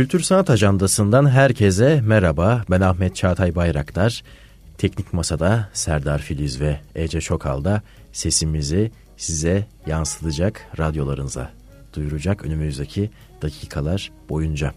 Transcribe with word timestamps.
Kültür 0.00 0.20
Sanat 0.20 0.50
Ajandası'ndan 0.50 1.30
herkese 1.30 2.00
merhaba. 2.00 2.64
Ben 2.70 2.80
Ahmet 2.80 3.16
Çağatay 3.16 3.54
Bayraktar. 3.54 4.22
Teknik 4.78 5.12
Masa'da 5.12 5.68
Serdar 5.72 6.18
Filiz 6.18 6.60
ve 6.60 6.80
Ece 6.94 7.20
Çokal'da 7.20 7.82
sesimizi 8.12 8.90
size 9.16 9.66
yansıtacak 9.86 10.66
radyolarınıza 10.78 11.50
duyuracak 11.94 12.44
önümüzdeki 12.44 13.10
dakikalar 13.42 14.12
boyunca. 14.28 14.72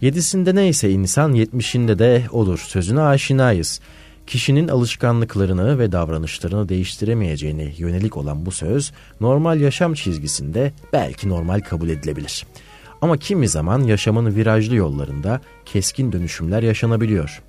Yedisinde 0.00 0.54
neyse 0.54 0.90
insan 0.90 1.32
yetmişinde 1.32 1.98
de 1.98 2.24
olur 2.30 2.58
sözüne 2.58 3.00
aşinayız. 3.00 3.80
Kişinin 4.26 4.68
alışkanlıklarını 4.68 5.78
ve 5.78 5.92
davranışlarını 5.92 6.68
değiştiremeyeceğine 6.68 7.74
yönelik 7.78 8.16
olan 8.16 8.46
bu 8.46 8.50
söz 8.50 8.92
normal 9.20 9.60
yaşam 9.60 9.94
çizgisinde 9.94 10.72
belki 10.92 11.28
normal 11.28 11.60
kabul 11.60 11.88
edilebilir.'' 11.88 12.67
Ama 13.02 13.16
kimi 13.16 13.48
zaman 13.48 13.82
yaşamın 13.82 14.34
virajlı 14.34 14.74
yollarında 14.74 15.40
keskin 15.64 16.12
dönüşümler 16.12 16.62
yaşanabiliyor. 16.62 17.42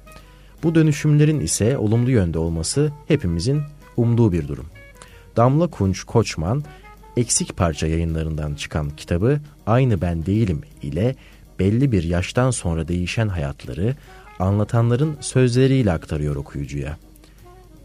Bu 0.64 0.76
dönüşümlerin 0.76 1.40
ise 1.40 1.78
olumlu 1.78 2.12
yönde 2.12 2.40
olması 2.40 2.92
hepimizin 3.08 3.62
umduğu 3.98 4.32
bir 4.32 4.48
durum. 4.48 4.66
Damla 5.38 5.68
Kunç 5.68 6.04
Koçman 6.04 6.64
eksik 7.18 7.58
parça 7.58 7.88
yayınlarından 7.88 8.56
çıkan 8.56 8.90
kitabı 8.90 9.40
Aynı 9.68 10.02
Ben 10.02 10.26
Değilim 10.26 10.62
ile 10.82 11.16
belli 11.60 11.92
bir 11.92 12.04
yaştan 12.04 12.52
sonra 12.52 12.88
değişen 12.88 13.28
hayatları 13.28 13.96
anlatanların 14.40 15.18
sözleriyle 15.20 15.92
aktarıyor 15.92 16.36
okuyucuya. 16.36 16.98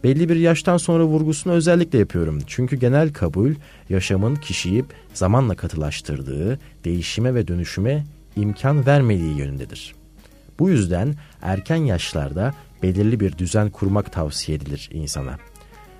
Belli 0.05 0.29
bir 0.29 0.35
yaştan 0.35 0.77
sonra 0.77 1.03
vurgusunu 1.03 1.53
özellikle 1.53 1.99
yapıyorum. 1.99 2.39
Çünkü 2.47 2.75
genel 2.75 3.13
kabul 3.13 3.53
yaşamın 3.89 4.35
kişiyi 4.35 4.85
zamanla 5.13 5.55
katılaştırdığı, 5.55 6.59
değişime 6.83 7.35
ve 7.35 7.47
dönüşüme 7.47 8.05
imkan 8.35 8.85
vermediği 8.85 9.37
yönündedir. 9.37 9.95
Bu 10.59 10.69
yüzden 10.69 11.15
erken 11.41 11.75
yaşlarda 11.75 12.53
belirli 12.83 13.19
bir 13.19 13.37
düzen 13.37 13.69
kurmak 13.69 14.11
tavsiye 14.11 14.57
edilir 14.57 14.89
insana. 14.93 15.37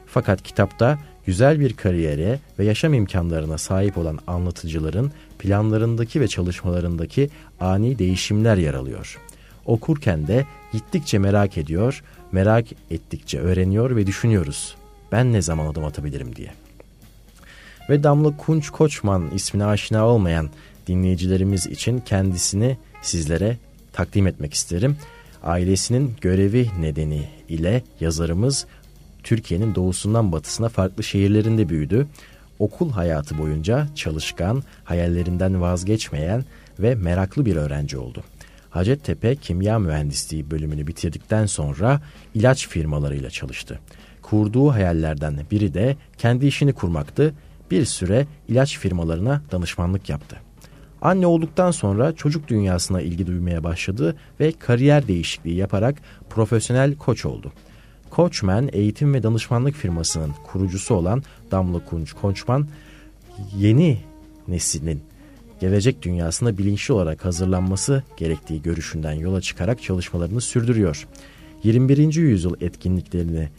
Fakat 0.05 0.43
kitapta 0.43 0.99
güzel 1.25 1.59
bir 1.59 1.73
kariyere 1.73 2.39
ve 2.59 2.65
yaşam 2.65 2.93
imkanlarına 2.93 3.57
sahip 3.57 3.97
olan 3.97 4.19
anlatıcıların 4.27 5.11
planlarındaki 5.39 6.21
ve 6.21 6.27
çalışmalarındaki 6.27 7.29
ani 7.59 7.99
değişimler 7.99 8.57
yer 8.57 8.73
alıyor. 8.73 9.17
Okurken 9.65 10.27
de 10.27 10.45
gittikçe 10.73 11.19
merak 11.19 11.57
ediyor, 11.57 12.03
merak 12.31 12.65
ettikçe 12.91 13.39
öğreniyor 13.39 13.95
ve 13.95 14.07
düşünüyoruz. 14.07 14.75
Ben 15.11 15.33
ne 15.33 15.41
zaman 15.41 15.65
adım 15.65 15.85
atabilirim 15.85 16.35
diye. 16.35 16.53
Ve 17.89 18.03
Damla 18.03 18.37
Kunç 18.37 18.69
Koçman 18.69 19.31
ismine 19.31 19.65
aşina 19.65 20.07
olmayan 20.07 20.49
dinleyicilerimiz 20.87 21.67
için 21.67 21.99
kendisini 21.99 22.77
sizlere 23.01 23.57
takdim 23.93 24.27
etmek 24.27 24.53
isterim. 24.53 24.97
Ailesinin 25.43 26.15
görevi 26.21 26.69
nedeni 26.79 27.27
ile 27.49 27.83
yazarımız 27.99 28.65
Türkiye'nin 29.23 29.75
doğusundan 29.75 30.31
batısına 30.31 30.69
farklı 30.69 31.03
şehirlerinde 31.03 31.69
büyüdü. 31.69 32.07
Okul 32.59 32.91
hayatı 32.91 33.37
boyunca 33.37 33.87
çalışkan, 33.95 34.63
hayallerinden 34.83 35.61
vazgeçmeyen 35.61 36.45
ve 36.79 36.95
meraklı 36.95 37.45
bir 37.45 37.55
öğrenci 37.55 37.97
oldu. 37.97 38.23
Hacettepe 38.75 39.35
Kimya 39.35 39.79
Mühendisliği 39.79 40.51
bölümünü 40.51 40.87
bitirdikten 40.87 41.45
sonra 41.45 42.01
ilaç 42.33 42.67
firmalarıyla 42.67 43.29
çalıştı. 43.29 43.79
Kurduğu 44.21 44.71
hayallerden 44.71 45.39
biri 45.51 45.73
de 45.73 45.95
kendi 46.17 46.47
işini 46.47 46.73
kurmaktı. 46.73 47.33
Bir 47.71 47.85
süre 47.85 48.27
ilaç 48.47 48.79
firmalarına 48.79 49.41
danışmanlık 49.51 50.09
yaptı. 50.09 50.37
Anne 51.01 51.27
olduktan 51.27 51.71
sonra 51.71 52.15
çocuk 52.15 52.47
dünyasına 52.47 53.01
ilgi 53.01 53.27
duymaya 53.27 53.63
başladı 53.63 54.15
ve 54.39 54.51
kariyer 54.51 55.07
değişikliği 55.07 55.55
yaparak 55.55 55.95
profesyonel 56.29 56.95
koç 56.95 57.25
oldu. 57.25 57.53
Koçman 58.09 58.69
eğitim 58.73 59.13
ve 59.13 59.23
danışmanlık 59.23 59.75
firmasının 59.75 60.31
kurucusu 60.47 60.95
olan 60.95 61.23
Damla 61.51 61.79
Kunç 61.85 62.13
Koçman 62.13 62.67
yeni 63.57 63.97
neslinin 64.47 65.01
gelecek 65.59 66.01
dünyasına 66.01 66.57
bilinçli 66.57 66.93
olarak 66.93 67.25
hazırlanması 67.25 68.03
gerektiği 68.17 68.61
görüşünden 68.61 69.13
yola 69.13 69.41
çıkarak 69.41 69.83
çalışmalarını 69.83 70.41
sürdürüyor. 70.41 71.07
21. 71.63 72.13
yüzyıl 72.13 72.55
etkinliklerini 72.61 73.49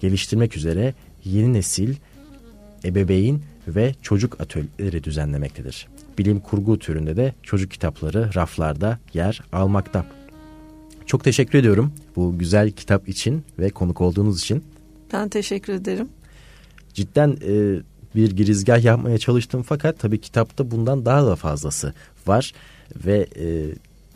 geliştirmek 0.00 0.56
üzere 0.56 0.94
yeni 1.24 1.52
nesil 1.52 1.94
ebeveyn 2.84 3.40
ve 3.68 3.94
çocuk 4.02 4.40
atölyeleri 4.40 5.04
düzenlemektedir. 5.04 5.88
Bilim 6.18 6.40
kurgu 6.40 6.78
türünde 6.78 7.16
de 7.16 7.34
çocuk 7.42 7.70
kitapları 7.70 8.34
raflarda 8.34 8.98
yer 9.14 9.40
almakta. 9.52 10.06
Çok 11.06 11.24
teşekkür 11.24 11.58
ediyorum 11.58 11.92
bu 12.16 12.38
güzel 12.38 12.70
kitap 12.70 13.08
için 13.08 13.44
ve 13.58 13.70
konuk 13.70 14.00
olduğunuz 14.00 14.40
için. 14.40 14.64
Ben 15.12 15.28
teşekkür 15.28 15.72
ederim. 15.72 16.08
Cidden 16.94 17.36
e, 17.48 17.80
bir 18.14 18.30
girizgah 18.30 18.84
yapmaya 18.84 19.18
çalıştım 19.18 19.62
fakat 19.62 19.98
tabii 19.98 20.20
kitapta 20.20 20.70
bundan 20.70 21.04
daha 21.04 21.26
da 21.26 21.36
fazlası 21.36 21.94
var 22.26 22.52
ve 22.96 23.26
e, 23.36 23.46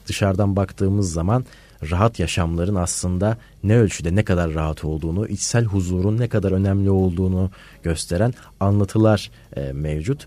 dışarıdan 0.07 0.57
baktığımız 0.57 1.13
zaman 1.13 1.45
rahat 1.91 2.19
yaşamların 2.19 2.75
aslında 2.75 3.39
ne 3.65 3.77
ölçüde 3.77 4.15
ne 4.15 4.25
kadar 4.25 4.55
rahat 4.55 4.85
olduğunu, 4.85 5.29
içsel 5.29 5.65
huzurun 5.65 6.19
ne 6.19 6.29
kadar 6.29 6.53
önemli 6.53 6.91
olduğunu 6.91 7.51
gösteren 7.83 8.35
anlatılar 8.61 9.31
e, 9.57 9.73
mevcut. 9.73 10.27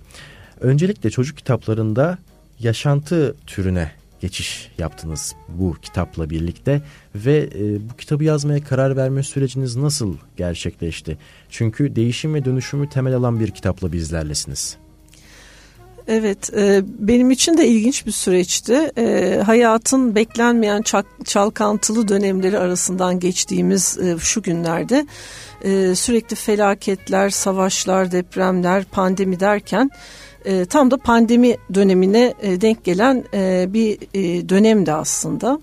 Öncelikle 0.62 1.10
çocuk 1.10 1.38
kitaplarında 1.38 2.18
yaşantı 2.60 3.36
türüne 3.48 3.92
geçiş 4.22 4.72
yaptınız 4.78 5.36
bu 5.50 5.76
kitapla 5.82 6.30
birlikte 6.30 6.82
ve 7.16 7.50
e, 7.56 7.90
bu 7.90 7.98
kitabı 7.98 8.24
yazmaya 8.24 8.64
karar 8.64 8.96
verme 8.96 9.24
süreciniz 9.24 9.76
nasıl 9.76 10.16
gerçekleşti? 10.38 11.18
Çünkü 11.50 11.96
değişim 11.96 12.34
ve 12.34 12.46
dönüşümü 12.46 12.90
temel 12.90 13.16
alan 13.16 13.40
bir 13.40 13.52
kitapla 13.52 13.92
bizlerlesiniz. 13.92 14.78
Evet, 16.12 16.54
e, 16.58 16.82
benim 17.00 17.32
için 17.32 17.58
de 17.58 17.68
ilginç 17.68 18.06
bir 18.06 18.12
süreçti. 18.12 18.92
E, 18.98 19.38
hayatın 19.46 20.16
beklenmeyen 20.16 20.84
çalkantılı 21.26 22.08
dönemleri 22.08 22.60
arasından 22.60 23.20
geçtiğimiz 23.20 23.98
e, 23.98 24.18
şu 24.20 24.42
günlerde 24.42 25.08
e, 25.64 25.96
sürekli 25.96 26.36
felaketler, 26.36 27.30
savaşlar, 27.30 28.12
depremler, 28.12 28.84
pandemi 28.84 29.40
derken 29.40 29.92
e, 30.46 30.66
tam 30.66 30.92
da 30.92 30.98
pandemi 30.98 31.58
dönemine 31.74 32.34
e, 32.42 32.62
denk 32.62 32.84
gelen 32.84 33.24
e, 33.34 33.66
bir 33.74 33.98
e, 34.14 34.50
dönemdi 34.50 34.92
aslında. 34.92 35.60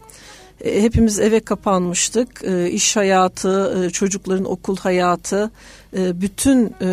E, 0.64 0.82
hepimiz 0.82 1.18
eve 1.20 1.40
kapanmıştık. 1.40 2.44
E, 2.44 2.70
iş 2.70 2.96
hayatı, 2.96 3.84
e, 3.86 3.90
çocukların 3.90 4.44
okul 4.44 4.76
hayatı, 4.76 5.50
e, 5.96 6.20
bütün 6.20 6.74
e, 6.80 6.86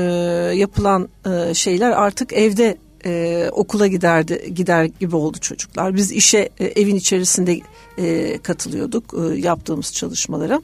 yapılan 0.56 1.10
e, 1.26 1.54
şeyler 1.54 1.92
artık 1.92 2.34
evde 2.34 2.78
e, 3.06 3.50
okula 3.52 3.88
giderdi 3.88 4.54
gider 4.56 4.86
gibi 4.86 5.16
oldu 5.16 5.38
çocuklar. 5.38 5.96
Biz 5.96 6.12
işe 6.12 6.50
e, 6.60 6.66
evin 6.66 6.96
içerisinde 6.96 7.60
e, 7.98 8.38
katılıyorduk 8.38 9.14
e, 9.14 9.40
yaptığımız 9.40 9.94
çalışmalara. 9.94 10.62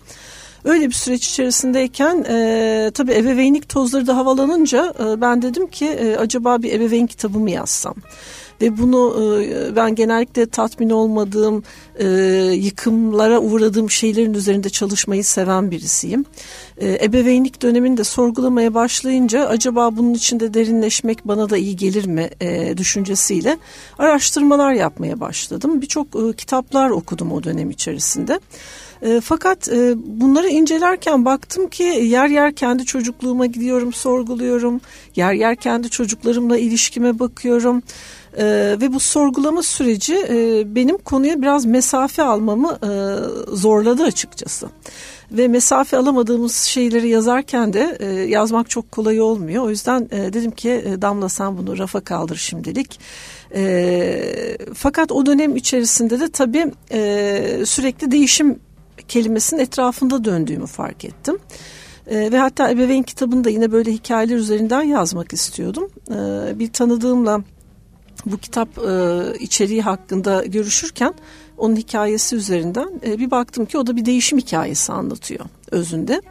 Öyle 0.64 0.88
bir 0.88 0.94
süreç 0.94 1.28
içerisindeyken 1.28 2.26
e, 2.30 2.92
tabii 2.94 3.14
ebeveynlik 3.14 3.70
tozları 3.70 4.08
da 4.08 4.18
havalanınca 4.18 4.94
e, 5.00 5.22
ben 5.22 5.42
dedim 5.42 5.68
ki 5.68 5.86
e, 5.86 6.16
acaba 6.16 6.62
bir 6.64 6.74
ebeveyn 6.74 7.08
kitabı 7.08 7.40
mı 7.40 7.52
yazsam? 7.52 7.96
Ve 8.62 8.78
bunu 8.78 9.16
e, 9.44 9.76
ben 9.76 9.96
genellikle 9.96 10.46
tatmin 10.46 10.90
olmadığım, 10.90 11.64
e, 12.00 12.08
yıkımlara 12.54 13.40
uğradığım 13.40 13.92
şeylerin 13.92 14.34
üzerinde 14.34 14.70
çalışmayı 14.70 15.24
seven 15.24 15.72
birisiyim. 15.72 16.26
E, 16.78 17.06
ebeveynlik 17.06 17.62
döneminde 17.62 18.04
sorgulamaya 18.04 18.74
başlayınca 18.74 19.48
acaba 19.48 19.98
bunun 19.98 20.14
içinde 20.14 20.54
derinleşmek 20.54 21.28
bana 21.28 21.50
da 21.50 21.58
iyi 21.58 21.76
gelir 21.76 22.06
mi 22.06 22.30
e, 22.42 22.78
düşüncesiyle 22.78 23.58
araştırmalar 24.00 24.74
yapmaya 24.74 25.20
başladım. 25.20 25.82
Birçok 25.82 26.08
e, 26.08 26.36
kitaplar 26.36 26.90
okudum 26.90 27.32
o 27.32 27.44
dönem 27.44 27.70
içerisinde. 27.70 28.40
E, 29.02 29.22
fakat 29.22 29.70
e, 29.70 29.94
bunları 29.98 30.50
incelerken 30.50 31.26
baktım 31.26 31.70
ki 31.70 31.84
yer 31.84 32.28
yer 32.28 32.54
kendi 32.56 32.86
çocukluğuma 32.86 33.46
gidiyorum, 33.46 33.94
sorguluyorum. 33.94 34.82
Yer 35.16 35.34
yer 35.34 35.56
kendi 35.56 35.90
çocuklarımla 35.90 36.58
ilişkime 36.58 37.20
bakıyorum. 37.20 37.84
E, 38.38 38.46
ve 38.82 38.94
bu 38.94 39.00
sorgulama 39.00 39.64
süreci 39.64 40.16
e, 40.30 40.64
benim 40.76 40.98
konuya 40.98 41.42
biraz 41.42 41.66
mesafe 41.66 42.24
almamı 42.24 42.78
e, 42.84 42.90
zorladı 43.56 44.04
açıkçası. 44.04 44.70
Ve 45.32 45.48
mesafe 45.48 45.98
alamadığımız 45.98 46.56
şeyleri 46.56 47.10
yazarken 47.10 47.74
de 47.74 47.98
e, 48.00 48.06
yazmak 48.06 48.70
çok 48.70 48.92
kolay 48.92 49.22
olmuyor. 49.22 49.64
O 49.64 49.70
yüzden 49.70 50.08
e, 50.12 50.34
dedim 50.34 50.52
ki 50.52 50.70
e, 50.70 51.02
Damla 51.02 51.30
sen 51.30 51.58
bunu 51.58 51.78
rafa 51.78 52.00
kaldır 52.00 52.36
şimdilik. 52.36 53.00
E, 53.56 54.58
fakat 54.74 55.12
o 55.12 55.26
dönem 55.26 55.56
içerisinde 55.56 56.20
de 56.20 56.32
tabii 56.32 56.72
e, 56.92 57.64
sürekli 57.66 58.12
değişim 58.12 58.60
kelimesinin 59.10 59.62
etrafında 59.62 60.26
döndüğümü 60.26 60.68
fark 60.68 61.06
ettim. 61.06 61.40
E, 62.08 62.32
ve 62.32 62.38
hatta 62.38 62.72
ebeveyn 62.72 63.04
kitabını 63.04 63.44
da 63.44 63.50
yine 63.50 63.72
böyle 63.72 63.92
hikayeler 63.92 64.36
üzerinden 64.36 64.82
yazmak 64.82 65.34
istiyordum. 65.34 65.90
E, 66.10 66.60
bir 66.60 66.74
tanıdığımla 66.74 67.44
bu 68.26 68.38
kitap 68.38 68.70
e, 68.78 69.22
içeriği 69.40 69.82
hakkında 69.82 70.46
görüşürken 70.46 71.14
onun 71.58 71.76
hikayesi 71.76 72.36
üzerinden 72.36 73.02
e, 73.06 73.20
bir 73.20 73.32
baktım 73.32 73.66
ki 73.66 73.78
o 73.78 73.88
da 73.88 73.96
bir 73.96 74.06
değişim 74.06 74.38
hikayesi 74.38 74.94
anlatıyor 74.94 75.46
özünde. 75.72 76.22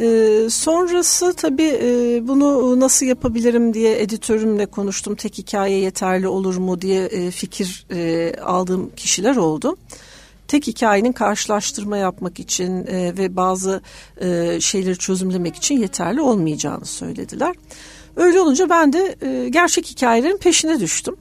E, 0.00 0.06
sonrası 0.50 1.34
tabii 1.34 1.78
e, 1.82 2.20
bunu 2.28 2.80
nasıl 2.80 3.06
yapabilirim 3.06 3.74
diye 3.74 4.02
editörümle 4.02 4.66
konuştum. 4.66 5.14
Tek 5.14 5.38
hikaye 5.38 5.78
yeterli 5.78 6.28
olur 6.28 6.56
mu 6.56 6.80
diye 6.80 7.04
e, 7.04 7.30
fikir 7.30 7.86
e, 7.90 8.32
aldığım 8.40 8.90
kişiler 8.96 9.36
oldu 9.36 9.76
tek 10.52 10.66
hikayenin 10.66 11.12
karşılaştırma 11.12 11.96
yapmak 11.96 12.40
için 12.40 12.86
e, 12.86 13.16
ve 13.18 13.36
bazı 13.36 13.82
e, 14.20 14.60
şeyleri 14.60 14.98
çözümlemek 14.98 15.56
için 15.56 15.78
yeterli 15.78 16.20
olmayacağını 16.20 16.84
söylediler. 16.84 17.54
Öyle 18.16 18.40
olunca 18.40 18.70
ben 18.70 18.92
de 18.92 19.16
e, 19.22 19.48
gerçek 19.48 19.86
hikayelerin 19.86 20.36
peşine 20.36 20.80
düştüm. 20.80 21.16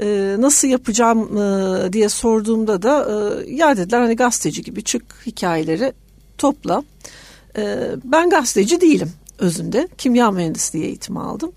E, 0.00 0.36
nasıl 0.38 0.68
yapacağım 0.68 1.38
e, 1.38 1.92
diye 1.92 2.08
sorduğumda 2.08 2.82
da 2.82 3.08
e, 3.10 3.50
ya 3.54 3.76
dediler 3.76 4.00
hani 4.00 4.16
gazeteci 4.16 4.62
gibi 4.62 4.82
çık 4.82 5.02
hikayeleri 5.26 5.92
topla. 6.38 6.82
E, 7.56 7.76
ben 8.04 8.30
gazeteci 8.30 8.80
değilim 8.80 9.12
özünde. 9.38 9.88
Kimya 9.98 10.30
mühendisliği 10.30 10.84
eğitimi 10.84 11.20
aldım. 11.20 11.52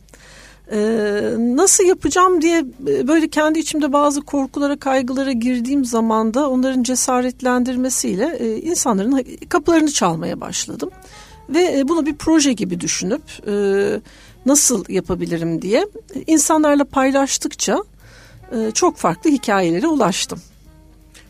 Ee, 0.72 1.34
nasıl 1.38 1.84
yapacağım 1.84 2.42
diye 2.42 2.66
e, 2.88 3.08
böyle 3.08 3.28
kendi 3.28 3.60
içimde 3.60 3.94
bazı 3.94 4.22
korkulara, 4.22 4.80
kaygılara 4.80 5.32
girdiğim 5.32 5.86
zaman 5.86 6.34
da 6.34 6.50
onların 6.50 6.84
cesaretlendirmesiyle 6.84 8.38
e, 8.40 8.62
insanların 8.62 9.26
kapılarını 9.50 9.92
çalmaya 9.92 10.42
başladım. 10.42 10.90
Ve 11.50 11.80
e, 11.80 11.88
bunu 11.88 12.06
bir 12.06 12.16
proje 12.16 12.54
gibi 12.54 12.80
düşünüp 12.80 13.22
e, 13.48 13.54
nasıl 14.46 14.86
yapabilirim 14.90 15.62
diye 15.62 15.88
insanlarla 16.28 16.84
paylaştıkça 16.84 17.84
e, 18.52 18.72
çok 18.72 18.98
farklı 18.98 19.30
hikayelere 19.30 19.88
ulaştım. 19.88 20.42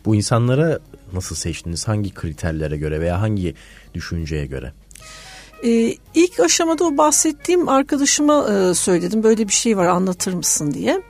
Bu 0.06 0.16
insanlara 0.16 0.80
nasıl 1.13 1.36
seçtiniz? 1.36 1.88
Hangi 1.88 2.13
kriterlere 2.13 2.78
göre 2.78 3.01
veya 3.01 3.22
hangi 3.22 3.56
düşünceye 3.94 4.45
göre? 4.45 4.74
Ee, 5.63 5.95
ilk 6.15 6.39
aşamada 6.39 6.86
o 6.86 6.98
bahsettiğim 6.98 7.69
arkadaşıma 7.69 8.48
e, 8.54 8.74
söyledim 8.74 9.24
böyle 9.24 9.48
bir 9.48 9.54
şey 9.54 9.77
var 9.77 9.86
anlatır 9.86 10.33
mısın 10.33 10.71
diye. 10.71 11.01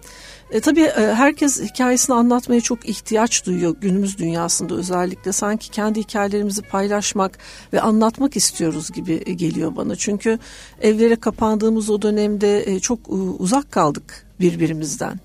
E, 0.52 0.60
tabii 0.60 0.82
e, 0.82 1.14
herkes 1.14 1.62
hikayesini 1.62 2.16
anlatmaya 2.16 2.62
çok 2.62 2.90
ihtiyaç 2.90 3.46
duyuyor 3.46 3.76
günümüz 3.82 4.18
dünyasında 4.18 4.76
özellikle 4.76 5.32
sanki 5.32 5.72
kendi 5.72 6.00
hikayelerimizi 6.00 6.62
paylaşmak 6.62 7.38
ve 7.74 7.82
anlatmak 7.82 8.38
istiyoruz 8.38 8.92
gibi 8.92 9.38
geliyor 9.38 9.76
bana. 9.76 9.96
Çünkü 9.96 10.40
evlere 10.82 11.16
kapandığımız 11.16 11.90
o 11.90 12.02
dönemde 12.02 12.72
e, 12.72 12.80
çok 12.80 13.00
e, 13.00 13.12
uzak 13.12 13.72
kaldık 13.72 14.26
birbirimizden. 14.40 15.20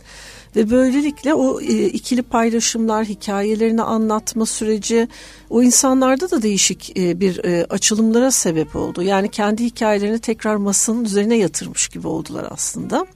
Ve 0.56 0.70
böylelikle 0.70 1.34
o 1.34 1.60
e, 1.60 1.86
ikili 1.86 2.22
paylaşımlar, 2.22 3.06
hikayelerini 3.06 3.82
anlatma 3.82 4.46
süreci 4.46 5.08
o 5.50 5.62
insanlarda 5.62 6.30
da 6.30 6.42
değişik 6.42 6.98
e, 6.98 7.20
bir 7.20 7.44
e, 7.44 7.66
açılımlara 7.70 8.30
sebep 8.30 8.76
oldu. 8.76 9.02
Yani 9.02 9.28
kendi 9.28 9.64
hikayelerini 9.64 10.18
tekrar 10.18 10.56
masanın 10.56 11.04
üzerine 11.04 11.36
yatırmış 11.36 11.88
gibi 11.88 12.08
oldular 12.08 12.46
aslında. 12.50 13.06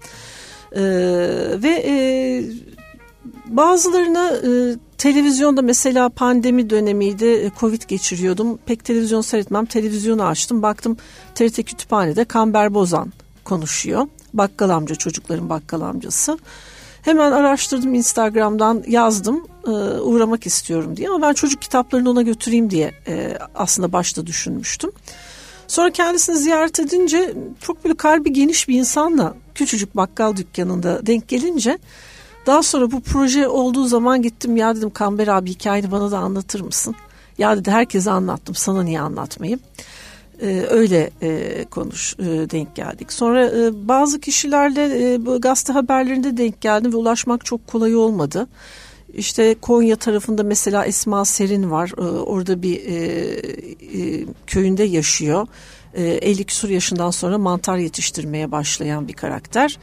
Ve 1.62 1.84
e, 1.86 1.94
bazılarına 3.46 4.32
televizyonda 4.98 5.62
mesela 5.62 6.08
pandemi 6.08 6.70
dönemiydi, 6.70 7.52
Covid 7.60 7.82
geçiriyordum. 7.88 8.58
Pek 8.66 8.84
televizyon 8.84 9.20
seyretmem, 9.20 9.66
televizyonu 9.66 10.24
açtım. 10.24 10.62
Baktım 10.62 10.96
TRT 11.34 11.56
Kütüphane'de 11.56 12.24
Kamber 12.24 12.74
Bozan 12.74 13.12
konuşuyor. 13.44 14.08
Bakkal 14.34 14.70
amca, 14.70 14.94
çocukların 14.94 15.48
bakkal 15.48 15.80
amcası. 15.80 16.38
Hemen 17.06 17.32
araştırdım 17.32 17.94
Instagram'dan 17.94 18.84
yazdım 18.86 19.46
e, 19.66 19.70
uğramak 20.00 20.46
istiyorum 20.46 20.96
diye 20.96 21.08
ama 21.08 21.28
ben 21.28 21.32
çocuk 21.32 21.62
kitaplarını 21.62 22.10
ona 22.10 22.22
götüreyim 22.22 22.70
diye 22.70 22.92
e, 23.08 23.38
aslında 23.54 23.92
başta 23.92 24.26
düşünmüştüm. 24.26 24.90
Sonra 25.68 25.90
kendisini 25.90 26.36
ziyaret 26.36 26.80
edince 26.80 27.34
çok 27.60 27.84
böyle 27.84 27.96
kalbi 27.96 28.32
geniş 28.32 28.68
bir 28.68 28.78
insanla 28.78 29.34
küçücük 29.54 29.96
bakkal 29.96 30.36
dükkanında 30.36 31.06
denk 31.06 31.28
gelince 31.28 31.78
daha 32.46 32.62
sonra 32.62 32.90
bu 32.90 33.00
proje 33.00 33.48
olduğu 33.48 33.84
zaman 33.84 34.22
gittim 34.22 34.56
ya 34.56 34.76
dedim 34.76 34.90
Kamber 34.90 35.28
abi 35.28 35.50
hikayeni 35.50 35.90
bana 35.90 36.10
da 36.10 36.18
anlatır 36.18 36.60
mısın? 36.60 36.94
Ya 37.38 37.56
dedi 37.56 37.70
herkese 37.70 38.10
anlattım 38.10 38.54
sana 38.54 38.82
niye 38.82 39.00
anlatmayayım? 39.00 39.60
E, 40.42 40.66
öyle 40.68 41.10
e, 41.22 41.64
konuş 41.70 42.14
e, 42.18 42.24
denk 42.24 42.76
geldik. 42.76 43.12
Sonra 43.12 43.46
e, 43.46 43.88
bazı 43.88 44.20
kişilerle 44.20 45.14
e, 45.14 45.26
bu 45.26 45.40
gazete 45.40 45.72
haberlerinde 45.72 46.36
denk 46.36 46.60
geldim 46.60 46.92
ve 46.92 46.96
ulaşmak 46.96 47.44
çok 47.44 47.66
kolay 47.66 47.96
olmadı. 47.96 48.46
İşte 49.14 49.54
Konya 49.60 49.96
tarafında 49.96 50.42
mesela 50.42 50.86
Esma 50.86 51.24
Serin 51.24 51.70
var. 51.70 51.92
E, 51.98 52.00
orada 52.02 52.62
bir 52.62 52.86
e, 52.86 52.96
e, 54.00 54.26
köyünde 54.46 54.82
yaşıyor. 54.82 55.46
E, 55.94 56.04
50 56.04 56.44
küsur 56.44 56.68
yaşından 56.68 57.10
sonra 57.10 57.38
mantar 57.38 57.76
yetiştirmeye 57.76 58.52
başlayan 58.52 59.08
bir 59.08 59.12
karakter. 59.12 59.78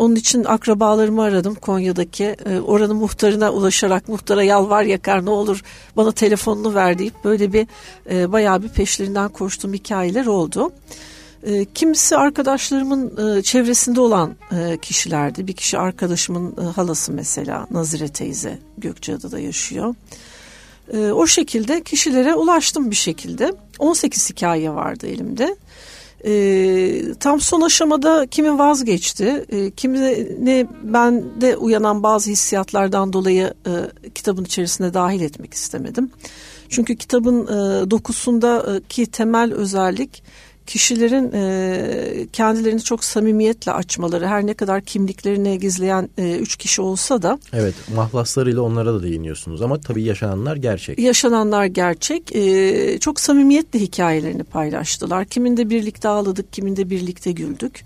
Onun 0.00 0.14
için 0.14 0.44
akrabalarımı 0.44 1.22
aradım 1.22 1.54
Konya'daki. 1.54 2.24
E, 2.24 2.60
oranın 2.60 2.96
muhtarına 2.96 3.52
ulaşarak 3.52 4.08
muhtara 4.08 4.42
yalvar 4.42 4.82
yakar 4.82 5.24
ne 5.24 5.30
olur 5.30 5.62
bana 5.96 6.12
telefonunu 6.12 6.74
ver 6.74 6.98
deyip 6.98 7.24
böyle 7.24 7.52
bir 7.52 7.66
e, 8.10 8.32
bayağı 8.32 8.62
bir 8.62 8.68
peşlerinden 8.68 9.28
koştuğum 9.28 9.72
hikayeler 9.72 10.26
oldu. 10.26 10.72
E, 11.42 11.64
kimisi 11.64 12.16
arkadaşlarımın 12.16 13.36
e, 13.38 13.42
çevresinde 13.42 14.00
olan 14.00 14.36
e, 14.52 14.78
kişilerdi. 14.82 15.46
Bir 15.46 15.52
kişi 15.52 15.78
arkadaşımın 15.78 16.54
e, 16.60 16.64
halası 16.64 17.12
mesela 17.12 17.66
Nazire 17.70 18.08
teyze 18.08 18.58
Gökçeada'da 18.78 19.38
yaşıyor. 19.38 19.94
E, 20.92 20.98
o 20.98 21.26
şekilde 21.26 21.82
kişilere 21.82 22.34
ulaştım 22.34 22.90
bir 22.90 22.96
şekilde. 22.96 23.52
18 23.78 24.30
hikaye 24.30 24.70
vardı 24.70 25.06
elimde. 25.06 25.56
E, 26.24 27.14
tam 27.20 27.40
son 27.40 27.60
aşamada 27.60 28.26
kimi 28.26 28.58
vazgeçti, 28.58 29.44
e, 29.48 29.70
kimi 29.70 30.00
ne 30.44 30.66
bende 30.82 31.56
uyanan 31.56 32.02
bazı 32.02 32.30
hissiyatlardan 32.30 33.12
dolayı 33.12 33.54
e, 33.66 33.72
kitabın 34.10 34.44
içerisine 34.44 34.94
dahil 34.94 35.20
etmek 35.20 35.54
istemedim. 35.54 36.10
Çünkü 36.68 36.96
kitabın 36.96 37.46
e, 37.46 37.90
dokusundaki 37.90 39.06
temel 39.06 39.52
özellik 39.52 40.22
kişilerin 40.70 41.32
e, 41.32 42.26
kendilerini 42.32 42.82
çok 42.82 43.04
samimiyetle 43.04 43.72
açmaları 43.72 44.26
her 44.26 44.46
ne 44.46 44.54
kadar 44.54 44.80
kimliklerini 44.80 45.58
gizleyen 45.58 46.10
e, 46.18 46.36
üç 46.36 46.56
kişi 46.56 46.82
olsa 46.82 47.22
da. 47.22 47.38
Evet 47.52 47.74
mahlaslarıyla 47.94 48.62
onlara 48.62 48.94
da 48.94 49.02
değiniyorsunuz 49.02 49.62
ama 49.62 49.80
tabii 49.80 50.02
yaşananlar 50.02 50.56
gerçek. 50.56 50.98
Yaşananlar 50.98 51.64
gerçek. 51.64 52.36
E, 52.36 52.98
çok 53.00 53.20
samimiyetle 53.20 53.78
hikayelerini 53.78 54.44
paylaştılar. 54.44 55.24
Kiminde 55.24 55.70
birlikte 55.70 56.08
ağladık, 56.08 56.52
kiminde 56.52 56.90
birlikte 56.90 57.32
güldük. 57.32 57.84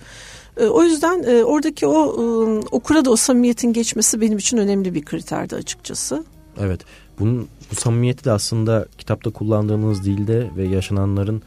E, 0.56 0.66
o 0.66 0.82
yüzden 0.82 1.22
e, 1.22 1.44
oradaki 1.44 1.86
o 1.86 2.04
e, 2.04 2.24
okura 2.70 3.04
da 3.04 3.10
o 3.10 3.16
samimiyetin 3.16 3.72
geçmesi 3.72 4.20
benim 4.20 4.38
için 4.38 4.56
önemli 4.56 4.94
bir 4.94 5.04
kriterdi 5.04 5.56
açıkçası. 5.56 6.24
Evet 6.60 6.80
bunun 7.18 7.48
bu 7.70 7.74
samimiyeti 7.74 8.24
de 8.24 8.32
aslında 8.32 8.86
kitapta 8.98 9.30
kullandığınız 9.30 10.04
dilde 10.04 10.50
ve 10.56 10.68
yaşananların 10.68 11.42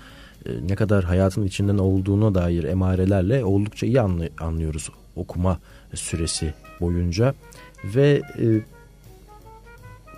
ne 0.69 0.75
kadar 0.75 1.03
hayatın 1.03 1.43
içinden 1.43 1.77
olduğuna 1.77 2.35
dair 2.35 2.63
emarelerle 2.63 3.45
oldukça 3.45 3.85
iyi 3.85 4.01
anlıyoruz 4.39 4.89
okuma 5.15 5.59
süresi 5.93 6.53
boyunca 6.79 7.33
ve 7.83 8.21
e, 8.39 8.45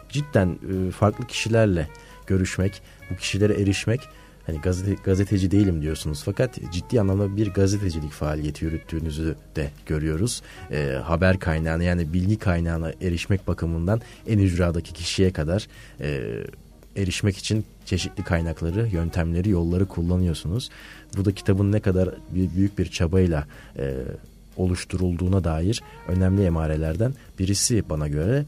cidden 0.10 0.50
e, 0.50 0.92
farklı 0.92 1.28
kişilerle 1.28 1.88
görüşmek, 2.28 2.82
bu 3.12 3.16
kişilere 3.16 3.62
erişmek 3.62 4.02
hani 4.46 4.62
gazete, 4.62 4.94
gazeteci 5.04 5.52
değilim 5.52 5.82
diyorsunuz 5.82 6.22
fakat 6.26 6.60
ciddi 6.72 7.02
anlamda 7.02 7.38
bir 7.38 7.54
gazetecilik 7.54 8.12
faaliyeti 8.12 8.66
yürüttüğünüzü 8.66 9.36
de 9.56 9.72
görüyoruz. 9.86 10.42
E, 10.72 11.00
haber 11.04 11.40
kaynağına 11.40 11.84
yani 11.84 12.14
bilgi 12.14 12.38
kaynağına 12.38 12.92
erişmek 13.02 13.48
bakımından 13.48 14.02
en 14.28 14.38
ücradaki 14.40 14.94
kişiye 14.94 15.34
kadar 15.34 15.68
e, 16.02 16.38
erişmek 17.00 17.38
için 17.38 17.66
çeşitli 17.86 18.24
kaynakları, 18.24 18.88
yöntemleri, 18.88 19.50
yolları 19.50 19.86
kullanıyorsunuz. 19.86 20.70
Bu 21.18 21.26
da 21.26 21.32
kitabın 21.32 21.72
ne 21.72 21.80
kadar 21.80 22.10
büyük 22.56 22.80
bir 22.80 22.86
çabayla 22.86 23.48
e, 23.78 23.94
oluşturulduğuna 24.58 25.44
dair 25.44 25.82
önemli 26.08 26.44
emarelerden 26.44 27.14
birisi 27.40 27.90
bana 27.90 28.08
göre. 28.08 28.46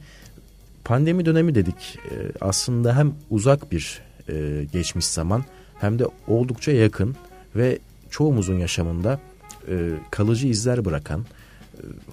Pandemi 0.84 1.26
dönemi 1.26 1.56
dedik 1.56 2.00
e, 2.12 2.16
aslında 2.42 2.98
hem 2.98 3.14
uzak 3.30 3.72
bir 3.72 4.02
e, 4.30 4.66
geçmiş 4.72 5.06
zaman 5.06 5.46
hem 5.80 6.00
de 6.00 6.06
oldukça 6.28 6.72
yakın 6.72 7.16
ve 7.56 7.80
çoğumuzun 8.10 8.60
yaşamında 8.60 9.20
e, 9.68 9.90
kalıcı 10.12 10.48
izler 10.48 10.86
bırakan 10.86 11.26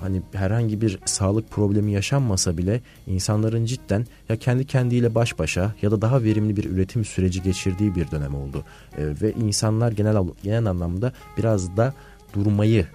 hani 0.01 0.23
herhangi 0.33 0.81
bir 0.81 0.99
sağlık 1.05 1.51
problemi 1.51 1.93
yaşanmasa 1.93 2.59
bile 2.59 2.81
insanların 3.07 3.65
cidden 3.65 4.07
ya 4.29 4.37
kendi 4.37 4.67
kendiyle 4.67 5.15
baş 5.15 5.39
başa 5.39 5.75
ya 5.83 5.91
da 5.91 6.03
daha 6.03 6.23
verimli 6.23 6.57
bir 6.57 6.65
üretim 6.65 7.05
süreci 7.05 7.43
geçirdiği 7.43 7.95
bir 7.95 8.11
dönem 8.11 8.35
oldu. 8.35 8.65
E, 8.99 9.03
ve 9.23 9.33
insanlar 9.33 9.93
genel 9.93 10.17
genel 10.43 10.67
anlamda 10.67 11.13
biraz 11.39 11.77
da 11.77 11.95
durmayı 12.35 12.87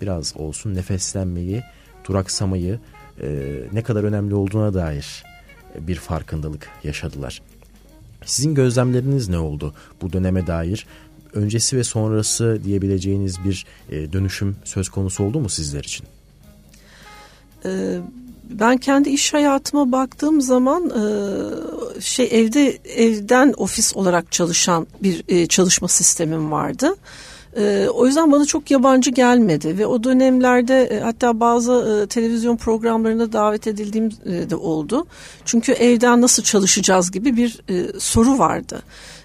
biraz 0.00 0.36
olsun 0.36 0.74
nefeslenmeyi 0.74 1.62
duraksamayı 2.08 2.78
e, 3.22 3.60
ne 3.72 3.82
kadar 3.82 4.04
önemli 4.04 4.34
olduğuna 4.34 4.74
dair 4.74 5.24
bir 5.80 5.96
farkındalık 5.96 6.68
yaşadılar. 6.84 7.42
Sizin 8.24 8.54
gözlemleriniz 8.54 9.28
ne 9.28 9.38
oldu 9.38 9.74
bu 10.02 10.12
döneme 10.12 10.46
dair? 10.46 10.86
Öncesi 11.32 11.76
ve 11.76 11.84
sonrası 11.84 12.60
diyebileceğiniz 12.64 13.44
bir 13.44 13.66
e, 13.90 14.12
dönüşüm 14.12 14.56
söz 14.64 14.88
konusu 14.88 15.24
oldu 15.24 15.40
mu 15.40 15.48
sizler 15.48 15.84
için? 15.84 16.06
Ee, 17.66 18.00
ben 18.50 18.76
kendi 18.76 19.10
iş 19.10 19.34
hayatıma 19.34 19.92
baktığım 19.92 20.40
zaman 20.40 20.90
e, 20.90 22.00
şey 22.00 22.28
evde 22.32 22.78
evden 22.96 23.54
ofis 23.56 23.96
olarak 23.96 24.32
çalışan 24.32 24.86
bir 25.02 25.24
e, 25.28 25.46
çalışma 25.46 25.88
sistemim 25.88 26.52
vardı. 26.52 26.94
E, 27.56 27.88
o 27.94 28.06
yüzden 28.06 28.32
bana 28.32 28.44
çok 28.44 28.70
yabancı 28.70 29.10
gelmedi 29.10 29.78
ve 29.78 29.86
o 29.86 30.04
dönemlerde 30.04 31.00
hatta 31.04 31.40
bazı 31.40 32.06
televizyon 32.10 32.56
programlarına 32.56 33.32
davet 33.32 33.66
edildiğim 33.66 34.10
de 34.50 34.56
oldu. 34.56 35.06
Çünkü 35.44 35.72
evden 35.72 36.20
nasıl 36.20 36.42
çalışacağız 36.42 37.10
gibi 37.10 37.36
bir 37.36 37.60
soru 37.98 38.38
vardı. 38.38 38.82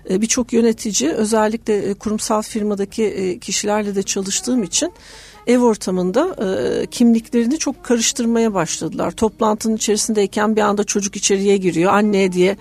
Birçok 0.09 0.53
yönetici 0.53 1.11
özellikle 1.11 1.93
kurumsal 1.93 2.41
firmadaki 2.41 3.37
kişilerle 3.41 3.95
de 3.95 4.03
çalıştığım 4.03 4.63
için 4.63 4.91
ev 5.47 5.59
ortamında 5.59 6.35
e, 6.45 6.85
kimliklerini 6.85 7.57
çok 7.57 7.83
karıştırmaya 7.83 8.53
başladılar. 8.53 9.11
Toplantının 9.11 9.75
içerisindeyken 9.75 10.55
bir 10.55 10.61
anda 10.61 10.83
çocuk 10.83 11.15
içeriye 11.15 11.57
giriyor. 11.57 11.93
Anne 11.93 12.31
diye 12.31 12.51
e, 12.51 12.57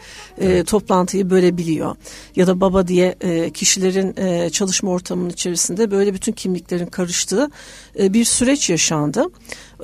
evet. 0.46 0.66
toplantıyı 0.66 1.30
bölebiliyor. 1.30 1.96
Ya 2.36 2.46
da 2.46 2.60
baba 2.60 2.88
diye 2.88 3.16
e, 3.20 3.50
kişilerin 3.50 4.16
e, 4.16 4.50
çalışma 4.50 4.90
ortamının 4.90 5.30
içerisinde 5.30 5.90
böyle 5.90 6.14
bütün 6.14 6.32
kimliklerin 6.32 6.86
karıştığı 6.86 7.50
e, 7.98 8.12
bir 8.12 8.24
süreç 8.24 8.70
yaşandı. 8.70 9.26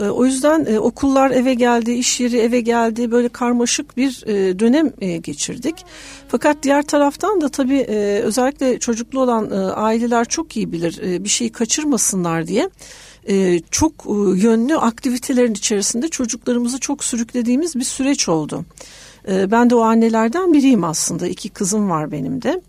E, 0.01 0.05
o 0.09 0.25
yüzden 0.25 0.67
e, 0.69 0.79
okullar 0.79 1.31
eve 1.31 1.55
geldi, 1.55 1.93
iş 1.93 2.21
yeri 2.21 2.39
eve 2.39 2.61
geldi. 2.61 3.11
Böyle 3.11 3.29
karmaşık 3.29 3.97
bir 3.97 4.25
e, 4.27 4.59
dönem 4.59 4.93
geçirdik. 5.23 5.75
Fakat 6.29 6.57
diğer 6.63 6.83
taraftan 6.83 7.41
da 7.41 7.49
tabii 7.49 7.85
özellikle 8.25 8.79
çocuklu 8.79 9.21
olan 9.21 9.73
aileler 9.75 10.25
çok 10.25 10.57
iyi 10.57 10.73
bilir. 10.73 11.25
Bir 11.25 11.29
şeyi 11.29 11.53
kaçırmasınlar 11.53 12.47
diye 12.47 12.71
çok 13.71 13.93
yönlü 14.35 14.77
aktivitelerin 14.77 15.55
içerisinde 15.55 16.09
çocuklarımızı 16.09 16.81
çok 16.81 17.05
sürüklediğimiz 17.05 17.77
bir 17.77 17.85
süreç 17.85 18.29
oldu. 18.29 18.65
Ben 19.29 19.71
de 19.71 19.75
o 19.75 19.81
annelerden 19.81 20.53
biriyim 20.53 20.85
aslında. 20.85 21.27
İki 21.27 21.49
kızım 21.49 21.91
var 21.91 22.13
benim 22.13 22.43
de. 22.43 22.61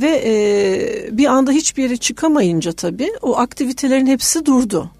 Ve 0.00 1.08
bir 1.12 1.26
anda 1.26 1.52
hiçbir 1.52 1.82
yere 1.82 1.96
çıkamayınca 1.96 2.72
tabii 2.72 3.12
o 3.22 3.36
aktivitelerin 3.36 4.06
hepsi 4.06 4.46
durdu. 4.46 4.90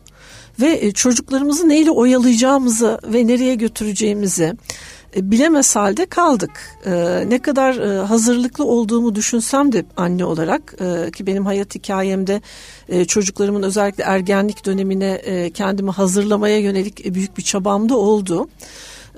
Ve 0.61 0.79
e, 0.87 0.93
çocuklarımızı 0.93 1.69
neyle 1.69 1.91
oyalayacağımızı 1.91 2.99
ve 3.05 3.27
nereye 3.27 3.55
götüreceğimizi 3.55 4.55
e, 5.17 5.31
bilemez 5.31 5.77
halde 5.77 6.07
kaldık. 6.07 6.79
E, 6.87 7.25
ne 7.29 7.39
kadar 7.39 8.05
hazırlıklı 8.07 8.65
olduğumu 8.65 9.15
düşünsem 9.15 9.73
de 9.73 9.85
anne 9.97 10.25
olarak 10.25 10.79
ki 11.13 11.27
benim 11.27 11.47
hayat 11.47 11.75
hikayemde 11.75 12.43
çocuklarımın 13.07 13.63
özellikle 13.63 14.05
ergenlik 14.05 14.67
dönemine 14.67 15.51
kendimi 15.55 15.91
hazırlamaya 15.91 16.59
yönelik 16.59 17.15
büyük 17.15 17.39
bir 17.39 17.43
çabam 17.43 17.89
da 17.89 17.97
oldu. 17.97 18.49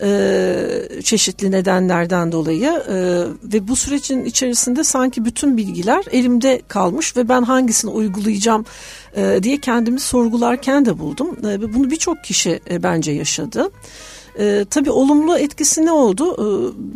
E, 0.02 1.02
çeşitli 1.04 1.50
nedenlerden 1.50 2.32
dolayı 2.32 2.70
e, 2.88 2.96
ve 3.52 3.68
bu 3.68 3.76
sürecin 3.76 4.24
içerisinde 4.24 4.84
sanki 4.84 5.24
bütün 5.24 5.56
bilgiler 5.56 6.04
elimde 6.10 6.62
kalmış 6.68 7.16
ve 7.16 7.28
ben 7.28 7.42
hangisini 7.42 7.90
uygulayacağım 7.90 8.64
e, 9.16 9.42
diye 9.42 9.60
kendimi 9.60 10.00
sorgularken 10.00 10.86
de 10.86 10.98
buldum. 10.98 11.36
E, 11.48 11.74
bunu 11.74 11.90
birçok 11.90 12.24
kişi 12.24 12.60
e, 12.70 12.82
bence 12.82 13.12
yaşadı. 13.12 13.70
E, 14.38 14.64
tabii 14.70 14.90
olumlu 14.90 15.38
etkisi 15.38 15.86
ne 15.86 15.92
oldu? 15.92 16.34
E, 16.34 16.46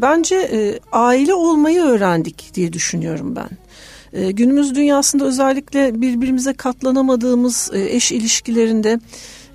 bence 0.02 0.36
e, 0.36 0.80
aile 0.92 1.34
olmayı 1.34 1.82
öğrendik 1.82 2.50
diye 2.54 2.72
düşünüyorum 2.72 3.36
ben. 3.36 3.48
E, 4.14 4.30
günümüz 4.30 4.74
dünyasında 4.74 5.24
özellikle 5.24 6.00
birbirimize 6.00 6.52
katlanamadığımız 6.52 7.70
e, 7.74 7.94
eş 7.96 8.12
ilişkilerinde 8.12 9.00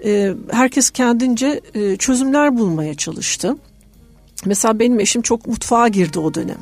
e, 0.06 0.34
herkes 0.52 0.90
kendince 0.90 1.62
e, 1.74 1.96
çözümler 1.96 2.58
bulmaya 2.58 2.94
çalıştı. 2.94 3.58
Mesela 4.46 4.80
benim 4.80 5.00
eşim 5.00 5.22
çok 5.22 5.48
mutfağa 5.48 5.88
girdi 5.88 6.20
o 6.20 6.34
dönem. 6.34 6.60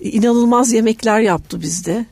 E, 0.00 0.10
inanılmaz 0.10 0.72
yemekler 0.72 1.20
yaptı 1.20 1.60
bizde. 1.60 2.06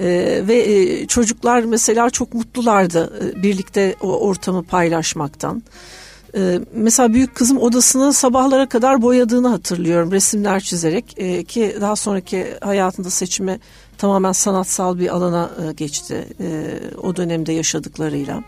Ee, 0.00 0.42
ve 0.48 0.56
e, 0.56 1.06
çocuklar 1.06 1.62
mesela 1.62 2.10
çok 2.10 2.34
mutlulardı 2.34 3.12
e, 3.22 3.42
birlikte 3.42 3.94
o 4.00 4.18
ortamı 4.18 4.62
paylaşmaktan. 4.62 5.62
Ee, 6.34 6.60
mesela 6.74 7.12
büyük 7.12 7.34
kızım 7.34 7.58
odasını 7.58 8.12
sabahlara 8.12 8.68
kadar 8.68 9.02
boyadığını 9.02 9.48
hatırlıyorum 9.48 10.12
resimler 10.12 10.60
çizerek 10.60 11.14
e, 11.16 11.44
ki 11.44 11.76
daha 11.80 11.96
sonraki 11.96 12.46
hayatında 12.60 13.10
seçimi 13.10 13.60
tamamen 13.98 14.32
sanatsal 14.32 14.98
bir 14.98 15.16
alana 15.16 15.50
e, 15.68 15.72
geçti 15.72 16.28
e, 16.40 16.78
o 17.02 17.16
dönemde 17.16 17.52
yaşadıklarıyla. 17.52 18.42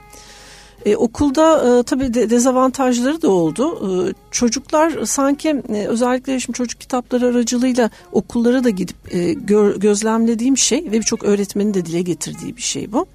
E, 0.86 0.96
okulda 0.96 1.78
e, 1.78 1.82
tabii 1.82 2.14
de, 2.14 2.30
dezavantajları 2.30 3.22
da 3.22 3.28
oldu. 3.28 3.90
E, 4.08 4.14
çocuklar 4.30 5.04
sanki 5.04 5.48
e, 5.48 5.86
özellikle 5.86 6.40
şimdi 6.40 6.56
çocuk 6.56 6.80
kitapları 6.80 7.26
aracılığıyla 7.26 7.90
okullara 8.12 8.64
da 8.64 8.70
gidip 8.70 9.14
e, 9.14 9.32
gör, 9.32 9.76
gözlemlediğim 9.76 10.56
şey 10.56 10.78
ve 10.78 10.92
birçok 10.92 11.22
öğretmenin 11.22 11.74
de 11.74 11.86
dile 11.86 12.02
getirdiği 12.02 12.56
bir 12.56 12.62
şey 12.62 12.92
bu. 12.92 13.06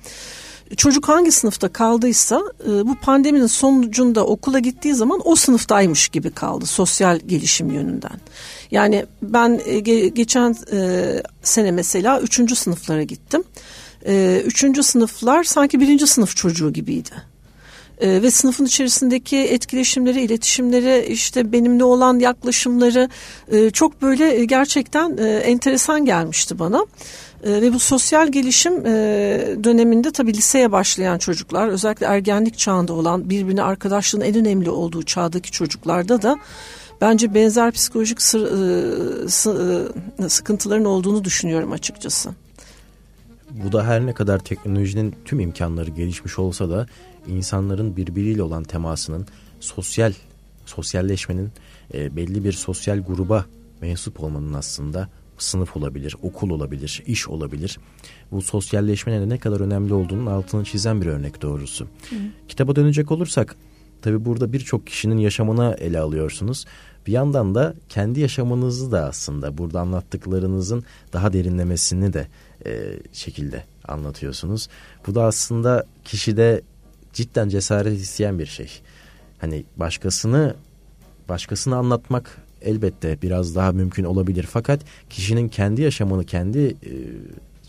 Çocuk 0.77 1.09
hangi 1.09 1.31
sınıfta 1.31 1.69
kaldıysa 1.69 2.41
e, 2.67 2.87
bu 2.87 2.95
pandeminin 2.95 3.47
sonucunda 3.47 4.25
okula 4.25 4.59
gittiği 4.59 4.93
zaman 4.93 5.21
o 5.23 5.35
sınıftaymış 5.35 6.07
gibi 6.07 6.31
kaldı 6.31 6.65
sosyal 6.65 7.19
gelişim 7.19 7.71
yönünden. 7.71 8.19
Yani 8.71 9.05
ben 9.21 9.61
e, 9.65 9.79
ge, 9.79 10.07
geçen 10.07 10.55
e, 10.71 11.23
sene 11.43 11.71
mesela 11.71 12.21
üçüncü 12.21 12.55
sınıflara 12.55 13.03
gittim. 13.03 13.43
Üçüncü 14.45 14.83
sınıflar 14.83 15.43
sanki 15.43 15.79
birinci 15.79 16.07
sınıf 16.07 16.35
çocuğu 16.35 16.73
gibiydi 16.73 17.09
e, 18.01 18.21
ve 18.21 18.31
sınıfın 18.31 18.65
içerisindeki 18.65 19.37
etkileşimleri, 19.37 20.21
iletişimleri, 20.21 21.05
işte 21.05 21.51
benimle 21.51 21.83
olan 21.83 22.19
yaklaşımları 22.19 23.09
e, 23.51 23.69
çok 23.69 24.01
böyle 24.01 24.35
e, 24.35 24.45
gerçekten 24.45 25.17
e, 25.17 25.23
enteresan 25.23 26.05
gelmişti 26.05 26.59
bana. 26.59 26.85
E, 27.43 27.51
ve 27.61 27.73
bu 27.73 27.79
sosyal 27.79 28.27
gelişim 28.27 28.85
e, 28.85 28.91
döneminde 29.63 30.11
tabii 30.11 30.33
liseye 30.33 30.71
başlayan 30.71 31.17
çocuklar, 31.17 31.67
özellikle 31.67 32.05
ergenlik 32.05 32.57
çağında 32.57 32.93
olan 32.93 33.29
birbirine 33.29 33.63
arkadaşlığın 33.63 34.21
en 34.21 34.35
önemli 34.35 34.69
olduğu 34.69 35.03
çağdaki 35.03 35.51
çocuklarda 35.51 36.21
da 36.21 36.37
bence 37.01 37.33
benzer 37.33 37.71
psikolojik 37.71 38.21
sır, 38.21 38.41
e, 38.41 40.25
e, 40.25 40.29
sıkıntıların 40.29 40.85
olduğunu 40.85 41.23
düşünüyorum 41.23 41.71
açıkçası. 41.71 42.29
Bu 43.63 43.71
da 43.71 43.83
her 43.83 44.05
ne 44.05 44.13
kadar 44.13 44.39
teknolojinin 44.39 45.15
tüm 45.25 45.39
imkanları 45.39 45.91
gelişmiş 45.91 46.39
olsa 46.39 46.69
da 46.69 46.87
insanların 47.27 47.97
birbiriyle 47.97 48.43
olan 48.43 48.63
temasının 48.63 49.27
sosyal 49.59 50.13
sosyalleşmenin 50.65 51.51
e, 51.93 52.15
belli 52.15 52.43
bir 52.43 52.51
sosyal 52.51 52.99
gruba 52.99 53.45
mensup 53.81 54.23
olmanın 54.23 54.53
aslında 54.53 55.09
sınıf 55.37 55.77
olabilir, 55.77 56.15
okul 56.21 56.49
olabilir, 56.49 57.03
iş 57.07 57.27
olabilir. 57.27 57.79
Bu 58.31 58.41
sosyalleşmenin 58.41 59.29
ne 59.29 59.37
kadar 59.37 59.59
önemli 59.59 59.93
olduğunun 59.93 60.25
altını 60.25 60.63
çizen 60.63 61.01
bir 61.01 61.05
örnek 61.05 61.41
doğrusu. 61.41 61.85
Hı. 61.85 62.15
Kitaba 62.47 62.75
dönecek 62.75 63.11
olursak 63.11 63.55
tabi 64.01 64.25
burada 64.25 64.53
birçok 64.53 64.87
kişinin 64.87 65.17
yaşamına 65.17 65.73
ele 65.73 65.99
alıyorsunuz. 65.99 66.65
Bir 67.07 67.11
yandan 67.11 67.55
da 67.55 67.73
kendi 67.89 68.19
yaşamınızı 68.19 68.91
da 68.91 69.05
aslında 69.05 69.57
burada 69.57 69.79
anlattıklarınızın 69.79 70.83
daha 71.13 71.33
derinlemesini 71.33 72.13
de 72.13 72.27
e, 72.65 72.99
şekilde 73.13 73.63
anlatıyorsunuz. 73.87 74.67
Bu 75.07 75.15
da 75.15 75.23
aslında 75.23 75.85
kişide 76.03 76.61
cidden 77.15 77.49
cesaret 77.49 77.99
isteyen 77.99 78.39
bir 78.39 78.45
şey. 78.45 78.69
Hani 79.37 79.65
başkasını 79.77 80.55
başkasını 81.29 81.75
anlatmak 81.75 82.37
elbette 82.61 83.21
biraz 83.21 83.55
daha 83.55 83.71
mümkün 83.71 84.03
olabilir. 84.03 84.47
Fakat 84.49 84.81
kişinin 85.09 85.49
kendi 85.49 85.81
yaşamını, 85.81 86.25
kendi 86.25 86.59
e, 86.59 86.91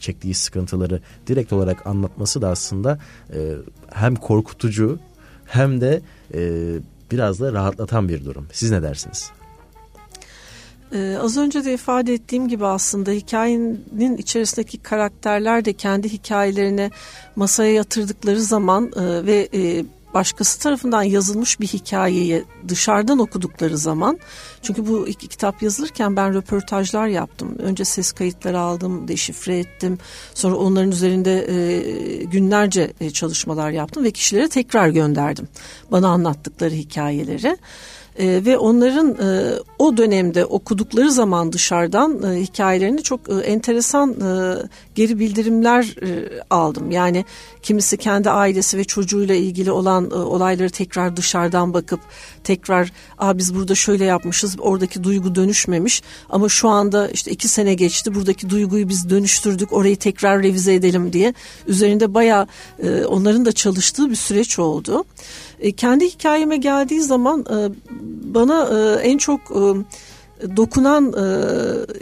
çektiği 0.00 0.34
sıkıntıları 0.34 1.00
direkt 1.26 1.52
olarak 1.52 1.86
anlatması 1.86 2.42
da 2.42 2.48
aslında 2.48 2.98
e, 3.34 3.52
hem 3.90 4.16
korkutucu 4.16 4.98
hem 5.44 5.80
de 5.80 6.00
e, 6.34 6.72
biraz 7.10 7.40
da 7.40 7.52
rahatlatan 7.52 8.08
bir 8.08 8.24
durum. 8.24 8.46
Siz 8.52 8.70
ne 8.70 8.82
dersiniz? 8.82 9.30
Ee, 10.96 11.18
az 11.22 11.36
önce 11.36 11.64
de 11.64 11.74
ifade 11.74 12.14
ettiğim 12.14 12.48
gibi 12.48 12.66
aslında 12.66 13.10
hikayenin 13.10 14.16
içerisindeki 14.16 14.78
karakterler 14.78 15.64
de 15.64 15.72
kendi 15.72 16.08
hikayelerini 16.08 16.90
masaya 17.36 17.72
yatırdıkları 17.72 18.40
zaman 18.40 18.92
e, 18.96 19.26
ve 19.26 19.48
e, 19.54 19.84
başkası 20.14 20.60
tarafından 20.60 21.02
yazılmış 21.02 21.60
bir 21.60 21.66
hikayeyi 21.66 22.44
dışarıdan 22.68 23.18
okudukları 23.18 23.78
zaman 23.78 24.18
çünkü 24.62 24.86
bu 24.86 25.08
iki 25.08 25.28
kitap 25.28 25.62
yazılırken 25.62 26.16
ben 26.16 26.34
röportajlar 26.34 27.06
yaptım. 27.06 27.56
Önce 27.58 27.84
ses 27.84 28.12
kayıtları 28.12 28.58
aldım, 28.58 29.08
deşifre 29.08 29.58
ettim. 29.58 29.98
Sonra 30.34 30.56
onların 30.56 30.90
üzerinde 30.90 31.46
e, 31.48 32.24
günlerce 32.24 32.92
e, 33.00 33.10
çalışmalar 33.10 33.70
yaptım 33.70 34.04
ve 34.04 34.10
kişilere 34.10 34.48
tekrar 34.48 34.88
gönderdim. 34.88 35.48
Bana 35.90 36.08
anlattıkları 36.08 36.74
hikayeleri. 36.74 37.56
E, 38.18 38.44
ve 38.44 38.58
onların 38.58 39.08
e, 39.08 39.52
o 39.78 39.96
dönemde 39.96 40.44
okudukları 40.44 41.10
zaman 41.10 41.52
dışarıdan 41.52 42.22
e, 42.22 42.40
hikayelerini 42.40 43.02
çok 43.02 43.20
e, 43.28 43.34
enteresan 43.34 44.10
e, 44.10 44.56
geri 44.94 45.18
bildirimler 45.18 45.82
e, 46.02 46.40
aldım. 46.50 46.90
Yani 46.90 47.24
kimisi 47.62 47.96
kendi 47.96 48.30
ailesi 48.30 48.78
ve 48.78 48.84
çocuğuyla 48.84 49.34
ilgili 49.34 49.70
olan 49.70 50.10
e, 50.10 50.14
olayları 50.14 50.70
tekrar 50.70 51.16
dışarıdan 51.16 51.74
bakıp 51.74 52.00
tekrar 52.44 52.92
Aa, 53.18 53.38
biz 53.38 53.54
burada 53.54 53.74
şöyle 53.74 54.04
yapmışız 54.04 54.56
oradaki 54.58 55.04
duygu 55.04 55.34
dönüşmemiş 55.34 56.02
ama 56.30 56.48
şu 56.48 56.68
anda 56.68 57.08
işte 57.08 57.30
iki 57.30 57.48
sene 57.48 57.74
geçti 57.74 58.14
buradaki 58.14 58.50
duyguyu 58.50 58.88
biz 58.88 59.10
dönüştürdük 59.10 59.72
orayı 59.72 59.96
tekrar 59.96 60.42
revize 60.42 60.74
edelim 60.74 61.12
diye 61.12 61.34
üzerinde 61.66 62.14
baya 62.14 62.46
e, 62.82 63.04
onların 63.04 63.44
da 63.44 63.52
çalıştığı 63.52 64.10
bir 64.10 64.16
süreç 64.16 64.58
oldu. 64.58 65.04
E, 65.60 65.72
kendi 65.72 66.06
hikayeme 66.06 66.56
geldiği 66.56 67.02
zaman 67.02 67.40
e, 67.40 67.56
bana 68.34 68.68
e, 68.78 69.00
en 69.00 69.18
çok 69.18 69.40
dokunan 70.56 71.12
e, 71.12 71.26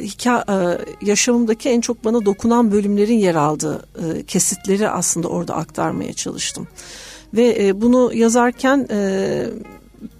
hikaye, 0.03 0.79
yaşamımdaki 1.03 1.69
en 1.69 1.81
çok 1.81 2.05
bana 2.05 2.25
dokunan 2.25 2.73
bölümlerin 2.73 3.19
yer 3.19 3.35
aldığı 3.35 3.87
kesitleri 4.27 4.89
aslında 4.89 5.29
orada 5.29 5.55
aktarmaya 5.55 6.13
çalıştım. 6.13 6.69
Ve 7.35 7.81
bunu 7.81 8.15
yazarken 8.15 8.89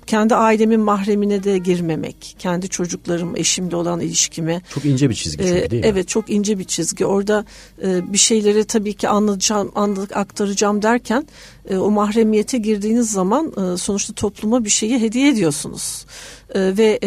kendi 0.07 0.35
ailemin 0.35 0.81
mahremine 0.81 1.45
de 1.45 1.59
girmemek, 1.59 2.37
kendi 2.39 2.69
çocuklarım, 2.69 3.37
eşimle 3.37 3.77
olan 3.77 4.01
ilişkimi. 4.01 4.63
Çok 4.75 4.85
ince 4.85 5.11
bir 5.11 5.15
çizgi 5.15 5.45
çünkü 5.45 5.71
değil 5.71 5.85
mi? 5.85 5.89
Evet 5.89 6.09
çok 6.09 6.31
ince 6.31 6.59
bir 6.59 6.65
çizgi. 6.65 7.07
Orada 7.07 7.45
e, 7.83 8.13
bir 8.13 8.19
şeyleri 8.19 8.65
tabii 8.65 8.95
ki 8.95 9.09
anlatacağım, 9.09 9.73
anladık, 9.75 10.17
aktaracağım 10.17 10.83
derken 10.83 11.27
e, 11.71 11.77
o 11.77 11.91
mahremiyete 11.91 12.59
girdiğiniz 12.59 13.11
zaman 13.11 13.47
e, 13.47 13.77
sonuçta 13.77 14.13
topluma 14.13 14.65
bir 14.65 14.71
şeyi 14.71 15.01
hediye 15.01 15.29
ediyorsunuz. 15.29 16.07
Ve 16.55 16.99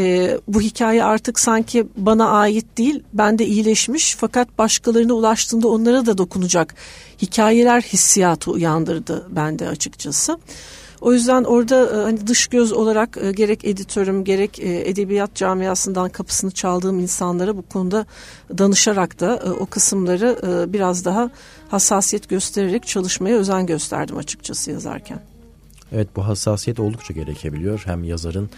bu 0.48 0.62
hikaye 0.62 1.04
artık 1.04 1.40
sanki 1.40 1.88
bana 1.98 2.30
ait 2.30 2.78
değil, 2.78 3.04
bende 3.14 3.46
iyileşmiş 3.46 4.16
fakat 4.20 4.58
başkalarına 4.58 5.14
ulaştığında 5.14 5.68
onlara 5.68 6.06
da 6.06 6.18
dokunacak 6.18 6.76
hikayeler 7.22 7.82
hissiyatı 7.82 8.52
uyandırdı 8.52 9.28
bende 9.30 9.68
açıkçası. 9.68 10.38
O 11.02 11.14
yüzden 11.14 11.44
orada 11.44 11.90
e, 11.90 12.04
hani 12.04 12.28
dış 12.28 12.48
göz 12.48 12.74
olarak 12.74 13.18
e, 13.22 13.32
gerek 13.32 13.66
editörüm 13.66 14.24
gerek 14.24 14.60
e, 14.60 14.90
edebiyat 14.90 15.36
camiasından 15.36 16.10
kapısını 16.10 16.52
çaldığım 16.52 17.00
insanlara 17.00 17.58
bu 17.58 17.62
konuda 17.62 18.06
danışarak 18.58 19.20
da 19.20 19.44
o 19.60 19.66
kısımları 19.66 20.38
biraz 20.74 21.06
daha 21.06 21.30
hassasiyet 21.70 22.30
göstererek 22.30 22.88
çalışmaya 22.88 23.38
özen 23.38 23.66
gösterdim 23.66 24.18
açıkçası 24.18 24.72
yazarken. 24.72 25.20
Evet 25.92 26.08
bu 26.16 26.28
hassasiyet 26.28 26.80
oldukça 26.80 27.14
gerekebiliyor. 27.14 27.82
Hem 27.86 28.04
yazarın 28.04 28.50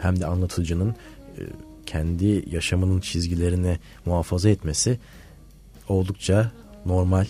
hem 0.00 0.20
de 0.20 0.26
anlatıcının 0.26 0.94
kendi 1.86 2.44
yaşamının 2.50 3.00
çizgilerini 3.00 3.78
muhafaza 4.06 4.48
etmesi 4.48 4.98
oldukça 5.88 6.52
normal, 6.86 7.26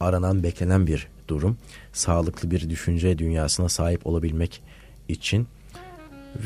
aranan, 0.00 0.42
beklenen 0.42 0.86
bir 0.86 1.08
durum. 1.28 1.56
Sağlıklı 1.94 2.50
bir 2.50 2.70
düşünce 2.70 3.18
dünyasına 3.18 3.68
sahip 3.68 4.06
olabilmek 4.06 4.62
için 5.08 5.46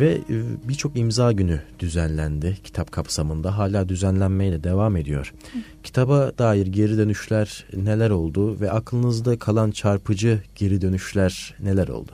ve 0.00 0.12
e, 0.12 0.68
birçok 0.68 0.98
imza 0.98 1.32
günü 1.32 1.62
düzenlendi 1.78 2.58
kitap 2.64 2.92
kapsamında 2.92 3.58
hala 3.58 3.88
düzenlenmeye 3.88 4.52
de 4.52 4.64
devam 4.64 4.96
ediyor. 4.96 5.34
Kitaba 5.82 6.32
dair 6.38 6.66
geri 6.66 6.98
dönüşler 6.98 7.66
neler 7.76 8.10
oldu 8.10 8.60
ve 8.60 8.70
aklınızda 8.70 9.38
kalan 9.38 9.70
çarpıcı 9.70 10.42
geri 10.54 10.80
dönüşler 10.80 11.54
neler 11.60 11.88
oldu? 11.88 12.12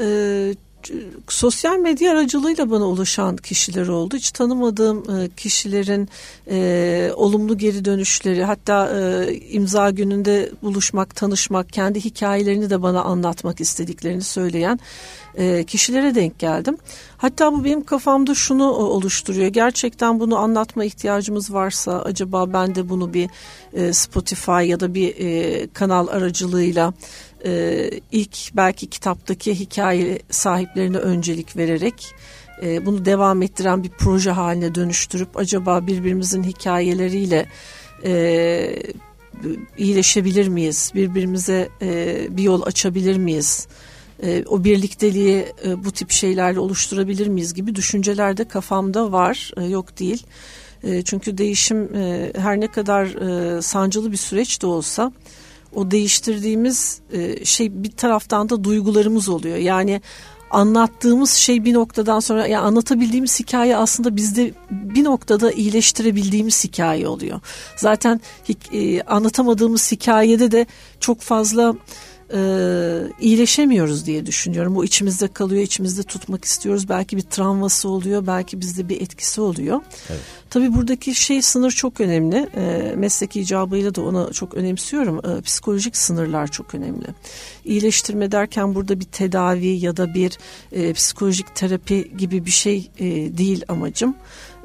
Ee, 0.00 0.54
sosyal 1.28 1.76
medya 1.76 2.12
aracılığıyla 2.12 2.70
bana 2.70 2.88
ulaşan 2.88 3.36
kişiler 3.36 3.88
oldu. 3.88 4.16
Hiç 4.16 4.30
tanımadığım 4.30 4.98
e, 4.98 5.28
kişilerin 5.36 6.08
e, 6.50 7.12
olumlu 7.16 7.58
geri 7.58 7.84
dönüşleri 7.84 8.44
hatta 8.44 8.90
e, 8.98 9.34
imza 9.34 9.90
gününde 9.90 10.50
buluşmak, 10.62 11.16
tanışmak, 11.16 11.72
kendi 11.72 12.04
hikayelerini 12.04 12.70
de 12.70 12.82
bana 12.82 13.02
anlatmak 13.02 13.60
istediklerini 13.60 14.22
söyleyen 14.22 14.80
e, 15.34 15.64
kişilere 15.64 16.14
denk 16.14 16.38
geldim. 16.38 16.76
Hatta 17.16 17.52
bu 17.52 17.64
benim 17.64 17.84
kafamda 17.84 18.34
şunu 18.34 18.70
oluşturuyor. 18.70 19.46
Gerçekten 19.46 20.20
bunu 20.20 20.38
anlatma 20.38 20.84
ihtiyacımız 20.84 21.52
varsa 21.52 22.02
acaba 22.02 22.52
ben 22.52 22.74
de 22.74 22.88
bunu 22.88 23.14
bir 23.14 23.30
e, 23.72 23.92
Spotify 23.92 24.50
ya 24.50 24.80
da 24.80 24.94
bir 24.94 25.14
e, 25.18 25.66
kanal 25.66 26.08
aracılığıyla 26.08 26.92
e, 27.44 27.90
ilk 28.12 28.36
belki 28.56 28.86
kitaptaki 28.86 29.54
hikaye 29.54 30.18
sahiplerine 30.30 30.96
öncelik 30.96 31.56
vererek 31.56 32.14
e, 32.62 32.86
bunu 32.86 33.04
devam 33.04 33.42
ettiren 33.42 33.84
bir 33.84 33.88
proje 33.88 34.30
haline 34.30 34.74
dönüştürüp 34.74 35.36
acaba 35.36 35.86
birbirimizin 35.86 36.42
hikayeleriyle 36.42 37.46
e, 38.04 38.82
iyileşebilir 39.78 40.48
miyiz? 40.48 40.92
Birbirimize 40.94 41.68
e, 41.82 42.16
bir 42.30 42.42
yol 42.42 42.62
açabilir 42.66 43.16
miyiz? 43.16 43.68
E, 44.22 44.44
o 44.46 44.64
birlikteliği 44.64 45.46
e, 45.64 45.84
bu 45.84 45.92
tip 45.92 46.10
şeylerle 46.10 46.60
oluşturabilir 46.60 47.26
miyiz 47.26 47.54
gibi 47.54 47.74
düşünceler 47.74 48.36
de 48.36 48.44
kafamda 48.44 49.12
var, 49.12 49.50
e, 49.56 49.64
yok 49.64 49.98
değil. 49.98 50.26
E, 50.84 51.02
çünkü 51.02 51.38
değişim 51.38 51.96
e, 51.96 52.32
her 52.36 52.60
ne 52.60 52.66
kadar 52.66 53.06
e, 53.06 53.62
sancılı 53.62 54.12
bir 54.12 54.16
süreç 54.16 54.62
de 54.62 54.66
olsa 54.66 55.12
o 55.74 55.90
değiştirdiğimiz 55.90 57.00
e, 57.12 57.44
şey 57.44 57.82
bir 57.82 57.90
taraftan 57.90 58.48
da 58.48 58.64
duygularımız 58.64 59.28
oluyor. 59.28 59.56
Yani 59.56 60.00
anlattığımız 60.50 61.30
şey 61.30 61.64
bir 61.64 61.74
noktadan 61.74 62.20
sonra 62.20 62.46
yani 62.46 62.64
anlatabildiğimiz 62.64 63.40
hikaye 63.40 63.76
aslında 63.76 64.16
bizde 64.16 64.52
bir 64.70 65.04
noktada 65.04 65.52
iyileştirebildiğimiz 65.52 66.64
hikaye 66.64 67.08
oluyor. 67.08 67.40
Zaten 67.76 68.20
e, 68.72 69.02
anlatamadığımız 69.02 69.92
hikayede 69.92 70.50
de 70.50 70.66
çok 71.00 71.20
fazla 71.20 71.74
e, 72.34 72.40
iyileşemiyoruz 73.20 74.06
diye 74.06 74.26
düşünüyorum. 74.26 74.74
Bu 74.74 74.84
içimizde 74.84 75.28
kalıyor, 75.28 75.62
içimizde 75.62 76.02
tutmak 76.02 76.44
istiyoruz. 76.44 76.88
Belki 76.88 77.16
bir 77.16 77.22
travması 77.22 77.88
oluyor, 77.88 78.26
belki 78.26 78.60
bizde 78.60 78.88
bir 78.88 79.00
etkisi 79.00 79.40
oluyor. 79.40 79.80
Evet. 80.10 80.20
Tabii 80.50 80.74
buradaki 80.74 81.14
şey 81.14 81.42
sınır 81.42 81.70
çok 81.70 82.00
önemli. 82.00 82.48
E, 82.56 82.94
meslek 82.96 83.36
icabıyla 83.36 83.94
da 83.94 84.02
ona 84.02 84.32
çok 84.32 84.54
önemsiyorum. 84.54 85.20
E, 85.30 85.40
psikolojik 85.40 85.96
sınırlar 85.96 86.46
çok 86.46 86.74
önemli. 86.74 87.06
İyileştirme 87.64 88.32
derken 88.32 88.74
burada 88.74 89.00
bir 89.00 89.04
tedavi 89.04 89.66
ya 89.66 89.96
da 89.96 90.14
bir 90.14 90.38
e, 90.72 90.92
psikolojik 90.92 91.56
terapi 91.56 92.12
gibi 92.18 92.46
bir 92.46 92.50
şey 92.50 92.90
e, 92.98 93.04
değil 93.38 93.62
amacım. 93.68 94.14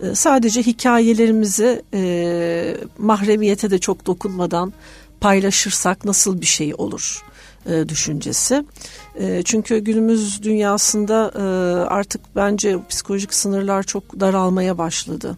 E, 0.01 0.15
sadece 0.15 0.61
hikayelerimizi 0.61 1.81
e, 1.93 2.77
mahremiyete 2.97 3.71
de 3.71 3.79
çok 3.79 4.05
dokunmadan 4.05 4.73
paylaşırsak 5.21 6.05
nasıl 6.05 6.41
bir 6.41 6.45
şey 6.45 6.73
olur? 6.77 7.23
E, 7.65 7.89
düşüncesi. 7.89 8.65
E, 9.19 9.41
çünkü 9.43 9.77
günümüz 9.77 10.43
dünyasında 10.43 11.31
e, 11.35 11.41
artık 11.87 12.21
bence 12.35 12.77
psikolojik 12.89 13.33
sınırlar 13.33 13.83
çok 13.83 14.19
daralmaya 14.19 14.77
başladı. 14.77 15.37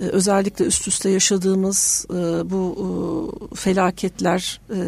E, 0.00 0.04
özellikle 0.04 0.64
üst 0.64 0.88
üste 0.88 1.10
yaşadığımız 1.10 2.06
e, 2.10 2.50
bu 2.50 2.76
e, 3.52 3.54
felaketler, 3.54 4.60
e, 4.70 4.80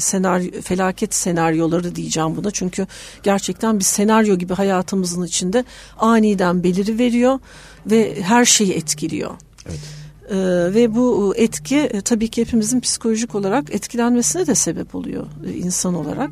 senaryo, 0.00 0.60
felaket 0.62 1.14
senaryoları 1.14 1.94
diyeceğim 1.94 2.36
buna. 2.36 2.50
Çünkü 2.50 2.86
gerçekten 3.22 3.78
bir 3.78 3.84
senaryo 3.84 4.36
gibi 4.36 4.54
hayatımızın 4.54 5.24
içinde 5.24 5.64
aniden 5.98 6.62
beliri 6.62 6.98
veriyor 6.98 7.38
ve 7.86 8.22
her 8.22 8.44
şeyi 8.44 8.72
etkiliyor. 8.72 9.30
Evet. 9.66 9.99
Ee, 10.30 10.36
ve 10.74 10.94
bu 10.94 11.34
etki 11.36 11.76
e, 11.76 12.00
tabii 12.00 12.28
ki 12.28 12.40
hepimizin 12.40 12.80
psikolojik 12.80 13.34
olarak 13.34 13.74
etkilenmesine 13.74 14.46
de 14.46 14.54
sebep 14.54 14.94
oluyor 14.94 15.26
e, 15.46 15.52
insan 15.52 15.94
olarak. 15.94 16.30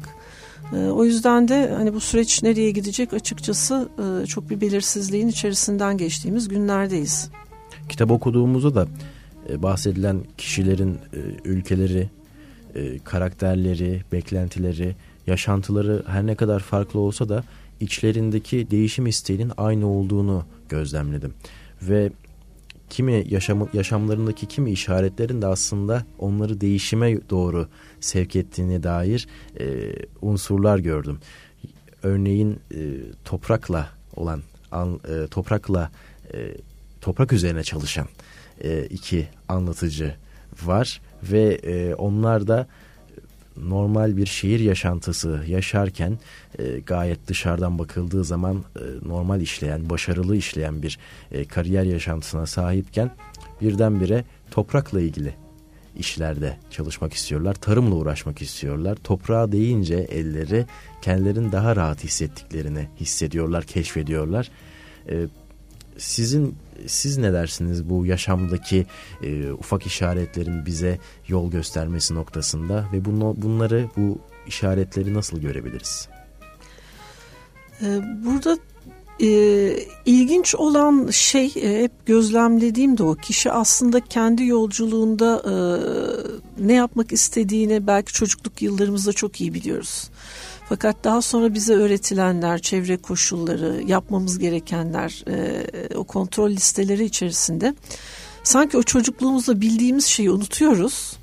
E, 0.73 0.77
o 0.77 1.05
yüzden 1.05 1.49
de 1.49 1.75
hani 1.77 1.95
bu 1.95 2.01
süreç 2.01 2.43
nereye 2.43 2.71
gidecek 2.71 3.13
açıkçası 3.13 3.89
e, 3.99 4.27
çok 4.27 4.51
bir 4.51 4.61
belirsizliğin 4.61 5.29
içerisinden 5.29 5.99
geçtiğimiz 5.99 6.49
günlerdeyiz. 6.49 7.31
Kitap 7.89 8.11
okuduğumuzda 8.11 8.75
da 8.75 8.89
e, 9.51 9.63
bahsedilen 9.63 10.21
kişilerin 10.39 10.95
e, 10.95 11.21
ülkeleri, 11.45 12.09
e, 12.75 12.99
karakterleri, 12.99 14.03
beklentileri, 14.13 14.97
yaşantıları 15.27 16.03
her 16.07 16.27
ne 16.27 16.35
kadar 16.35 16.61
farklı 16.61 17.01
olsa 17.01 17.29
da 17.29 17.45
içlerindeki 17.81 18.71
değişim 18.71 19.07
isteğinin 19.07 19.53
aynı 19.57 19.87
olduğunu 19.87 20.45
gözlemledim. 20.69 21.35
Ve 21.83 22.11
kimi 22.91 23.25
yaşam, 23.29 23.69
yaşamlarındaki 23.73 24.47
kimi 24.47 24.71
işaretlerin 24.71 25.43
de 25.43 25.47
aslında 25.47 26.05
onları 26.19 26.61
değişime 26.61 27.31
doğru 27.31 27.69
sevk 28.01 28.37
ettiğine 28.37 28.83
dair 28.83 29.29
e, 29.61 29.95
unsurlar 30.23 30.79
gördüm. 30.79 31.19
Örneğin 32.03 32.61
e, 32.75 32.79
toprakla 33.25 33.91
olan 34.17 34.43
an, 34.71 35.01
e, 35.09 35.27
toprakla 35.27 35.91
e, 36.35 36.55
toprak 37.01 37.33
üzerine 37.33 37.63
çalışan 37.63 38.07
e, 38.65 38.85
iki 38.85 39.29
anlatıcı 39.49 40.15
var 40.65 41.01
ve 41.23 41.55
e, 41.55 41.95
onlar 41.95 42.47
da 42.47 42.67
normal 43.63 44.17
bir 44.17 44.27
şehir 44.27 44.61
yaşantısı 44.61 45.45
yaşarken 45.47 46.19
e, 46.59 46.79
gayet 46.79 47.29
dışarıdan 47.29 47.79
bakıldığı 47.79 48.25
zaman 48.25 48.65
e, 48.77 49.09
normal 49.09 49.41
işleyen, 49.41 49.91
başarılı 49.91 50.37
işleyen 50.37 50.83
bir 50.83 50.99
e, 51.33 51.45
kariyer 51.45 51.85
yaşantısına 51.85 52.47
sahipken 52.47 53.11
birdenbire 53.61 54.25
toprakla 54.51 55.01
ilgili 55.01 55.35
işlerde 55.97 56.57
çalışmak 56.71 57.13
istiyorlar. 57.13 57.55
Tarımla 57.55 57.95
uğraşmak 57.95 58.43
istiyorlar. 58.43 58.99
Toprağa 59.05 59.53
değince 59.53 59.95
elleri 59.95 60.67
kendilerini 61.03 61.53
daha 61.53 61.77
rahat 61.77 62.05
hissettiklerini 62.05 62.89
hissediyorlar, 63.01 63.65
keşfediyorlar. 63.65 64.51
E, 65.09 65.27
sizin 65.99 66.57
siz 66.87 67.19
ne 67.19 67.33
dersiniz 67.33 67.91
bu 67.91 68.07
yaşamdaki 68.07 68.87
e, 69.23 69.53
ufak 69.53 69.87
işaretlerin 69.87 70.67
bize 70.67 70.99
yol 71.29 71.51
göstermesi 71.51 72.15
noktasında 72.15 72.85
ve 72.93 73.05
bunu, 73.05 73.35
bunları 73.37 73.89
bu 73.97 74.19
işaretleri 74.47 75.15
nasıl 75.15 75.41
görebiliriz? 75.41 76.09
Ee, 77.83 78.01
burada 78.25 78.59
e, 79.21 79.29
ilginç 80.07 80.55
olan 80.55 81.09
şey 81.11 81.53
e, 81.57 81.83
hep 81.83 82.07
gözlemlediğim 82.07 82.99
de 82.99 83.03
o 83.03 83.15
kişi 83.15 83.53
aslında 83.53 84.01
kendi 84.01 84.45
yolculuğunda 84.45 85.43
e, 85.47 85.55
ne 86.67 86.73
yapmak 86.73 87.13
istediğini 87.13 87.87
belki 87.87 88.13
çocukluk 88.13 88.63
yıllarımızda 88.63 89.13
çok 89.13 89.41
iyi 89.41 89.55
biliyoruz. 89.55 90.11
Fakat 90.69 91.05
daha 91.05 91.23
sonra 91.23 91.55
bize 91.55 91.75
öğretilenler, 91.75 92.59
çevre 92.59 92.97
koşulları, 92.97 93.83
yapmamız 93.87 94.39
gerekenler, 94.39 95.25
e, 95.29 95.65
o 95.95 96.05
kontrol 96.05 96.51
listeleri 96.51 97.05
içerisinde 97.05 97.75
sanki 98.45 98.77
o 98.77 98.83
çocukluğumuzda 98.83 99.61
bildiğimiz 99.61 100.05
şeyi 100.05 100.31
unutuyoruz 100.31 101.17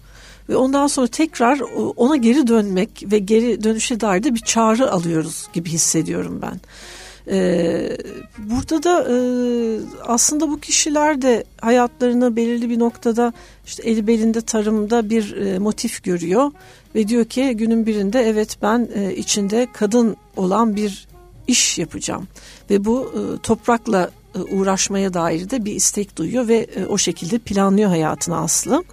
ve 0.50 0.56
ondan 0.56 0.88
sonra 0.88 1.08
tekrar 1.08 1.60
ona 1.96 2.16
geri 2.16 2.48
dönmek 2.48 3.04
ve 3.12 3.20
geri 3.20 3.64
dönüşe 3.64 4.00
dair 4.00 4.24
de 4.24 4.36
bir 4.36 4.40
çağrı 4.40 4.92
alıyoruz 4.92 5.48
gibi 5.54 5.70
hissediyorum 5.70 6.40
ben. 6.42 6.60
Ee, 7.28 7.98
burada 8.38 8.84
da 8.84 9.08
e, 9.10 9.16
aslında 10.08 10.50
bu 10.50 10.60
kişiler 10.60 11.22
de 11.22 11.44
hayatlarını 11.62 12.36
belirli 12.36 12.70
bir 12.70 12.80
noktada 12.80 13.34
işte 13.66 13.84
eli 13.84 14.08
belinde 14.08 14.42
tarımda 14.42 15.10
bir 15.10 15.36
e, 15.38 15.60
motif 15.60 16.04
görüyor 16.04 16.52
ve 16.96 17.08
diyor 17.08 17.26
ki 17.26 17.54
günün 17.58 17.86
birinde 17.86 18.20
evet 18.22 18.58
ben 18.62 18.90
e, 18.96 19.16
içinde 19.16 19.68
kadın 19.74 20.18
olan 20.36 20.76
bir 20.76 21.08
iş 21.48 21.78
yapacağım 21.78 22.28
ve 22.70 22.86
bu 22.86 23.14
e, 23.14 23.42
toprakla 23.42 24.10
e, 24.36 24.40
uğraşmaya 24.40 25.14
dair 25.14 25.50
de 25.50 25.66
bir 25.66 25.76
istek 25.76 26.18
duyuyor 26.18 26.48
ve 26.48 26.68
o 26.90 26.98
şekilde 26.98 27.38
planlıyor 27.38 27.90
hayatını 27.90 28.38
Aslı. 28.38 28.84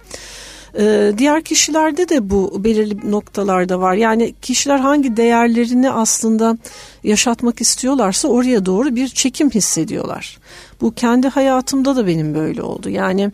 Ee, 0.79 1.11
diğer 1.17 1.41
kişilerde 1.41 2.09
de 2.09 2.29
bu 2.29 2.63
belirli 2.63 3.11
noktalarda 3.11 3.79
var. 3.79 3.93
Yani 3.93 4.33
kişiler 4.41 4.79
hangi 4.79 5.17
değerlerini 5.17 5.91
aslında 5.91 6.57
yaşatmak 7.03 7.61
istiyorlarsa 7.61 8.27
oraya 8.27 8.65
doğru 8.65 8.95
bir 8.95 9.07
çekim 9.07 9.49
hissediyorlar. 9.49 10.37
Bu 10.81 10.93
kendi 10.93 11.27
hayatımda 11.27 11.95
da 11.95 12.07
benim 12.07 12.35
böyle 12.35 12.61
oldu. 12.61 12.89
Yani 12.89 13.31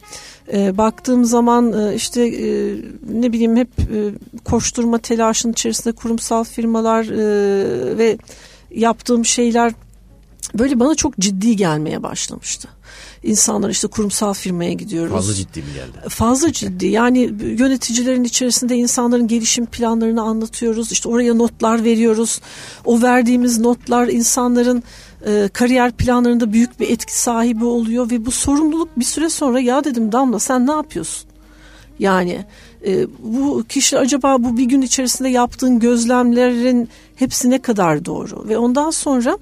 e, 0.53 0.77
baktığım 0.77 1.25
zaman 1.25 1.73
e, 1.73 1.95
işte 1.95 2.21
e, 2.27 2.75
ne 3.13 3.33
bileyim 3.33 3.55
hep 3.55 3.69
e, 3.79 4.11
koşturma 4.45 4.97
telaşının 4.97 5.53
içerisinde 5.53 5.95
kurumsal 5.95 6.43
firmalar 6.43 7.03
e, 7.03 7.97
ve 7.97 8.17
yaptığım 8.71 9.25
şeyler 9.25 9.73
böyle 10.53 10.79
bana 10.79 10.95
çok 10.95 11.17
ciddi 11.17 11.55
gelmeye 11.55 12.03
başlamıştı. 12.03 12.69
İnsanlar 13.23 13.69
işte 13.69 13.87
kurumsal 13.87 14.33
firmaya 14.33 14.73
gidiyoruz. 14.73 15.13
Fazla 15.13 15.33
ciddi 15.33 15.59
mi 15.59 15.65
geldi? 15.73 16.09
Fazla 16.09 16.53
ciddi. 16.53 16.87
Yani 16.87 17.19
yöneticilerin 17.41 18.23
içerisinde 18.23 18.75
insanların 18.75 19.27
gelişim 19.27 19.65
planlarını 19.65 20.21
anlatıyoruz. 20.21 20.91
İşte 20.91 21.09
oraya 21.09 21.33
notlar 21.33 21.83
veriyoruz. 21.83 22.41
O 22.85 23.01
verdiğimiz 23.01 23.59
notlar 23.59 24.07
insanların 24.07 24.83
e, 25.25 25.49
kariyer 25.53 25.91
planlarında 25.91 26.53
büyük 26.53 26.79
bir 26.79 26.89
etki 26.89 27.19
sahibi 27.19 27.65
oluyor 27.65 28.11
ve 28.11 28.25
bu 28.25 28.31
sorumluluk 28.31 28.99
bir 28.99 29.05
süre 29.05 29.29
sonra 29.29 29.59
ya 29.59 29.83
dedim 29.83 30.11
Damla 30.11 30.39
sen 30.39 30.67
ne 30.67 30.71
yapıyorsun? 30.71 31.29
Yani 31.99 32.45
e, 32.87 33.07
bu 33.19 33.63
kişi 33.69 33.97
acaba 33.97 34.43
bu 34.43 34.57
bir 34.57 34.65
gün 34.65 34.81
içerisinde 34.81 35.29
yaptığın 35.29 35.79
gözlemlerin 35.79 36.89
hepsi 37.15 37.49
ne 37.49 37.61
kadar 37.61 38.05
doğru 38.05 38.49
ve 38.49 38.57
ondan 38.57 38.89
sonra 38.89 39.37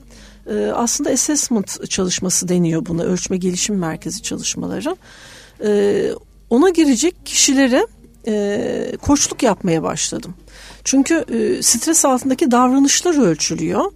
e, 0.49 0.71
aslında 0.75 1.09
assessment 1.09 1.89
çalışması 1.89 2.47
deniyor 2.47 2.85
buna 2.85 3.03
ölçme 3.03 3.37
gelişim 3.37 3.77
merkezi 3.77 4.21
çalışmaları. 4.21 4.95
E, 5.63 6.11
ona 6.49 6.69
girecek 6.69 7.25
kişilere 7.25 7.87
e, 8.27 8.97
koçluk 9.01 9.43
yapmaya 9.43 9.83
başladım. 9.83 10.33
Çünkü 10.83 11.15
e, 11.15 11.63
stres 11.63 12.05
altındaki 12.05 12.51
davranışlar 12.51 13.21
ölçülüyor 13.21 13.91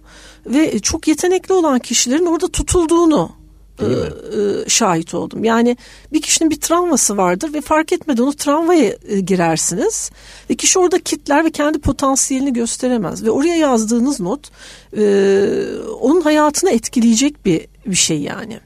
ve 0.46 0.78
çok 0.78 1.08
yetenekli 1.08 1.52
olan 1.52 1.78
kişilerin 1.78 2.26
orada 2.26 2.48
tutulduğunu 2.48 3.41
e, 3.80 3.84
e, 3.84 4.68
şahit 4.68 5.14
oldum. 5.14 5.44
Yani 5.44 5.76
bir 6.12 6.22
kişinin 6.22 6.50
bir 6.50 6.60
travması 6.60 7.16
vardır 7.16 7.54
ve 7.54 7.60
fark 7.60 7.92
etmeden 7.92 8.22
o 8.22 8.32
travmaya 8.32 8.96
e, 9.08 9.20
girersiniz 9.20 10.10
ve 10.50 10.54
kişi 10.54 10.78
orada 10.78 10.98
kitler 10.98 11.44
ve 11.44 11.50
kendi 11.50 11.78
potansiyelini 11.78 12.52
gösteremez 12.52 13.24
ve 13.24 13.30
oraya 13.30 13.56
yazdığınız 13.56 14.20
not 14.20 14.50
e, 14.96 15.02
onun 16.00 16.20
hayatını 16.20 16.70
etkileyecek 16.70 17.46
bir 17.46 17.66
bir 17.86 17.96
şey 17.96 18.20
yani. 18.20 18.60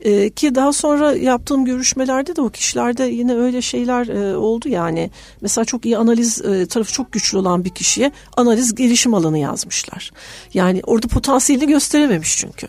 Ee, 0.00 0.30
ki 0.30 0.54
daha 0.54 0.72
sonra 0.72 1.12
yaptığım 1.12 1.64
görüşmelerde 1.64 2.36
de 2.36 2.40
o 2.40 2.48
kişilerde 2.48 3.04
yine 3.04 3.34
öyle 3.34 3.62
şeyler 3.62 4.34
oldu 4.34 4.68
yani. 4.68 5.10
Mesela 5.40 5.64
çok 5.64 5.86
iyi 5.86 5.98
analiz 5.98 6.42
tarafı 6.68 6.92
çok 6.92 7.12
güçlü 7.12 7.38
olan 7.38 7.64
bir 7.64 7.70
kişiye 7.70 8.12
analiz 8.36 8.74
gelişim 8.74 9.14
alanı 9.14 9.38
yazmışlar. 9.38 10.10
Yani 10.54 10.80
orada 10.86 11.08
potansiyelini 11.08 11.68
gösterememiş 11.68 12.36
çünkü. 12.36 12.68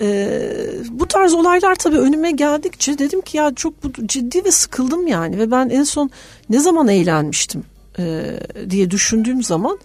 Ee, 0.00 0.52
bu 0.90 1.06
tarz 1.06 1.34
olaylar 1.34 1.74
tabii 1.74 1.98
önüme 1.98 2.30
geldikçe 2.30 2.98
dedim 2.98 3.20
ki 3.20 3.36
ya 3.36 3.54
çok 3.54 3.84
bu 3.84 4.06
ciddi 4.06 4.44
ve 4.44 4.50
sıkıldım 4.50 5.06
yani 5.06 5.38
ve 5.38 5.50
ben 5.50 5.68
en 5.68 5.84
son 5.84 6.10
ne 6.50 6.60
zaman 6.60 6.88
eğlenmiştim 6.88 7.64
e, 7.98 8.24
diye 8.70 8.90
düşündüğüm 8.90 9.42
zaman 9.42 9.78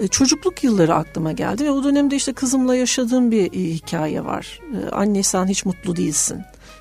e, 0.00 0.08
çocukluk 0.08 0.64
yılları 0.64 0.94
aklıma 0.94 1.32
geldi 1.32 1.64
ve 1.64 1.70
o 1.70 1.84
dönemde 1.84 2.16
işte 2.16 2.32
kızımla 2.32 2.74
yaşadığım 2.74 3.30
bir 3.30 3.52
e, 3.52 3.74
hikaye 3.74 4.24
var. 4.24 4.60
E, 4.74 4.90
Anne 4.90 5.22
sen 5.22 5.46
hiç 5.46 5.64
mutlu 5.64 5.96
değilsin. 5.96 6.40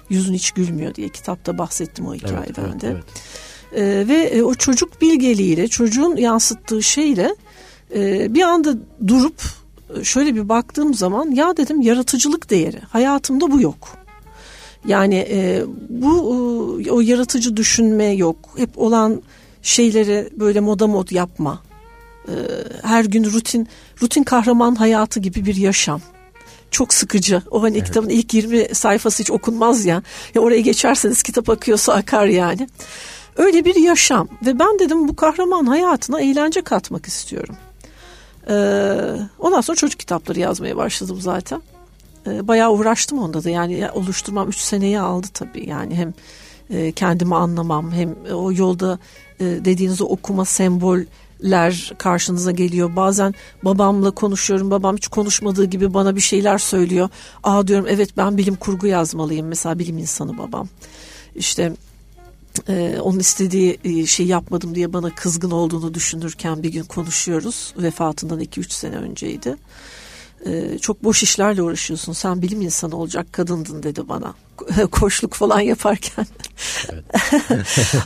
Yüzün 0.09 0.33
hiç 0.33 0.51
gülmüyor 0.51 0.95
diye 0.95 1.09
kitapta 1.09 1.57
bahsettim 1.57 2.07
o 2.07 2.13
hikayeden 2.15 2.43
evet, 2.45 2.57
evet, 2.57 2.81
de. 2.81 2.87
Evet. 2.87 3.03
E, 3.75 4.07
ve 4.07 4.23
e, 4.23 4.43
o 4.43 4.53
çocuk 4.53 5.01
bilgeliğiyle 5.01 5.67
çocuğun 5.67 6.15
yansıttığı 6.15 6.83
şeyle 6.83 7.35
e, 7.95 8.33
bir 8.33 8.41
anda 8.41 8.73
durup 9.07 9.41
şöyle 10.03 10.35
bir 10.35 10.49
baktığım 10.49 10.93
zaman 10.93 11.31
ya 11.31 11.57
dedim 11.57 11.81
yaratıcılık 11.81 12.49
değeri 12.49 12.79
hayatımda 12.79 13.51
bu 13.51 13.61
yok. 13.61 13.89
Yani 14.85 15.15
e, 15.15 15.63
bu 15.89 16.81
e, 16.85 16.91
o 16.91 17.01
yaratıcı 17.01 17.57
düşünme 17.57 18.05
yok. 18.05 18.37
Hep 18.57 18.69
olan 18.75 19.21
şeyleri 19.61 20.29
böyle 20.39 20.59
moda 20.59 20.87
mod 20.87 21.11
yapma. 21.11 21.63
E, 22.27 22.33
her 22.83 23.05
gün 23.05 23.23
rutin 23.23 23.67
rutin 24.01 24.23
kahraman 24.23 24.75
hayatı 24.75 25.19
gibi 25.19 25.45
bir 25.45 25.55
yaşam. 25.55 26.01
Çok 26.71 26.93
sıkıcı. 26.93 27.41
O 27.51 27.63
hani 27.63 27.77
evet. 27.77 27.87
kitabın 27.87 28.09
ilk 28.09 28.33
20 28.33 28.75
sayfası 28.75 29.23
hiç 29.23 29.31
okunmaz 29.31 29.85
ya. 29.85 30.03
Ya 30.35 30.41
oraya 30.41 30.61
geçerseniz 30.61 31.23
kitap 31.23 31.49
akıyorsa 31.49 31.93
akar 31.93 32.25
yani. 32.25 32.67
Öyle 33.37 33.65
bir 33.65 33.75
yaşam 33.75 34.27
ve 34.45 34.59
ben 34.59 34.79
dedim 34.79 35.07
bu 35.07 35.15
kahraman 35.15 35.65
hayatına 35.65 36.21
eğlence 36.21 36.61
katmak 36.61 37.05
istiyorum. 37.05 37.55
Ee, 38.51 39.17
ondan 39.39 39.61
sonra 39.61 39.75
çocuk 39.75 39.99
kitapları 39.99 40.39
yazmaya 40.39 40.77
başladım 40.77 41.17
zaten. 41.21 41.61
Ee, 42.27 42.47
bayağı 42.47 42.71
uğraştım 42.71 43.19
onda 43.19 43.43
da 43.43 43.49
yani 43.49 43.89
oluşturmam 43.93 44.49
3 44.49 44.57
seneyi 44.57 44.99
aldı 44.99 45.27
tabii 45.33 45.69
yani 45.69 45.95
hem 45.95 46.13
e, 46.69 46.91
kendimi 46.91 47.35
anlamam 47.35 47.91
hem 47.91 48.15
o 48.33 48.51
yolda 48.51 48.99
e, 49.39 49.45
dediğiniz 49.45 50.01
o 50.01 50.05
okuma 50.05 50.45
semboller 50.45 51.93
karşınıza 51.97 52.51
geliyor. 52.51 52.95
Bazen 52.95 53.33
babamla 53.63 54.11
konuşuyorum. 54.11 54.71
Babam 54.71 54.97
hiç 54.97 55.07
konuşmadığı 55.07 55.65
gibi 55.65 55.93
bana 55.93 56.15
bir 56.15 56.21
şeyler 56.21 56.57
söylüyor. 56.57 57.09
Aa 57.43 57.67
diyorum 57.67 57.85
evet 57.89 58.17
ben 58.17 58.37
bilim 58.37 58.55
kurgu 58.55 58.87
yazmalıyım. 58.87 59.47
Mesela 59.47 59.79
bilim 59.79 59.97
insanı 59.97 60.37
babam. 60.37 60.67
İşte 61.35 61.73
ee, 62.69 62.97
onun 63.01 63.19
istediği 63.19 63.79
e, 63.83 64.05
şey 64.05 64.25
yapmadım 64.25 64.75
diye 64.75 64.93
bana 64.93 65.15
kızgın 65.15 65.51
olduğunu 65.51 65.93
düşünürken 65.93 66.63
bir 66.63 66.69
gün 66.69 66.83
konuşuyoruz. 66.83 67.73
Vefatından 67.77 68.41
2-3 68.41 68.71
sene 68.73 68.95
önceydi. 68.95 69.55
e, 70.45 70.77
çok 70.77 71.03
boş 71.03 71.23
işlerle 71.23 71.61
uğraşıyorsun. 71.61 72.13
Sen 72.13 72.41
bilim 72.41 72.61
insanı 72.61 72.95
olacak 72.95 73.33
kadındın 73.33 73.83
dedi 73.83 74.09
bana. 74.09 74.33
Koşluk 74.91 75.33
falan 75.33 75.59
yaparken. 75.59 76.27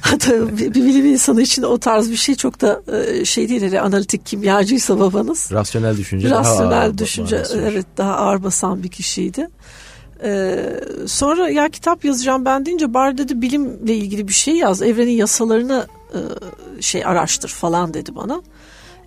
Hatta 0.02 0.58
bir, 0.58 0.74
bir 0.74 0.86
bilim 0.86 1.06
insanı 1.06 1.42
için 1.42 1.64
o 1.64 1.78
tarz 1.78 2.12
bir 2.12 2.16
şey 2.16 2.36
çok 2.36 2.62
da 2.62 2.82
e, 2.94 3.26
şey 3.26 3.50
değil. 3.50 3.62
Yani 3.62 3.82
analitik 3.82 4.26
kimyacıysa 4.26 5.00
babanız. 5.00 5.50
Rasyonel 5.52 5.98
düşünce 5.98 6.30
Rasyonel 6.30 6.72
daha 6.72 6.82
ağır 6.82 6.98
düşünce 6.98 7.44
evet 7.54 7.86
daha 7.98 8.16
ağır 8.16 8.44
basan 8.44 8.84
bir 8.84 8.90
kişiydi. 8.90 9.50
Ee, 10.24 10.80
sonra 11.08 11.50
ya 11.50 11.70
kitap 11.70 12.06
yazacağım 12.06 12.46
ben 12.46 12.66
deyince 12.66 12.94
bari 12.94 13.18
dedi 13.18 13.42
bilimle 13.42 13.96
ilgili 13.96 14.28
bir 14.28 14.34
şey 14.34 14.56
yaz. 14.56 14.82
Evrenin 14.82 15.12
yasalarını 15.12 15.88
e, 16.14 16.20
şey 16.82 17.06
araştır 17.06 17.50
falan 17.50 17.94
dedi 17.94 18.16
bana. 18.16 18.42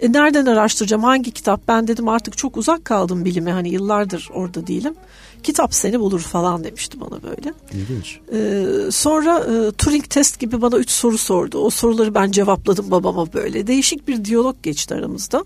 E, 0.01 0.12
nereden 0.12 0.47
araştıracağım 0.47 1.03
hangi 1.03 1.31
kitap 1.31 1.68
ben 1.68 1.88
dedim 1.88 2.09
artık 2.09 2.38
çok 2.38 2.57
uzak 2.57 2.85
kaldım 2.85 3.25
bilime 3.25 3.53
hani 3.53 3.68
yıllardır 3.68 4.29
orada 4.35 4.66
değilim. 4.66 4.94
Kitap 5.42 5.75
seni 5.75 6.01
bulur 6.01 6.21
falan 6.21 6.64
demişti 6.64 7.01
bana 7.01 7.23
böyle. 7.23 7.53
İlginç. 7.73 8.21
Ee, 8.33 8.90
sonra 8.90 9.38
e, 9.38 9.71
Turing 9.71 10.05
test 10.05 10.40
gibi 10.40 10.62
bana 10.62 10.77
üç 10.77 10.90
soru 10.90 11.18
sordu. 11.18 11.59
O 11.59 11.71
soruları 11.71 12.14
ben 12.14 12.31
cevapladım 12.31 12.90
babama 12.90 13.33
böyle. 13.33 13.66
Değişik 13.66 14.09
bir 14.09 14.25
diyalog 14.25 14.62
geçti 14.62 14.94
aramızda. 14.94 15.44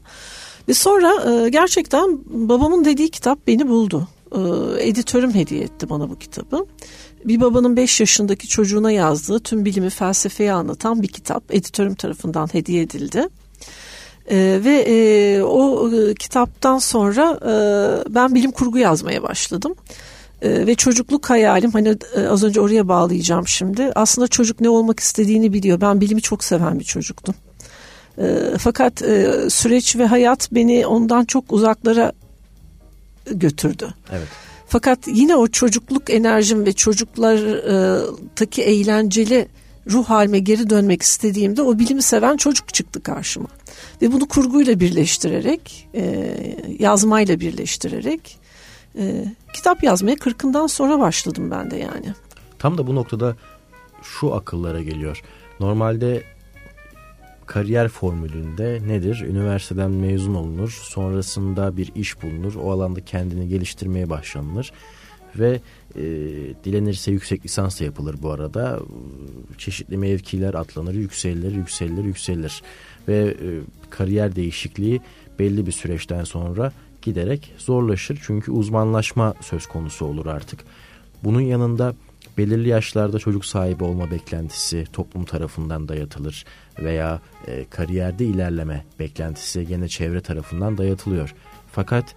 Ve 0.69 0.75
sonra 0.75 1.31
e, 1.31 1.49
gerçekten 1.49 2.19
babamın 2.27 2.85
dediği 2.85 3.11
kitap 3.11 3.47
beni 3.47 3.69
buldu. 3.69 4.09
E, 4.35 4.39
editörüm 4.89 5.35
hediye 5.35 5.63
etti 5.63 5.91
bana 5.91 6.11
bu 6.11 6.19
kitabı. 6.19 6.67
Bir 7.25 7.41
babanın 7.41 7.77
5 7.77 8.01
yaşındaki 8.01 8.49
çocuğuna 8.49 8.91
yazdığı 8.91 9.41
tüm 9.41 9.65
bilimi 9.65 9.91
felsefeyi 9.91 10.53
anlatan 10.53 11.03
bir 11.03 11.09
kitap 11.09 11.55
editörüm 11.55 11.95
tarafından 11.95 12.55
hediye 12.55 12.83
edildi. 12.83 13.29
E, 14.31 14.61
ve 14.65 14.85
e, 14.89 15.43
o 15.43 15.91
e, 15.91 16.15
kitaptan 16.15 16.79
sonra 16.79 17.39
e, 17.43 18.15
ben 18.15 18.35
bilim 18.35 18.51
kurgu 18.51 18.79
yazmaya 18.79 19.23
başladım. 19.23 19.75
E, 20.43 20.67
ve 20.67 20.75
çocukluk 20.75 21.31
hayalim 21.31 21.71
hani 21.71 21.97
e, 22.17 22.27
az 22.27 22.45
önce 22.45 22.61
oraya 22.61 22.89
bağlayacağım 22.89 23.49
şimdi. 23.49 23.93
Aslında 23.95 24.29
çocuk 24.29 24.61
ne 24.61 24.69
olmak 24.69 25.01
istediğini 25.01 25.53
biliyor. 25.53 25.81
Ben 25.81 26.01
bilimi 26.01 26.23
çok 26.23 26.45
seven 26.45 26.79
bir 26.79 26.85
çocuktum. 26.85 27.35
E, 28.19 28.39
fakat 28.59 29.03
e, 29.03 29.31
süreç 29.51 29.97
ve 29.97 30.07
hayat 30.07 30.53
beni 30.53 30.87
ondan 30.87 31.25
çok 31.25 31.53
uzaklara 31.53 32.13
götürdü. 33.27 33.95
Evet. 34.13 34.29
Fakat 34.67 34.99
yine 35.07 35.37
o 35.37 35.49
çocukluk 35.49 36.11
enerjim 36.11 36.67
ve 36.67 36.73
çocuklardaki 36.73 38.63
eğlenceli 38.63 39.49
ruh 39.91 40.05
halime 40.05 40.39
geri 40.39 40.71
dönmek 40.71 41.03
istediğimde 41.03 41.63
o 41.63 41.79
bilimi 41.79 42.03
seven 42.03 42.37
çocuk 42.37 42.75
çıktı 42.75 43.03
karşıma. 43.03 43.49
Ve 44.03 44.13
bunu 44.13 44.29
kurguyla 44.29 44.81
birleştirerek, 44.81 45.89
e, 45.95 46.37
yazmayla 46.79 47.41
birleştirerek 47.41 48.39
e, 48.99 49.25
kitap 49.55 49.83
yazmaya 49.83 50.17
kırkından 50.17 50.67
sonra 50.67 51.01
başladım 51.01 51.51
ben 51.51 51.71
de 51.71 51.77
yani. 51.77 52.15
Tam 52.59 52.79
da 52.79 52.87
bu 52.87 52.95
noktada 52.95 53.37
şu 54.03 54.35
akıllara 54.35 54.83
geliyor. 54.83 55.23
Normalde 55.61 56.23
kariyer 57.47 57.89
formülünde 57.89 58.81
nedir? 58.87 59.21
Üniversiteden 59.21 59.91
mezun 59.91 60.35
olunur, 60.35 60.81
sonrasında 60.83 61.77
bir 61.77 61.93
iş 61.95 62.23
bulunur, 62.23 62.55
o 62.55 62.71
alanda 62.71 63.05
kendini 63.05 63.49
geliştirmeye 63.49 64.11
başlanılır 64.11 64.73
ve 65.39 65.61
e, 65.97 66.03
dilenirse 66.65 67.11
yüksek 67.11 67.45
lisans 67.45 67.81
da 67.81 67.85
yapılır 67.85 68.17
bu 68.23 68.31
arada. 68.31 68.81
Çeşitli 69.59 69.97
mevkiler 69.97 70.55
atlanır, 70.55 70.95
yükselir, 70.95 71.55
yükselir, 71.55 72.05
yükselir 72.05 72.63
ve 73.09 73.19
e, 73.19 73.49
kariyer 73.91 74.37
değişikliği 74.37 75.01
belli 75.39 75.67
bir 75.67 75.73
süreçten 75.73 76.25
sonra 76.25 76.73
giderek 77.03 77.55
zorlaşır 77.59 78.21
çünkü 78.27 78.51
uzmanlaşma 78.51 79.35
söz 79.41 79.67
konusu 79.67 80.07
olur 80.07 80.27
artık. 80.27 80.61
Bunun 81.25 81.41
yanında 81.41 81.95
belirli 82.39 82.69
yaşlarda 82.69 83.19
çocuk 83.19 83.45
sahibi 83.45 83.85
olma 83.85 84.11
beklentisi 84.11 84.87
toplum 84.93 85.25
tarafından 85.25 85.89
dayatılır 85.89 86.45
veya 86.79 87.21
e, 87.47 87.65
kariyerde 87.71 88.25
ilerleme 88.25 88.85
beklentisi 88.99 89.67
gene 89.67 89.89
çevre 89.89 90.21
tarafından 90.21 90.79
dayatılıyor. 90.79 91.35
Fakat 91.73 92.15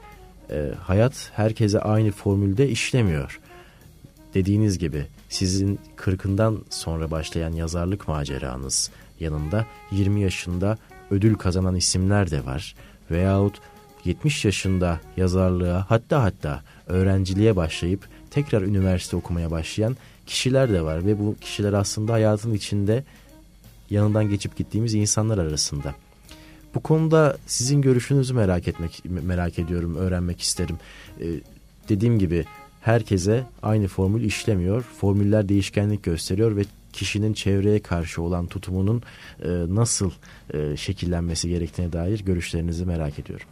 e, 0.51 0.71
hayat 0.82 1.32
herkese 1.34 1.80
aynı 1.80 2.12
formülde 2.12 2.69
işlemiyor. 2.69 3.39
Dediğiniz 4.34 4.78
gibi 4.78 5.06
sizin 5.30 5.80
kırkından 5.95 6.63
sonra 6.69 7.12
başlayan 7.12 7.51
yazarlık 7.51 8.08
maceranız 8.08 8.91
yanında 9.19 9.65
20 9.91 10.21
yaşında 10.21 10.78
ödül 11.12 11.36
kazanan 11.36 11.75
isimler 11.75 12.32
de 12.32 12.45
var. 12.45 12.75
Veyahut 13.12 13.62
70 14.06 14.45
yaşında 14.45 14.99
yazarlığa 15.17 15.86
hatta 15.89 16.23
hatta 16.23 16.63
öğrenciliğe 16.88 17.56
başlayıp 17.56 18.08
tekrar 18.35 18.61
üniversite 18.61 19.17
okumaya 19.17 19.51
başlayan 19.51 19.97
kişiler 20.25 20.73
de 20.73 20.81
var 20.81 21.05
ve 21.05 21.19
bu 21.19 21.35
kişiler 21.41 21.73
aslında 21.73 22.13
hayatın 22.13 22.53
içinde 22.53 23.03
yanından 23.89 24.29
geçip 24.29 24.57
gittiğimiz 24.57 24.93
insanlar 24.93 25.37
arasında. 25.37 25.95
Bu 26.75 26.79
konuda 26.79 27.37
sizin 27.47 27.81
görüşünüzü 27.81 28.33
merak 28.33 28.67
etmek 28.67 29.01
merak 29.05 29.59
ediyorum, 29.59 29.95
öğrenmek 29.95 30.41
isterim. 30.41 30.77
Ee, 31.21 31.25
dediğim 31.89 32.19
gibi 32.19 32.45
herkese 32.81 33.43
aynı 33.63 33.87
formül 33.87 34.23
işlemiyor. 34.23 34.81
Formüller 34.81 35.49
değişkenlik 35.49 36.03
gösteriyor 36.03 36.55
ve 36.55 36.61
kişinin 36.93 37.33
çevreye 37.33 37.79
karşı 37.79 38.21
olan 38.21 38.47
tutumunun 38.47 39.03
e, 39.43 39.49
nasıl 39.49 40.11
e, 40.53 40.77
şekillenmesi 40.77 41.49
gerektiğine 41.49 41.93
dair 41.93 42.19
görüşlerinizi 42.25 42.85
merak 42.85 43.19
ediyorum. 43.19 43.47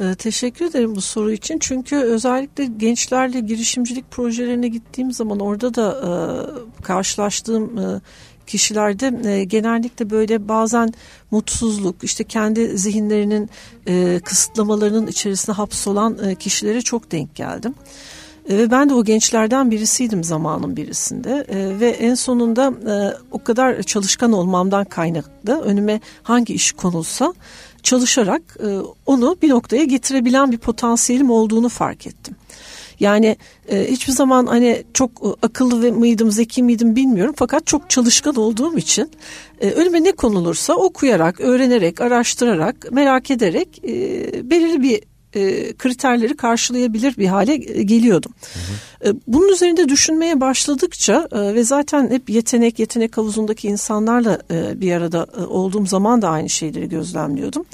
Ee, 0.00 0.14
teşekkür 0.14 0.64
ederim 0.64 0.96
bu 0.96 1.00
soru 1.00 1.32
için. 1.32 1.58
Çünkü 1.58 1.96
özellikle 1.96 2.64
gençlerle 2.64 3.40
girişimcilik 3.40 4.10
projelerine 4.10 4.68
gittiğim 4.68 5.12
zaman 5.12 5.40
orada 5.40 5.74
da 5.74 6.00
e, 6.02 6.82
karşılaştığım 6.82 7.78
e, 7.78 8.00
kişilerde 8.46 9.30
e, 9.30 9.44
genellikle 9.44 10.10
böyle 10.10 10.48
bazen 10.48 10.92
mutsuzluk, 11.30 12.04
işte 12.04 12.24
kendi 12.24 12.78
zihinlerinin 12.78 13.50
e, 13.86 14.20
kısıtlamalarının 14.24 15.06
içerisine 15.06 15.54
hapsolan 15.54 16.34
kişilere 16.34 16.82
çok 16.82 17.12
denk 17.12 17.34
geldim. 17.34 17.74
Ve 18.50 18.70
ben 18.70 18.88
de 18.90 18.94
o 18.94 19.04
gençlerden 19.04 19.70
birisiydim 19.70 20.24
zamanın 20.24 20.76
birisinde 20.76 21.46
ve 21.80 21.88
en 21.88 22.14
sonunda 22.14 22.74
o 23.30 23.44
kadar 23.44 23.82
çalışkan 23.82 24.32
olmamdan 24.32 24.84
kaynaklı 24.84 25.60
önüme 25.60 26.00
hangi 26.22 26.54
iş 26.54 26.72
konulsa 26.72 27.34
çalışarak 27.86 28.42
e, 28.62 28.66
onu 29.06 29.36
bir 29.42 29.48
noktaya 29.48 29.84
getirebilen 29.84 30.52
bir 30.52 30.58
potansiyelim 30.58 31.30
olduğunu 31.30 31.68
fark 31.68 32.06
ettim. 32.06 32.36
Yani 33.00 33.36
e, 33.68 33.90
hiçbir 33.90 34.12
zaman 34.12 34.46
hani 34.46 34.84
çok 34.94 35.10
e, 35.10 35.28
akıllı 35.42 35.92
mıydım, 35.92 36.30
zeki 36.30 36.62
miydim 36.62 36.96
bilmiyorum. 36.96 37.34
Fakat 37.38 37.66
çok 37.66 37.90
çalışkan 37.90 38.34
olduğum 38.34 38.78
için 38.78 39.10
e, 39.60 39.70
önüme 39.70 40.04
ne 40.04 40.12
konulursa 40.12 40.74
okuyarak, 40.74 41.40
öğrenerek, 41.40 42.00
araştırarak, 42.00 42.92
merak 42.92 43.30
ederek 43.30 43.84
e, 43.84 43.90
belirli 44.50 44.82
bir 44.82 45.02
e, 45.36 45.72
kriterleri 45.72 46.36
karşılayabilir 46.36 47.16
bir 47.16 47.26
hale 47.26 47.54
e, 47.54 47.82
geliyordum. 47.82 48.32
Hı 48.40 48.58
hı. 48.58 49.10
E, 49.10 49.14
bunun 49.26 49.48
üzerinde 49.48 49.88
düşünmeye 49.88 50.40
başladıkça 50.40 51.28
e, 51.32 51.54
ve 51.54 51.64
zaten 51.64 52.10
hep 52.10 52.30
yetenek 52.30 52.78
yetenek 52.78 53.16
havuzundaki 53.16 53.68
insanlarla 53.68 54.42
e, 54.50 54.80
bir 54.80 54.92
arada 54.92 55.26
e, 55.38 55.40
olduğum 55.40 55.86
zaman 55.86 56.22
da 56.22 56.28
aynı 56.28 56.48
şeyleri 56.48 56.88
gözlemliyordum. 56.88 57.64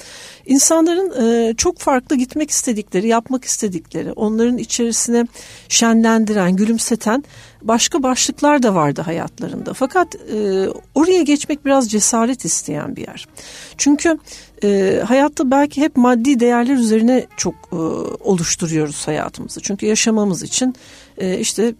İnsanların 0.46 1.24
e, 1.24 1.54
çok 1.54 1.78
farklı 1.78 2.16
gitmek 2.16 2.50
istedikleri, 2.50 3.08
yapmak 3.08 3.44
istedikleri, 3.44 4.12
onların 4.12 4.58
içerisine 4.58 5.26
şenlendiren, 5.68 6.56
gülümseten 6.56 7.24
başka 7.62 8.02
başlıklar 8.02 8.62
da 8.62 8.74
vardı 8.74 9.02
hayatlarında. 9.02 9.74
Fakat 9.74 10.14
e, 10.14 10.68
oraya 10.94 11.22
geçmek 11.22 11.64
biraz 11.64 11.90
cesaret 11.90 12.44
isteyen 12.44 12.96
bir 12.96 13.06
yer. 13.06 13.28
Çünkü 13.76 14.18
e, 14.64 15.02
hayatta 15.06 15.50
belki 15.50 15.80
hep 15.82 15.96
maddi 15.96 16.40
değerler 16.40 16.74
üzerine 16.74 17.26
çok 17.36 17.54
e, 17.72 17.76
oluşturuyoruz 18.24 19.08
hayatımızı. 19.08 19.60
Çünkü 19.60 19.86
yaşamamız 19.86 20.42
için 20.42 20.74
e, 21.18 21.38
işte 21.38 21.74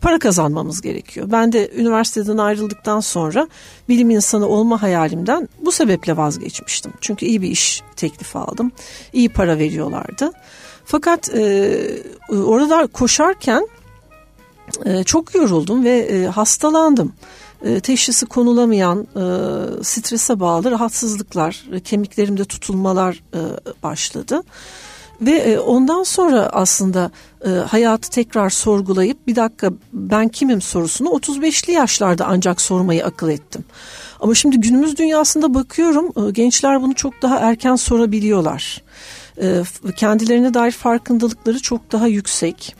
para 0.00 0.18
kazanmamız 0.18 0.80
gerekiyor. 0.80 1.26
Ben 1.32 1.52
de 1.52 1.70
üniversiteden 1.76 2.38
ayrıldıktan 2.38 3.00
sonra 3.00 3.48
bilim 3.88 4.10
insanı 4.10 4.46
olma 4.46 4.82
hayalimden 4.82 5.48
bu 5.60 5.72
sebeple 5.72 6.16
vazgeçmiştim. 6.16 6.92
Çünkü 7.00 7.26
iyi 7.26 7.42
bir 7.42 7.50
iş 7.50 7.82
teklifi 7.96 8.38
aldım. 8.38 8.72
İyi 9.12 9.28
para 9.28 9.58
veriyorlardı. 9.58 10.32
Fakat 10.84 11.34
e, 11.34 11.78
orada 12.30 12.86
koşarken 12.86 13.68
e, 14.84 15.04
çok 15.04 15.34
yoruldum 15.34 15.84
ve 15.84 15.98
e, 15.98 16.26
hastalandım. 16.26 17.12
E, 17.64 17.80
teşhisi 17.80 18.26
konulamayan 18.26 18.98
e, 19.00 19.24
strese 19.84 20.40
bağlı 20.40 20.70
rahatsızlıklar, 20.70 21.64
kemiklerimde 21.84 22.44
tutulmalar 22.44 23.22
e, 23.34 23.40
başladı. 23.82 24.42
Ve 25.20 25.30
e, 25.30 25.58
ondan 25.58 26.02
sonra 26.02 26.50
aslında 26.52 27.10
e, 27.46 27.48
hayatı 27.48 28.10
tekrar 28.10 28.50
sorgulayıp 28.50 29.26
bir 29.26 29.36
dakika 29.36 29.72
ben 29.92 30.28
kimim 30.28 30.60
sorusunu 30.60 31.08
35'li 31.08 31.72
yaşlarda 31.72 32.26
ancak 32.26 32.60
sormayı 32.60 33.04
akıl 33.04 33.28
ettim. 33.28 33.64
Ama 34.20 34.34
şimdi 34.34 34.60
günümüz 34.60 34.96
dünyasında 34.98 35.54
bakıyorum 35.54 36.28
e, 36.28 36.30
gençler 36.30 36.82
bunu 36.82 36.94
çok 36.94 37.22
daha 37.22 37.38
erken 37.38 37.76
sorabiliyorlar. 37.76 38.82
E, 39.42 39.62
kendilerine 39.96 40.54
dair 40.54 40.72
farkındalıkları 40.72 41.62
çok 41.62 41.92
daha 41.92 42.06
yüksek. 42.06 42.76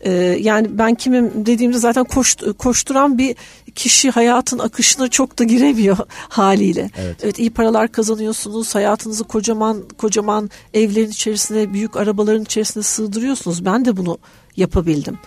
E, 0.00 0.12
yani 0.40 0.78
ben 0.78 0.94
kimim 0.94 1.46
dediğimde 1.46 1.78
zaten 1.78 2.04
koş, 2.04 2.36
koşturan 2.58 3.18
bir 3.18 3.36
kişi 3.78 4.10
hayatın 4.10 4.58
akışına 4.58 5.08
çok 5.08 5.38
da 5.38 5.44
giremiyor 5.44 5.96
haliyle. 6.28 6.90
Evet. 6.96 7.16
evet 7.22 7.38
iyi 7.38 7.50
paralar 7.50 7.92
kazanıyorsunuz, 7.92 8.74
hayatınızı 8.74 9.24
kocaman 9.24 9.82
kocaman 9.98 10.50
evlerin 10.74 11.10
içerisine, 11.10 11.72
büyük 11.72 11.96
arabaların 11.96 12.42
içerisine 12.42 12.82
sığdırıyorsunuz. 12.82 13.64
Ben 13.64 13.84
de 13.84 13.96
bunu 13.96 14.18
yapabildim. 14.56 15.18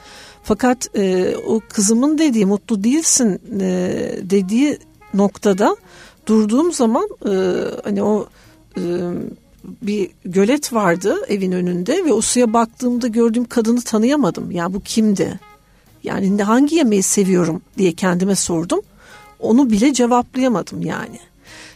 Fakat 0.44 0.98
e, 0.98 1.36
o 1.48 1.62
kızımın 1.70 2.18
dediği 2.18 2.46
mutlu 2.46 2.84
değilsin 2.84 3.42
e, 3.60 4.20
dediği 4.22 4.80
noktada 5.14 5.76
durduğum 6.28 6.74
zaman 6.74 7.10
e, 7.26 7.34
hani 7.84 8.04
o 8.04 8.28
e, 8.78 8.82
bir 9.82 10.10
gölet 10.26 10.74
vardı 10.74 11.16
evin 11.28 11.52
önünde 11.52 12.06
ve 12.06 12.14
o 12.14 12.22
suya 12.22 12.54
baktığımda 12.54 13.08
gördüğüm 13.08 13.46
kadını 13.46 13.82
tanıyamadım. 13.82 14.52
Yani 14.52 14.74
bu 14.74 14.80
kimdi? 14.80 15.40
Yani 16.04 16.44
hangi 16.44 16.76
yemeği 16.76 17.04
seviyorum 17.04 17.62
diye 17.78 17.94
kendime 17.94 18.36
sordum. 18.36 18.82
Onu 19.40 19.70
bile 19.70 19.94
cevaplayamadım 19.94 20.82
yani. 20.82 21.20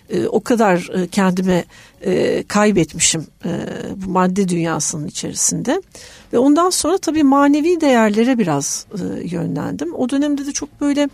E, 0.09 0.27
o 0.27 0.43
kadar 0.43 0.89
e, 0.93 1.07
kendime 1.07 1.65
e, 2.01 2.43
kaybetmişim 2.47 3.27
e, 3.45 3.49
bu 3.95 4.09
madde 4.09 4.47
dünyasının 4.47 5.07
içerisinde. 5.07 5.81
Ve 6.33 6.37
ondan 6.37 6.69
sonra 6.69 6.97
tabii 6.97 7.23
manevi 7.23 7.81
değerlere 7.81 8.37
biraz 8.37 8.85
e, 8.93 9.27
yönlendim. 9.27 9.95
O 9.95 10.09
dönemde 10.09 10.45
de 10.45 10.51
çok 10.51 10.81
böyle 10.81 11.09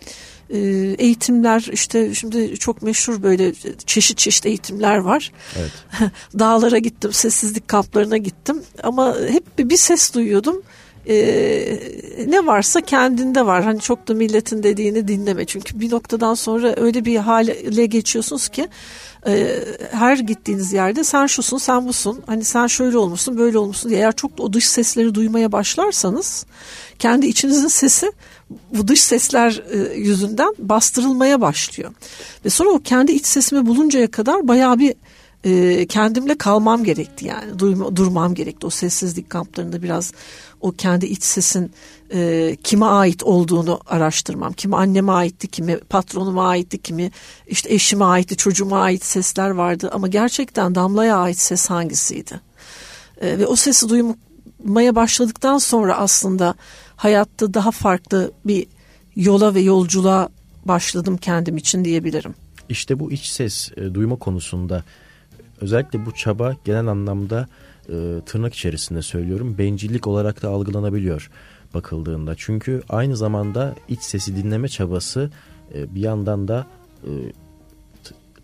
e, 0.50 0.60
eğitimler 0.98 1.70
işte 1.72 2.14
şimdi 2.14 2.58
çok 2.58 2.82
meşhur 2.82 3.24
böyle 3.24 3.54
çeşit 3.86 4.18
çeşit 4.18 4.46
eğitimler 4.46 4.98
var. 4.98 5.32
Evet. 5.60 5.72
Dağlara 6.40 6.78
gittim, 6.78 7.14
sessizlik 7.14 7.68
kamplarına 7.68 8.18
gittim 8.18 8.62
ama 8.84 9.16
hep 9.30 9.70
bir 9.70 9.78
ses 9.78 10.14
duyuyordum. 10.14 10.62
Ee, 11.08 11.80
ne 12.28 12.46
varsa 12.46 12.82
kendinde 12.82 13.46
var. 13.46 13.64
Hani 13.64 13.80
çok 13.80 14.08
da 14.08 14.14
milletin 14.14 14.64
dediğini 14.64 15.08
dinleme. 15.08 15.46
Çünkü 15.46 15.80
bir 15.80 15.92
noktadan 15.92 16.34
sonra 16.34 16.74
öyle 16.78 17.06
bir 17.06 17.18
hale 17.18 17.86
geçiyorsunuz 17.86 18.50
ki 18.50 18.68
e, 19.28 19.60
her 19.92 20.18
gittiğiniz 20.18 20.74
yerde 20.74 21.04
sen 21.04 21.26
şusun, 21.26 21.58
sen 21.58 21.88
busun. 21.88 22.24
Hani 22.26 22.44
sen 22.44 22.68
şöyle 22.68 22.98
olmuşsun, 22.98 23.38
böyle 23.38 23.58
olmuşsun 23.58 23.90
diye. 23.90 24.00
Eğer 24.00 24.16
çok 24.16 24.32
o 24.40 24.54
dış 24.54 24.68
sesleri 24.68 25.16
duymaya 25.16 25.52
başlarsanız 25.52 26.46
kendi 27.00 27.28
içinizin 27.28 27.68
sesi 27.68 28.12
bu 28.74 28.88
dış 28.88 29.02
sesler 29.02 29.64
e, 29.72 29.98
yüzünden 29.98 30.56
bastırılmaya 30.60 31.42
başlıyor. 31.42 31.92
Ve 32.46 32.50
sonra 32.50 32.70
o 32.70 32.80
kendi 32.80 33.12
iç 33.12 33.26
sesimi 33.26 33.66
buluncaya 33.66 34.12
kadar 34.12 34.48
bayağı 34.48 34.80
bir 34.80 34.94
e, 35.44 35.86
kendimle 35.86 36.38
kalmam 36.38 36.84
gerekti 36.84 37.26
yani 37.26 37.60
durmam 37.96 38.34
gerekti 38.34 38.66
o 38.66 38.70
sessizlik 38.70 39.30
kamplarında 39.30 39.84
biraz 39.84 40.14
o 40.62 40.72
kendi 40.72 41.06
iç 41.06 41.24
sesin 41.24 41.72
e, 42.14 42.58
kime 42.64 42.86
ait 42.86 43.24
olduğunu 43.24 43.80
araştırmam. 43.88 44.54
Kimi 44.54 44.76
anneme 44.76 45.12
aitti, 45.12 45.48
kimi 45.48 45.78
patronuma 45.78 46.48
aitti, 46.48 46.82
kimi 46.82 47.12
işte 47.48 47.74
eşime 47.74 48.06
aitti, 48.06 48.38
çocuğuma 48.38 48.80
ait 48.80 49.04
sesler 49.04 49.50
vardı. 49.50 49.90
Ama 49.94 50.08
gerçekten 50.08 50.76
Damla'ya 50.76 51.18
ait 51.18 51.40
ses 51.40 51.70
hangisiydi? 51.70 52.42
E, 53.22 53.40
ve 53.40 53.48
o 53.48 53.56
sesi 53.56 53.90
duymaya 53.90 54.96
başladıktan 54.96 55.58
sonra 55.58 55.98
aslında 55.98 56.56
hayatta 56.96 57.54
daha 57.54 57.72
farklı 57.72 58.32
bir 58.46 58.68
yola 59.16 59.56
ve 59.56 59.62
yolculuğa 59.62 60.30
başladım 60.66 61.18
kendim 61.18 61.58
için 61.58 61.86
diyebilirim. 61.86 62.36
İşte 62.70 63.00
bu 63.00 63.12
iç 63.12 63.26
ses 63.26 63.72
e, 63.78 63.94
duyma 63.94 64.16
konusunda 64.16 64.84
özellikle 65.62 66.06
bu 66.06 66.12
çaba 66.12 66.56
genel 66.66 66.88
anlamda 66.88 67.48
e, 67.90 68.22
tırnak 68.26 68.54
içerisinde 68.54 69.02
söylüyorum 69.02 69.56
bencillik 69.58 70.08
olarak 70.08 70.42
da 70.42 70.50
algılanabiliyor 70.50 71.32
bakıldığında. 71.74 72.34
Çünkü 72.38 72.82
aynı 72.90 73.18
zamanda 73.18 73.76
iç 73.88 74.02
sesi 74.02 74.36
dinleme 74.36 74.68
çabası 74.68 75.30
e, 75.74 75.96
bir 75.96 76.02
yandan 76.02 76.48
da 76.48 76.68
e, 77.04 77.12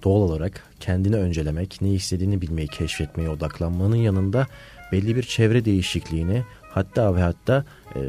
doğal 0.04 0.22
olarak 0.22 0.64
kendini 0.80 1.16
öncelemek, 1.16 1.82
ne 1.82 1.90
istediğini 1.90 2.42
bilmeyi 2.42 2.68
keşfetmeye 2.68 3.30
odaklanmanın 3.30 3.96
yanında 3.96 4.48
belli 4.92 5.16
bir 5.16 5.24
çevre 5.24 5.66
değişikliğini 5.66 6.44
hatta 6.70 7.16
ve 7.16 7.22
hatta 7.22 7.66
e, 7.96 8.02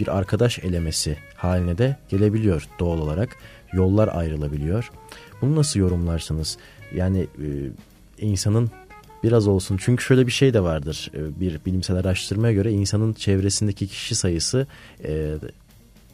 bir 0.00 0.18
arkadaş 0.18 0.58
elemesi 0.58 1.16
haline 1.36 1.78
de 1.78 1.96
gelebiliyor 2.08 2.68
doğal 2.78 2.98
olarak. 2.98 3.36
Yollar 3.72 4.08
ayrılabiliyor. 4.08 4.90
Bunu 5.40 5.56
nasıl 5.56 5.80
yorumlarsınız? 5.80 6.58
Yani 6.94 7.20
e, 7.20 7.46
insanın 8.18 8.70
biraz 9.22 9.48
olsun. 9.48 9.76
Çünkü 9.80 10.04
şöyle 10.04 10.26
bir 10.26 10.32
şey 10.32 10.54
de 10.54 10.62
vardır. 10.62 11.10
E, 11.14 11.40
bir 11.40 11.60
bilimsel 11.66 11.96
araştırmaya 11.96 12.52
göre 12.52 12.72
insanın 12.72 13.12
çevresindeki 13.12 13.86
kişi 13.86 14.14
sayısı 14.14 14.66
e, 15.04 15.34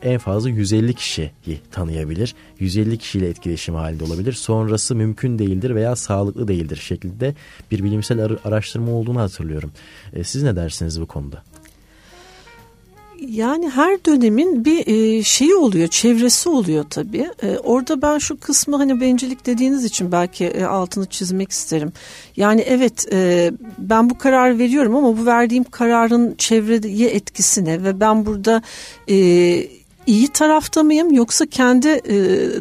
en 0.02 0.18
fazla 0.18 0.50
150 0.50 0.94
kişiyi 0.94 1.30
tanıyabilir. 1.72 2.34
150 2.58 2.98
kişiyle 2.98 3.28
etkileşim 3.28 3.74
halinde 3.74 4.04
olabilir. 4.04 4.32
Sonrası 4.32 4.94
mümkün 4.94 5.38
değildir 5.38 5.74
veya 5.74 5.96
sağlıklı 5.96 6.48
değildir 6.48 6.76
şeklinde 6.76 7.34
bir 7.70 7.84
bilimsel 7.84 8.36
araştırma 8.44 8.92
olduğunu 8.92 9.20
hatırlıyorum. 9.20 9.72
E, 10.12 10.24
siz 10.24 10.42
ne 10.42 10.56
dersiniz 10.56 11.00
bu 11.00 11.06
konuda? 11.06 11.42
Yani 13.20 13.70
her 13.70 14.04
dönemin 14.04 14.64
bir 14.64 14.86
e, 14.86 15.22
şeyi 15.22 15.54
oluyor, 15.54 15.88
çevresi 15.88 16.48
oluyor 16.48 16.84
tabii. 16.90 17.28
E, 17.42 17.58
orada 17.58 18.02
ben 18.02 18.18
şu 18.18 18.40
kısmı 18.40 18.76
hani 18.76 19.00
bencillik 19.00 19.46
dediğiniz 19.46 19.84
için 19.84 20.12
belki 20.12 20.44
e, 20.44 20.64
altını 20.64 21.06
çizmek 21.06 21.50
isterim. 21.50 21.92
Yani 22.36 22.60
evet 22.60 23.06
ben 23.78 24.10
bu 24.10 24.18
karar 24.18 24.58
veriyorum 24.58 24.96
ama 24.96 25.18
bu 25.18 25.26
verdiğim 25.26 25.64
kararın 25.64 26.34
çevreye 26.38 27.08
etkisine 27.08 27.84
ve 27.84 28.00
ben 28.00 28.26
burada 28.26 28.62
iyi 30.06 30.28
tarafta 30.28 30.82
mıyım 30.82 31.12
yoksa 31.12 31.46
kendi 31.46 31.88
e, 31.88 32.16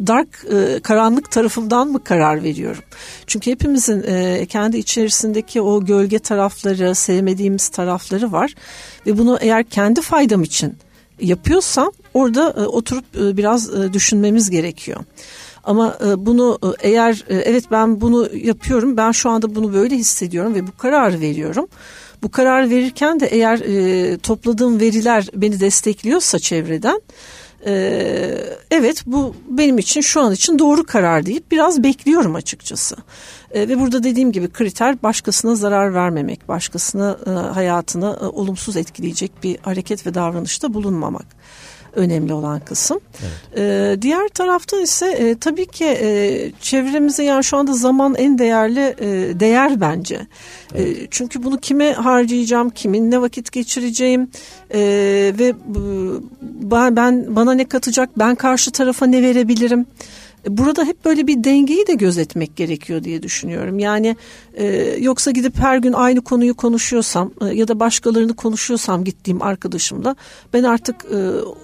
dark 0.06 0.28
e, 0.52 0.80
karanlık 0.80 1.30
tarafımdan 1.30 1.88
mı 1.88 2.04
karar 2.04 2.42
veriyorum? 2.42 2.82
Çünkü 3.26 3.50
hepimizin 3.50 4.02
e, 4.02 4.46
kendi 4.46 4.78
içerisindeki 4.78 5.60
o 5.60 5.84
gölge 5.84 6.18
tarafları, 6.18 6.94
sevmediğimiz 6.94 7.68
tarafları 7.68 8.32
var 8.32 8.54
ve 9.06 9.18
bunu 9.18 9.38
eğer 9.40 9.64
kendi 9.64 10.00
faydam 10.00 10.42
için 10.42 10.74
yapıyorsam 11.20 11.92
orada 12.14 12.54
e, 12.56 12.60
oturup 12.60 13.04
e, 13.16 13.36
biraz 13.36 13.74
e, 13.74 13.92
düşünmemiz 13.92 14.50
gerekiyor. 14.50 15.00
Ama 15.64 15.98
e, 16.06 16.26
bunu 16.26 16.58
e, 16.62 16.88
eğer 16.88 17.24
e, 17.28 17.36
evet 17.36 17.64
ben 17.70 18.00
bunu 18.00 18.28
yapıyorum, 18.36 18.96
ben 18.96 19.12
şu 19.12 19.30
anda 19.30 19.54
bunu 19.54 19.72
böyle 19.72 19.96
hissediyorum 19.96 20.54
ve 20.54 20.66
bu 20.66 20.76
kararı 20.76 21.20
veriyorum. 21.20 21.68
Bu 22.22 22.30
karar 22.30 22.70
verirken 22.70 23.20
de 23.20 23.26
eğer 23.26 23.58
e, 23.58 24.18
topladığım 24.18 24.80
veriler 24.80 25.28
beni 25.34 25.60
destekliyorsa 25.60 26.38
çevreden 26.38 27.00
e, 27.66 27.74
evet 28.70 29.02
bu 29.06 29.34
benim 29.48 29.78
için 29.78 30.00
şu 30.00 30.20
an 30.20 30.32
için 30.32 30.58
doğru 30.58 30.84
karar 30.84 31.26
deyip 31.26 31.50
biraz 31.50 31.82
bekliyorum 31.82 32.34
açıkçası. 32.34 32.96
E, 33.50 33.68
ve 33.68 33.80
burada 33.80 34.02
dediğim 34.02 34.32
gibi 34.32 34.48
kriter 34.48 35.02
başkasına 35.02 35.54
zarar 35.54 35.94
vermemek, 35.94 36.48
başkasına 36.48 37.18
e, 37.26 37.30
hayatını 37.30 38.18
e, 38.20 38.24
olumsuz 38.24 38.76
etkileyecek 38.76 39.32
bir 39.42 39.58
hareket 39.62 40.06
ve 40.06 40.14
davranışta 40.14 40.74
bulunmamak 40.74 41.26
önemli 41.96 42.32
olan 42.32 42.60
kısım. 42.60 43.00
Evet. 43.22 43.58
E, 43.98 44.02
diğer 44.02 44.28
tarafta 44.28 44.80
ise 44.80 45.06
e, 45.06 45.38
tabii 45.38 45.66
ki 45.66 45.84
e, 45.84 46.52
çevremize 46.60 47.24
yani 47.24 47.44
şu 47.44 47.56
anda 47.56 47.72
zaman 47.72 48.14
en 48.14 48.38
değerli 48.38 48.94
e, 48.98 49.40
değer 49.40 49.80
bence. 49.80 50.14
E, 50.14 50.82
evet. 50.82 51.02
E, 51.02 51.06
çünkü 51.10 51.42
bunu 51.42 51.58
kime 51.58 51.92
harcayacağım, 51.92 52.70
kimin 52.70 53.10
ne 53.10 53.20
vakit 53.20 53.52
geçireceğim 53.52 54.28
e, 54.70 54.80
ve 55.38 55.48
e, 55.48 56.96
ben 56.96 57.36
bana 57.36 57.52
ne 57.54 57.64
katacak, 57.64 58.18
ben 58.18 58.34
karşı 58.34 58.70
tarafa 58.70 59.06
ne 59.06 59.22
verebilirim. 59.22 59.86
Burada 60.48 60.84
hep 60.84 61.04
böyle 61.04 61.26
bir 61.26 61.44
dengeyi 61.44 61.86
de 61.86 61.94
gözetmek 61.94 62.56
gerekiyor 62.56 63.04
diye 63.04 63.22
düşünüyorum. 63.22 63.78
Yani 63.78 64.16
e, 64.54 64.66
yoksa 65.00 65.30
gidip 65.30 65.58
her 65.58 65.78
gün 65.78 65.92
aynı 65.92 66.20
konuyu 66.20 66.54
konuşuyorsam 66.54 67.32
e, 67.40 67.46
ya 67.46 67.68
da 67.68 67.80
başkalarını 67.80 68.36
konuşuyorsam 68.36 69.04
gittiğim 69.04 69.42
arkadaşımla 69.42 70.16
ben 70.52 70.62
artık 70.62 71.04
e, 71.04 71.16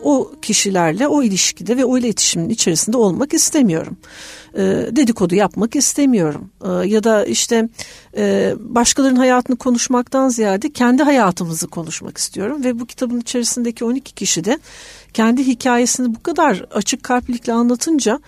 o 0.02 0.32
kişilerle 0.42 1.08
o 1.08 1.22
ilişkide 1.22 1.76
ve 1.76 1.84
o 1.84 1.98
iletişimin 1.98 2.48
içerisinde 2.48 2.96
olmak 2.96 3.34
istemiyorum. 3.34 3.96
E, 4.54 4.60
dedikodu 4.90 5.34
yapmak 5.34 5.76
istemiyorum. 5.76 6.50
E, 6.64 6.88
ya 6.88 7.04
da 7.04 7.24
işte 7.24 7.68
e, 8.16 8.54
başkalarının 8.58 9.18
hayatını 9.18 9.56
konuşmaktan 9.56 10.28
ziyade 10.28 10.72
kendi 10.72 11.02
hayatımızı 11.02 11.68
konuşmak 11.68 12.18
istiyorum. 12.18 12.64
Ve 12.64 12.80
bu 12.80 12.86
kitabın 12.86 13.20
içerisindeki 13.20 13.84
12 13.84 14.14
kişi 14.14 14.44
de 14.44 14.58
kendi 15.14 15.46
hikayesini 15.46 16.14
bu 16.14 16.22
kadar 16.22 16.66
açık 16.74 17.02
kalplikle 17.02 17.52
anlatınca 17.52 18.20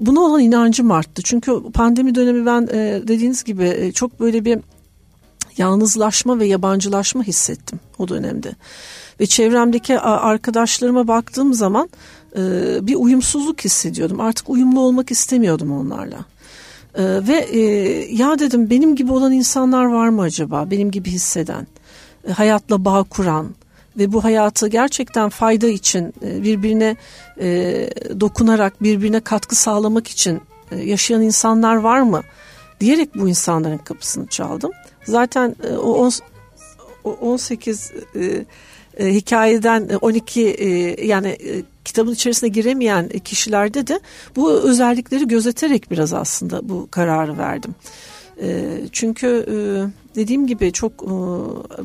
buna 0.00 0.20
olan 0.20 0.40
inancım 0.40 0.90
arttı. 0.90 1.22
Çünkü 1.22 1.62
pandemi 1.74 2.14
dönemi 2.14 2.46
ben 2.46 2.62
e, 2.72 3.02
dediğiniz 3.08 3.44
gibi 3.44 3.64
e, 3.64 3.92
çok 3.92 4.20
böyle 4.20 4.44
bir 4.44 4.58
yalnızlaşma 5.56 6.38
ve 6.38 6.46
yabancılaşma 6.46 7.22
hissettim 7.22 7.80
o 7.98 8.08
dönemde. 8.08 8.52
Ve 9.20 9.26
çevremdeki 9.26 9.98
arkadaşlarıma 9.98 11.08
baktığım 11.08 11.54
zaman 11.54 11.88
e, 12.36 12.40
bir 12.86 12.94
uyumsuzluk 12.94 13.64
hissediyordum. 13.64 14.20
Artık 14.20 14.50
uyumlu 14.50 14.80
olmak 14.80 15.10
istemiyordum 15.10 15.72
onlarla. 15.72 16.18
E, 16.94 17.02
ve 17.02 17.38
e, 17.38 17.60
ya 18.14 18.38
dedim 18.38 18.70
benim 18.70 18.96
gibi 18.96 19.12
olan 19.12 19.32
insanlar 19.32 19.84
var 19.84 20.08
mı 20.08 20.22
acaba? 20.22 20.70
Benim 20.70 20.90
gibi 20.90 21.10
hisseden, 21.10 21.66
e, 22.28 22.32
hayatla 22.32 22.84
bağ 22.84 23.02
kuran 23.02 23.46
ve 23.98 24.12
bu 24.12 24.24
hayatı 24.24 24.68
gerçekten 24.68 25.28
fayda 25.28 25.66
için 25.66 26.14
e, 26.22 26.42
birbirine 26.42 26.96
e, 27.40 27.88
dokunarak 28.20 28.82
birbirine 28.82 29.20
katkı 29.20 29.56
sağlamak 29.56 30.08
için 30.08 30.40
e, 30.70 30.76
yaşayan 30.76 31.22
insanlar 31.22 31.76
var 31.76 32.00
mı? 32.00 32.22
Diyerek 32.80 33.14
bu 33.14 33.28
insanların 33.28 33.78
kapısını 33.78 34.26
çaldım. 34.26 34.70
Zaten 35.04 35.56
o, 35.76 35.94
on, 35.94 36.12
o 37.04 37.12
18 37.12 37.92
e, 38.14 38.44
e, 38.96 39.14
hikayeden 39.14 39.88
12 40.00 40.42
e, 40.42 41.04
yani 41.06 41.36
kitabın 41.84 42.12
içerisine 42.12 42.48
giremeyen 42.50 43.08
kişilerde 43.08 43.86
de 43.86 44.00
bu 44.36 44.52
özellikleri 44.52 45.28
gözeterek 45.28 45.90
biraz 45.90 46.12
aslında 46.12 46.68
bu 46.68 46.88
kararı 46.90 47.38
verdim. 47.38 47.74
E, 48.42 48.64
çünkü 48.92 49.46
dediğim 50.14 50.46
gibi 50.46 50.72
çok 50.72 50.92
e, 50.92 51.14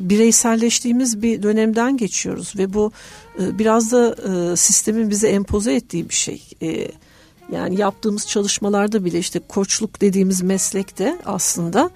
bireyselleştiğimiz 0.10 1.22
bir 1.22 1.44
dönemden 1.44 1.98
geçiyoruz 1.98 2.54
ve 2.58 2.74
bu 2.74 2.92
e, 3.40 3.60
biraz 3.60 3.92
da 3.92 4.16
e, 4.16 4.56
sistemin 4.56 5.10
bize 5.10 5.28
empoze 5.28 5.74
ettiği 5.74 6.10
bir 6.10 6.16
şey. 6.16 6.44
E, 6.62 6.92
yani 7.52 7.80
yaptığımız 7.80 8.28
çalışmalarda 8.28 9.06
bile 9.06 9.20
işte 9.20 9.40
koçluk 9.48 10.02
dediğimiz 10.02 10.42
meslekte 10.42 11.18
aslında 11.26 11.90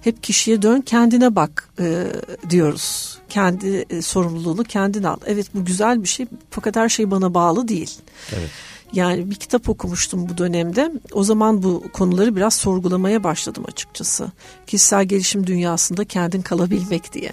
hep 0.00 0.22
kişiye 0.22 0.62
dön 0.62 0.80
kendine 0.80 1.36
bak 1.36 1.68
e, 1.80 2.06
diyoruz. 2.50 3.18
Kendi 3.28 3.86
e, 3.90 4.02
sorumluluğunu 4.02 4.64
kendin 4.64 5.02
al. 5.02 5.16
Evet 5.26 5.46
bu 5.54 5.64
güzel 5.64 6.02
bir 6.02 6.08
şey 6.08 6.26
fakat 6.50 6.76
her 6.76 6.88
şey 6.88 7.10
bana 7.10 7.34
bağlı 7.34 7.68
değil. 7.68 7.90
Evet. 8.32 8.50
Yani 8.92 9.30
bir 9.30 9.34
kitap 9.34 9.68
okumuştum 9.68 10.28
bu 10.28 10.38
dönemde. 10.38 10.92
O 11.12 11.24
zaman 11.24 11.62
bu 11.62 11.84
konuları 11.92 12.36
biraz 12.36 12.54
sorgulamaya 12.54 13.24
başladım 13.24 13.64
açıkçası. 13.68 14.32
Kişisel 14.66 15.04
gelişim 15.04 15.46
dünyasında 15.46 16.04
kendin 16.04 16.42
kalabilmek 16.42 17.12
diye. 17.12 17.32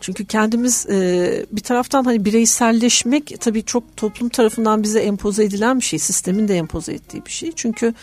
Çünkü 0.00 0.26
kendimiz 0.26 0.86
e, 0.90 1.46
bir 1.52 1.60
taraftan 1.60 2.04
hani 2.04 2.24
bireyselleşmek 2.24 3.40
tabii 3.40 3.64
çok 3.64 3.96
toplum 3.96 4.28
tarafından 4.28 4.82
bize 4.82 5.00
empoze 5.00 5.44
edilen 5.44 5.78
bir 5.78 5.84
şey. 5.84 5.98
Sistemin 5.98 6.48
de 6.48 6.56
empoze 6.56 6.92
ettiği 6.92 7.26
bir 7.26 7.30
şey. 7.30 7.52
Çünkü 7.56 7.94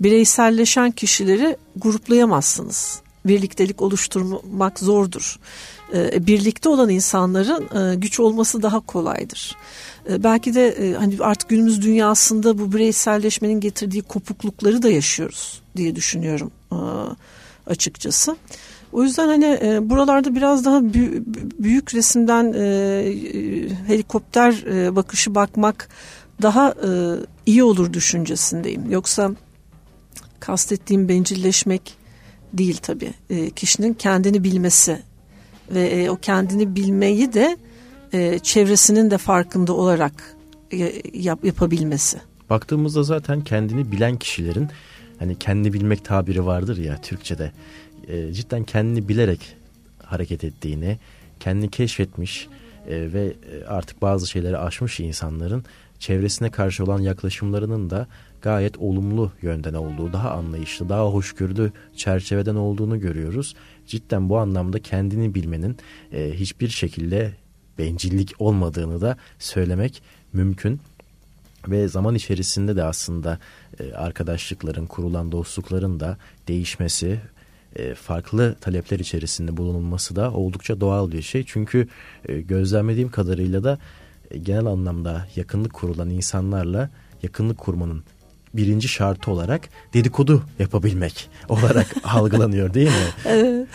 bireyselleşen 0.00 0.90
kişileri 0.90 1.56
gruplayamazsınız 1.76 3.02
birliktelik 3.28 3.82
oluşturmak 3.82 4.78
zordur. 4.78 5.38
E, 5.94 6.26
birlikte 6.26 6.68
olan 6.68 6.88
insanların 6.88 7.92
e, 7.92 7.94
güç 7.94 8.20
olması 8.20 8.62
daha 8.62 8.80
kolaydır. 8.80 9.56
E, 10.08 10.24
belki 10.24 10.54
de 10.54 10.94
hani 10.98 11.14
artık 11.20 11.48
günümüz 11.48 11.82
dünyasında 11.82 12.58
bu 12.58 12.72
bireyselleşmenin 12.72 13.60
getirdiği 13.60 14.02
kopuklukları 14.02 14.82
da 14.82 14.88
yaşıyoruz 14.88 15.62
diye 15.76 15.96
düşünüyorum 15.96 16.50
açıkçası. 17.66 18.36
O 18.92 19.02
yüzden 19.02 19.28
hani 19.28 19.58
buralarda 19.90 20.34
biraz 20.34 20.64
daha 20.64 20.80
büyük 21.58 21.94
resimden 21.94 22.52
helikopter 23.86 24.54
bakışı 24.96 25.34
bakmak 25.34 25.88
daha 26.42 26.74
iyi 27.46 27.64
olur 27.64 27.92
düşüncesindeyim. 27.92 28.90
Yoksa 28.90 29.30
kastettiğim 30.40 31.08
bencilleşmek 31.08 31.98
değil 32.52 32.78
tabii. 32.82 33.12
E, 33.30 33.50
kişinin 33.50 33.94
kendini 33.94 34.44
bilmesi 34.44 35.02
ve 35.70 35.88
e, 35.88 36.10
o 36.10 36.16
kendini 36.16 36.76
bilmeyi 36.76 37.32
de 37.32 37.56
e, 38.12 38.38
çevresinin 38.38 39.10
de 39.10 39.18
farkında 39.18 39.72
olarak 39.72 40.36
e, 40.72 41.02
yap, 41.14 41.44
yapabilmesi. 41.44 42.18
Baktığımızda 42.50 43.02
zaten 43.02 43.40
kendini 43.40 43.92
bilen 43.92 44.16
kişilerin 44.16 44.68
hani 45.18 45.38
kendi 45.38 45.72
bilmek 45.72 46.04
tabiri 46.04 46.46
vardır 46.46 46.76
ya 46.76 47.00
Türkçe'de 47.00 47.52
e, 48.08 48.32
cidden 48.32 48.64
kendini 48.64 49.08
bilerek 49.08 49.56
hareket 50.02 50.44
ettiğini, 50.44 50.98
kendini 51.40 51.70
keşfetmiş 51.70 52.48
e, 52.88 53.12
ve 53.12 53.32
e, 53.52 53.64
artık 53.64 54.02
bazı 54.02 54.26
şeyleri 54.26 54.58
aşmış 54.58 55.00
insanların 55.00 55.64
çevresine 55.98 56.50
karşı 56.50 56.84
olan 56.84 57.00
yaklaşımlarının 57.00 57.90
da 57.90 58.06
gayet 58.42 58.78
olumlu 58.78 59.32
yönden 59.42 59.74
olduğu, 59.74 60.12
daha 60.12 60.30
anlayışlı, 60.30 60.88
daha 60.88 61.04
hoşgörülü 61.06 61.72
çerçeveden 61.96 62.54
olduğunu 62.54 63.00
görüyoruz. 63.00 63.54
Cidden 63.86 64.28
bu 64.28 64.38
anlamda 64.38 64.78
kendini 64.78 65.34
bilmenin 65.34 65.76
e, 66.12 66.32
hiçbir 66.34 66.68
şekilde 66.68 67.32
bencillik 67.78 68.34
olmadığını 68.38 69.00
da 69.00 69.16
söylemek 69.38 70.02
mümkün. 70.32 70.80
Ve 71.68 71.88
zaman 71.88 72.14
içerisinde 72.14 72.76
de 72.76 72.82
aslında 72.82 73.38
e, 73.80 73.92
arkadaşlıkların, 73.92 74.86
kurulan 74.86 75.32
dostlukların 75.32 76.00
da 76.00 76.16
değişmesi, 76.48 77.20
e, 77.76 77.94
farklı 77.94 78.56
talepler 78.60 78.98
içerisinde 78.98 79.56
bulunulması 79.56 80.16
da 80.16 80.32
oldukça 80.32 80.80
doğal 80.80 81.12
bir 81.12 81.22
şey. 81.22 81.44
Çünkü 81.46 81.88
e, 82.28 82.40
gözlemlediğim 82.40 83.10
kadarıyla 83.10 83.64
da 83.64 83.78
genel 84.42 84.66
anlamda 84.66 85.26
yakınlık 85.36 85.72
kurulan 85.72 86.10
insanlarla 86.10 86.90
yakınlık 87.22 87.58
kurmanın 87.58 88.04
birinci 88.54 88.88
şartı 88.88 89.30
olarak 89.30 89.68
dedikodu 89.94 90.42
yapabilmek 90.58 91.30
olarak 91.48 91.86
algılanıyor 92.04 92.74
değil 92.74 92.86
mi? 92.86 92.92
Evet. 93.24 93.68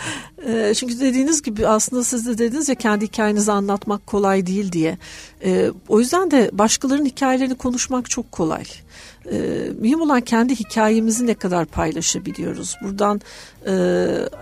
E, 0.48 0.74
çünkü 0.74 1.00
dediğiniz 1.00 1.42
gibi 1.42 1.68
aslında 1.68 2.04
siz 2.04 2.28
de 2.28 2.38
dediniz 2.38 2.70
ya 2.70 2.76
kendi 2.76 3.06
hikayenizi 3.06 3.52
anlatmak 3.52 4.08
kolay 4.08 4.46
değil 4.46 4.72
diye. 4.72 4.98
E, 5.44 5.72
o 5.88 6.00
yüzden 6.00 6.32
de 6.32 6.50
başkalarının 6.54 7.06
hikayelerini 7.06 7.56
konuşmak 7.56 8.10
çok 8.10 8.32
kolay. 8.32 8.64
E, 9.32 9.38
mühim 9.80 10.02
olan 10.02 10.22
kendi 10.22 10.56
hikayemizi 10.56 11.28
ne 11.28 11.34
kadar 11.34 11.66
paylaşabiliyoruz. 11.66 12.76
Buradan 12.84 13.22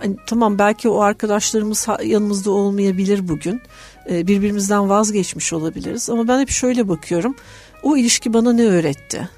hani, 0.00 0.16
tamam 0.26 0.58
belki 0.58 0.88
o 0.88 1.00
arkadaşlarımız 1.00 1.86
yanımızda 2.04 2.50
olmayabilir 2.50 3.28
bugün. 3.28 3.60
birbirimizden 4.10 4.88
vazgeçmiş 4.88 5.52
olabiliriz 5.52 6.10
ama 6.10 6.28
ben 6.28 6.40
hep 6.40 6.50
şöyle 6.50 6.88
bakıyorum. 6.88 7.34
O 7.82 7.96
ilişki 7.96 8.32
bana 8.32 8.52
ne 8.52 8.64
öğretti? 8.64 9.28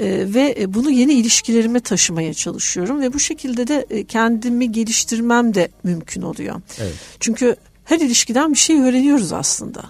E, 0.00 0.34
ve 0.34 0.74
bunu 0.74 0.90
yeni 0.90 1.12
ilişkilerime 1.12 1.80
taşımaya 1.80 2.34
çalışıyorum 2.34 3.00
ve 3.00 3.12
bu 3.12 3.18
şekilde 3.18 3.68
de 3.68 3.86
e, 3.90 4.04
kendimi 4.04 4.72
geliştirmem 4.72 5.54
de 5.54 5.68
mümkün 5.84 6.22
oluyor. 6.22 6.60
Evet. 6.78 6.94
Çünkü 7.20 7.56
her 7.84 8.00
ilişkiden 8.00 8.52
bir 8.52 8.58
şey 8.58 8.80
öğreniyoruz 8.80 9.32
aslında. 9.32 9.82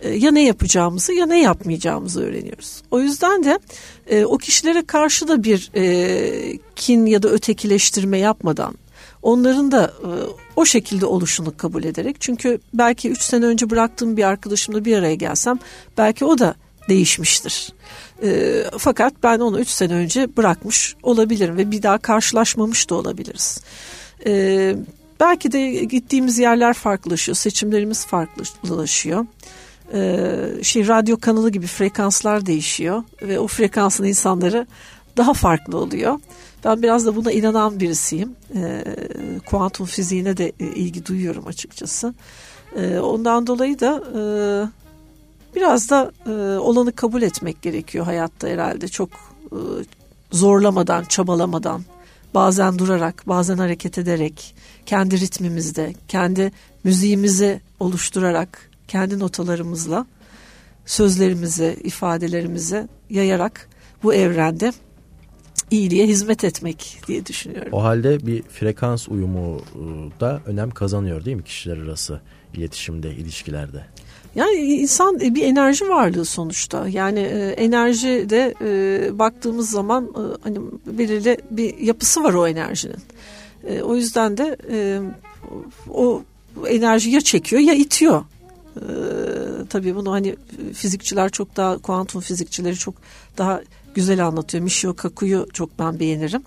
E, 0.00 0.10
ya 0.10 0.30
ne 0.30 0.44
yapacağımızı 0.44 1.12
ya 1.12 1.26
ne 1.26 1.40
yapmayacağımızı 1.40 2.24
öğreniyoruz. 2.24 2.82
O 2.90 3.00
yüzden 3.00 3.44
de 3.44 3.58
e, 4.06 4.24
o 4.24 4.38
kişilere 4.38 4.86
karşı 4.86 5.28
da 5.28 5.42
bir 5.42 5.70
e, 5.74 6.58
kin 6.76 7.06
ya 7.06 7.22
da 7.22 7.28
ötekileştirme 7.28 8.18
yapmadan 8.18 8.74
onların 9.22 9.72
da 9.72 9.84
e, 9.84 10.10
o 10.56 10.64
şekilde 10.64 11.06
oluşunu 11.06 11.56
kabul 11.56 11.84
ederek 11.84 12.16
çünkü 12.20 12.58
belki 12.74 13.10
üç 13.10 13.22
sene 13.22 13.44
önce 13.44 13.70
bıraktığım 13.70 14.16
bir 14.16 14.24
arkadaşımla 14.24 14.84
bir 14.84 14.96
araya 14.96 15.14
gelsem 15.14 15.58
belki 15.98 16.24
o 16.24 16.38
da 16.38 16.54
değişmiştir. 16.88 17.72
E, 18.22 18.62
fakat 18.78 19.12
ben 19.22 19.38
onu 19.38 19.60
3 19.60 19.68
sene 19.68 19.94
önce 19.94 20.36
bırakmış 20.36 20.96
olabilirim 21.02 21.56
ve 21.56 21.70
bir 21.70 21.82
daha 21.82 21.98
karşılaşmamış 21.98 22.90
da 22.90 22.94
olabiliriz. 22.94 23.60
E, 24.26 24.76
belki 25.20 25.52
de 25.52 25.84
gittiğimiz 25.84 26.38
yerler 26.38 26.74
farklılaşıyor, 26.74 27.36
seçimlerimiz 27.36 28.06
farklılaşıyor. 28.06 29.26
E, 29.92 30.30
şey 30.62 30.88
radyo 30.88 31.16
kanalı 31.20 31.50
gibi 31.50 31.66
frekanslar 31.66 32.46
değişiyor 32.46 33.02
ve 33.22 33.38
o 33.38 33.46
frekansın 33.46 34.04
insanları 34.04 34.66
daha 35.16 35.34
farklı 35.34 35.78
oluyor. 35.78 36.20
Ben 36.64 36.82
biraz 36.82 37.06
da 37.06 37.16
buna 37.16 37.32
inanan 37.32 37.80
birisiyim. 37.80 38.36
E, 38.54 38.84
kuantum 39.46 39.86
fiziğine 39.86 40.36
de 40.36 40.52
ilgi 40.58 41.06
duyuyorum 41.06 41.46
açıkçası. 41.46 42.14
E, 42.76 42.98
ondan 42.98 43.46
dolayı 43.46 43.80
da 43.80 44.02
e, 44.14 44.20
biraz 45.56 45.90
da 45.90 46.12
e, 46.26 46.30
olanı 46.58 46.92
kabul 46.92 47.22
etmek 47.22 47.62
gerekiyor 47.62 48.04
hayatta 48.04 48.48
herhalde. 48.48 48.88
Çok 48.88 49.10
e, 49.52 49.58
zorlamadan, 50.32 51.04
çabalamadan, 51.04 51.82
bazen 52.34 52.78
durarak, 52.78 53.22
bazen 53.26 53.58
hareket 53.58 53.98
ederek, 53.98 54.54
kendi 54.86 55.20
ritmimizde, 55.20 55.94
kendi 56.08 56.52
müziğimizi 56.84 57.60
oluşturarak, 57.80 58.70
kendi 58.88 59.18
notalarımızla 59.18 60.06
sözlerimizi, 60.86 61.76
ifadelerimizi 61.84 62.88
yayarak 63.10 63.68
bu 64.02 64.14
evrende 64.14 64.72
iyiliğe 65.70 66.06
hizmet 66.06 66.44
etmek 66.44 67.00
diye 67.08 67.26
düşünüyorum. 67.26 67.72
O 67.72 67.82
halde 67.82 68.26
bir 68.26 68.42
frekans 68.42 69.08
uyumu 69.08 69.60
da 70.20 70.40
önem 70.46 70.70
kazanıyor 70.70 71.24
değil 71.24 71.36
mi 71.36 71.44
kişiler 71.44 71.78
arası 71.78 72.20
iletişimde, 72.54 73.10
ilişkilerde? 73.10 73.84
Yani 74.36 74.56
insan 74.56 75.20
e, 75.20 75.34
bir 75.34 75.42
enerji 75.42 75.88
varlığı 75.88 76.24
sonuçta. 76.24 76.88
Yani 76.88 77.20
e, 77.20 77.48
enerji 77.48 78.30
de 78.30 78.54
e, 78.60 79.18
baktığımız 79.18 79.70
zaman 79.70 80.10
hani 80.42 80.58
belirli 80.86 81.38
bir 81.50 81.78
yapısı 81.78 82.24
var 82.24 82.34
o 82.34 82.46
enerjinin. 82.46 83.02
O 83.82 83.96
yüzden 83.96 84.36
de 84.36 84.56
o 85.90 86.22
enerji 86.68 87.10
ya 87.10 87.20
çekiyor 87.20 87.62
ya 87.62 87.74
itiyor. 87.74 88.24
Tabii 89.70 89.94
bunu 89.94 90.12
hani 90.12 90.36
fizikçiler 90.74 91.30
çok 91.30 91.56
daha 91.56 91.78
kuantum 91.78 92.20
fizikçileri 92.20 92.76
çok 92.76 92.94
daha 93.38 93.60
güzel 93.96 94.26
anlatıyor. 94.26 94.64
Michio 94.64 94.96
Kaku'yu 94.96 95.46
çok 95.52 95.78
ben 95.78 96.00
beğenirim. 96.00 96.42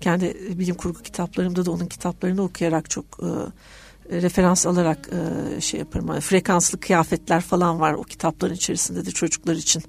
Kendi 0.00 0.36
bilim 0.58 0.74
kurgu 0.74 1.02
kitaplarımda 1.02 1.66
da 1.66 1.70
onun 1.70 1.86
kitaplarını 1.86 2.42
okuyarak 2.42 2.90
çok 2.90 3.04
e, 3.22 4.22
referans 4.22 4.66
alarak 4.66 5.08
e, 5.12 5.60
şey 5.60 5.80
yaparım. 5.80 6.20
Frekanslı 6.20 6.80
kıyafetler 6.80 7.40
falan 7.40 7.80
var 7.80 7.92
o 7.92 8.02
kitapların 8.02 8.54
içerisinde 8.54 9.06
de 9.06 9.10
çocuklar 9.10 9.54
için. 9.54 9.82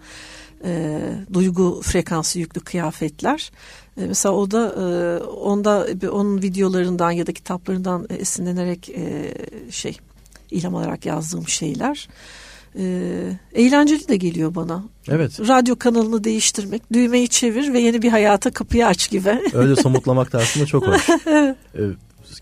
E, 0.65 0.99
duygu 1.33 1.81
frekansı 1.81 2.39
yüklü 2.39 2.61
kıyafetler. 2.61 3.51
E, 3.97 4.05
mesela 4.05 4.35
o 4.35 4.51
da 4.51 4.67
e, 4.67 5.23
onda 5.23 5.87
onun 6.11 6.41
videolarından 6.41 7.11
ya 7.11 7.27
da 7.27 7.33
kitaplarından 7.33 8.07
esinlenerek 8.09 8.89
e, 8.89 9.33
şey 9.71 9.97
ilham 10.51 10.75
alarak 10.75 11.05
yazdığım 11.05 11.47
şeyler. 11.47 12.07
E, 12.09 12.42
eğlenceli 13.53 14.07
de 14.07 14.17
geliyor 14.17 14.55
bana. 14.55 14.83
Evet. 15.07 15.39
Radyo 15.39 15.75
kanalını 15.75 16.23
değiştirmek, 16.23 16.93
düğmeyi 16.93 17.27
çevir 17.27 17.73
ve 17.73 17.79
yeni 17.79 18.01
bir 18.01 18.09
hayata 18.09 18.51
kapıyı 18.51 18.87
aç 18.87 19.09
gibi. 19.09 19.41
Öyle 19.53 19.75
somutlamak 19.75 20.33
da 20.33 20.37
aslında 20.37 20.65
çok 20.65 20.87
hoş. 20.87 21.09
evet. 21.75 21.95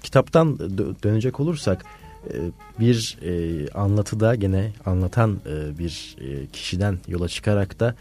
kitaptan 0.03 0.59
dönecek 1.03 1.39
olursak 1.39 1.85
e, 2.29 2.35
bir 2.79 3.17
e, 3.21 3.69
anlatıda 3.71 4.35
gene 4.35 4.71
anlatan 4.85 5.39
e, 5.45 5.79
bir 5.79 6.15
kişiden 6.53 6.99
yola 7.07 7.27
çıkarak 7.27 7.79
da 7.79 7.95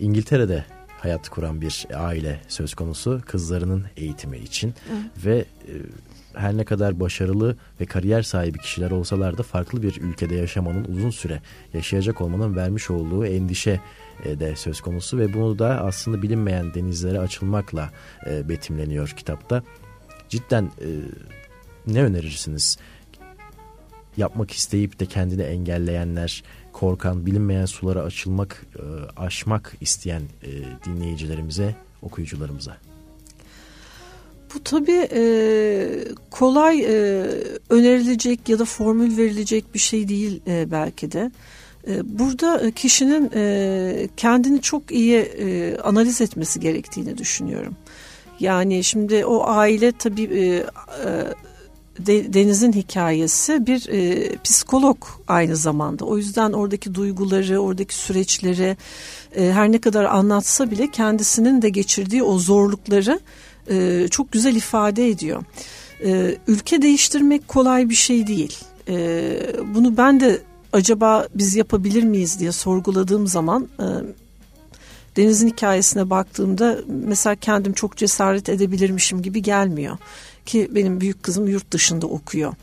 İngiltere'de 0.00 0.64
hayat 0.88 1.28
kuran 1.28 1.60
bir 1.60 1.86
aile 1.94 2.40
söz 2.48 2.74
konusu 2.74 3.20
kızlarının 3.26 3.84
eğitimi 3.96 4.38
için 4.38 4.68
Hı. 4.68 5.26
ve 5.26 5.44
her 6.36 6.56
ne 6.56 6.64
kadar 6.64 7.00
başarılı 7.00 7.56
ve 7.80 7.86
kariyer 7.86 8.22
sahibi 8.22 8.58
kişiler 8.58 8.90
olsalar 8.90 9.38
da 9.38 9.42
farklı 9.42 9.82
bir 9.82 10.00
ülkede 10.00 10.34
yaşamanın 10.34 10.84
uzun 10.84 11.10
süre 11.10 11.40
yaşayacak 11.74 12.20
olmanın 12.20 12.56
vermiş 12.56 12.90
olduğu 12.90 13.26
endişe 13.26 13.80
de 14.24 14.56
söz 14.56 14.80
konusu 14.80 15.18
ve 15.18 15.34
bunu 15.34 15.58
da 15.58 15.84
aslında 15.84 16.22
bilinmeyen 16.22 16.74
denizlere 16.74 17.18
açılmakla 17.18 17.90
betimleniyor 18.26 19.08
kitapta. 19.08 19.62
Cidden 20.28 20.70
ne 21.86 22.02
önerirsiniz? 22.02 22.78
Yapmak 24.16 24.50
isteyip 24.50 25.00
de 25.00 25.06
kendini 25.06 25.42
engelleyenler, 25.42 26.42
korkan, 26.72 27.26
bilinmeyen 27.26 27.66
sulara 27.66 28.00
açılmak, 28.02 28.66
e, 28.76 28.82
aşmak 29.20 29.76
isteyen 29.80 30.22
e, 30.42 30.50
dinleyicilerimize, 30.84 31.74
okuyucularımıza. 32.02 32.76
Bu 34.56 34.64
tabii 34.64 35.08
e, 35.12 35.24
kolay 36.30 36.80
e, 36.80 37.26
önerilecek 37.70 38.48
ya 38.48 38.58
da 38.58 38.64
formül 38.64 39.16
verilecek 39.16 39.74
bir 39.74 39.78
şey 39.78 40.08
değil 40.08 40.40
e, 40.46 40.70
belki 40.70 41.12
de. 41.12 41.30
E, 41.88 42.18
burada 42.18 42.70
kişinin 42.70 43.30
e, 43.34 44.08
kendini 44.16 44.60
çok 44.60 44.90
iyi 44.90 45.16
e, 45.16 45.76
analiz 45.76 46.20
etmesi 46.20 46.60
gerektiğini 46.60 47.18
düşünüyorum. 47.18 47.76
Yani 48.40 48.84
şimdi 48.84 49.24
o 49.24 49.44
aile 49.46 49.92
tabii 49.92 50.22
e, 50.22 50.64
e, 52.06 52.34
Deniz'in 52.34 52.72
hikayesi 52.72 53.66
bir 53.66 53.88
e, 53.88 54.32
psikolog 54.44 54.96
aynı 55.28 55.56
zamanda. 55.56 56.04
O 56.04 56.16
yüzden 56.16 56.52
oradaki 56.52 56.94
duyguları, 56.94 57.58
oradaki 57.58 57.94
süreçleri 57.94 58.76
e, 59.36 59.52
her 59.52 59.72
ne 59.72 59.78
kadar 59.78 60.04
anlatsa 60.04 60.70
bile 60.70 60.90
kendisinin 60.90 61.62
de 61.62 61.68
geçirdiği 61.68 62.22
o 62.22 62.38
zorlukları 62.38 63.20
e, 63.70 64.08
çok 64.10 64.32
güzel 64.32 64.54
ifade 64.54 65.08
ediyor. 65.08 65.44
E, 66.04 66.36
ülke 66.46 66.82
değiştirmek 66.82 67.48
kolay 67.48 67.90
bir 67.90 67.94
şey 67.94 68.26
değil. 68.26 68.58
E, 68.88 68.96
bunu 69.74 69.96
ben 69.96 70.20
de 70.20 70.40
acaba 70.72 71.26
biz 71.34 71.56
yapabilir 71.56 72.02
miyiz 72.02 72.40
diye 72.40 72.52
sorguladığım 72.52 73.26
zaman... 73.26 73.68
E, 73.80 73.86
Deniz'in 75.16 75.48
hikayesine 75.48 76.10
baktığımda 76.10 76.78
mesela 76.86 77.36
kendim 77.36 77.72
çok 77.72 77.96
cesaret 77.96 78.48
edebilirmişim 78.48 79.22
gibi 79.22 79.42
gelmiyor 79.42 79.96
ki 80.46 80.68
benim 80.70 81.00
büyük 81.00 81.22
kızım 81.22 81.48
yurt 81.48 81.70
dışında 81.70 82.06
okuyor. 82.06 82.54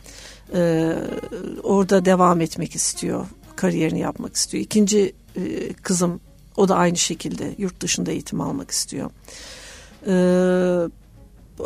Ee, 0.54 0.94
orada 1.64 2.06
devam 2.06 2.42
etmek 2.42 2.76
istiyor. 2.76 3.26
Kariyerini 3.56 4.00
yapmak 4.00 4.36
istiyor. 4.36 4.64
İkinci 4.64 5.14
e, 5.36 5.74
kızım 5.74 6.20
o 6.58 6.68
da 6.68 6.76
aynı 6.76 6.98
şekilde 6.98 7.56
yurt 7.58 7.82
dışında 7.82 8.12
eğitim 8.12 8.42
almak 8.42 8.72
istiyor. 8.72 9.10
Ee, 10.08 10.90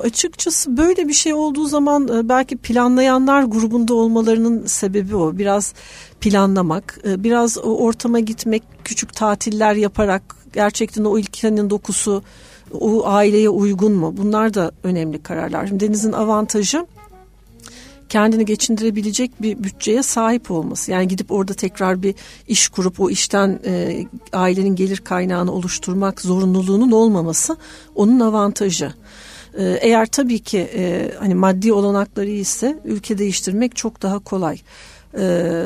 açıkçası 0.03 0.77
böyle 0.77 1.07
bir 1.07 1.13
şey 1.13 1.33
olduğu 1.33 1.65
zaman 1.65 2.07
e, 2.07 2.29
belki 2.29 2.57
planlayanlar 2.57 3.43
grubunda 3.43 3.93
olmalarının 3.93 4.65
sebebi 4.65 5.15
o. 5.15 5.37
Biraz 5.37 5.73
planlamak, 6.21 6.99
e, 7.07 7.23
biraz 7.23 7.57
ortama 7.57 8.19
gitmek, 8.19 8.63
küçük 8.83 9.13
tatiller 9.13 9.75
yaparak 9.75 10.35
gerçekten 10.53 11.03
o 11.03 11.17
ülkenin 11.17 11.69
dokusu 11.69 12.23
o 12.79 13.07
aileye 13.07 13.49
uygun 13.49 13.91
mu? 13.91 14.13
Bunlar 14.17 14.53
da 14.53 14.71
önemli 14.83 15.23
kararlar. 15.23 15.67
Şimdi 15.67 15.87
Deniz'in 15.87 16.11
avantajı 16.11 16.85
kendini 18.09 18.45
geçindirebilecek 18.45 19.41
bir 19.41 19.63
bütçeye 19.63 20.03
sahip 20.03 20.51
olması. 20.51 20.91
Yani 20.91 21.07
gidip 21.07 21.31
orada 21.31 21.53
tekrar 21.53 22.03
bir 22.03 22.15
iş 22.47 22.67
kurup 22.67 22.99
o 22.99 23.09
işten 23.09 23.59
e, 23.65 24.05
ailenin 24.33 24.75
gelir 24.75 24.97
kaynağını 24.97 25.51
oluşturmak 25.51 26.21
zorunluluğunun 26.21 26.91
olmaması 26.91 27.57
onun 27.95 28.19
avantajı. 28.19 28.93
E, 29.57 29.63
eğer 29.81 30.05
tabii 30.05 30.39
ki 30.39 30.69
e, 30.75 31.11
hani 31.19 31.35
maddi 31.35 31.73
olanakları 31.73 32.29
ise 32.29 32.79
ülke 32.85 33.17
değiştirmek 33.17 33.75
çok 33.75 34.01
daha 34.01 34.19
kolay. 34.19 34.59
E, 35.19 35.63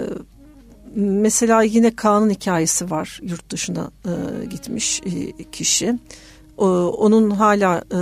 mesela 0.96 1.62
yine 1.62 1.96
Kaan'ın 1.96 2.30
hikayesi 2.30 2.92
var 2.92 3.20
yurt 3.24 3.50
dışına 3.50 3.92
e, 4.06 4.46
gitmiş 4.46 5.02
e, 5.06 5.44
kişi. 5.52 5.96
Ee, 6.62 6.64
onun 6.64 7.30
hala 7.30 7.84
e, 7.94 8.00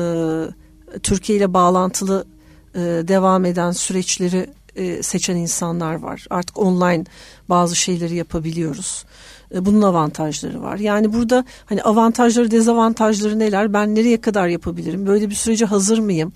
Türkiye 1.00 1.38
ile 1.38 1.54
bağlantılı 1.54 2.26
e, 2.76 2.80
devam 2.80 3.45
eden 3.45 3.72
süreçleri 3.72 4.49
e, 4.76 5.03
seçen 5.03 5.36
insanlar 5.36 5.95
var. 5.95 6.26
Artık 6.30 6.59
online 6.59 7.03
bazı 7.49 7.76
şeyleri 7.76 8.15
yapabiliyoruz. 8.15 9.05
E, 9.55 9.65
bunun 9.65 9.82
avantajları 9.82 10.61
var. 10.61 10.78
Yani 10.78 11.13
burada 11.13 11.45
hani 11.65 11.84
avantajları 11.84 12.51
dezavantajları 12.51 13.39
neler? 13.39 13.74
Ben 13.74 13.95
nereye 13.95 14.22
kadar 14.22 14.47
yapabilirim? 14.47 15.05
Böyle 15.05 15.30
bir 15.30 15.36
sürece 15.36 15.65
hazır 15.65 15.99
mıyım? 15.99 16.34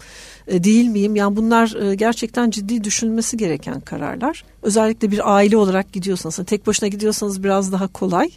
Değil 0.47 0.87
miyim? 0.87 1.15
Yani 1.15 1.35
bunlar 1.35 1.93
gerçekten 1.93 2.49
ciddi 2.49 2.83
düşünülmesi 2.83 3.37
gereken 3.37 3.79
kararlar. 3.79 4.43
Özellikle 4.61 5.11
bir 5.11 5.35
aile 5.35 5.57
olarak 5.57 5.93
gidiyorsanız, 5.93 6.39
tek 6.45 6.67
başına 6.67 6.89
gidiyorsanız 6.89 7.43
biraz 7.43 7.71
daha 7.71 7.87
kolay. 7.87 8.29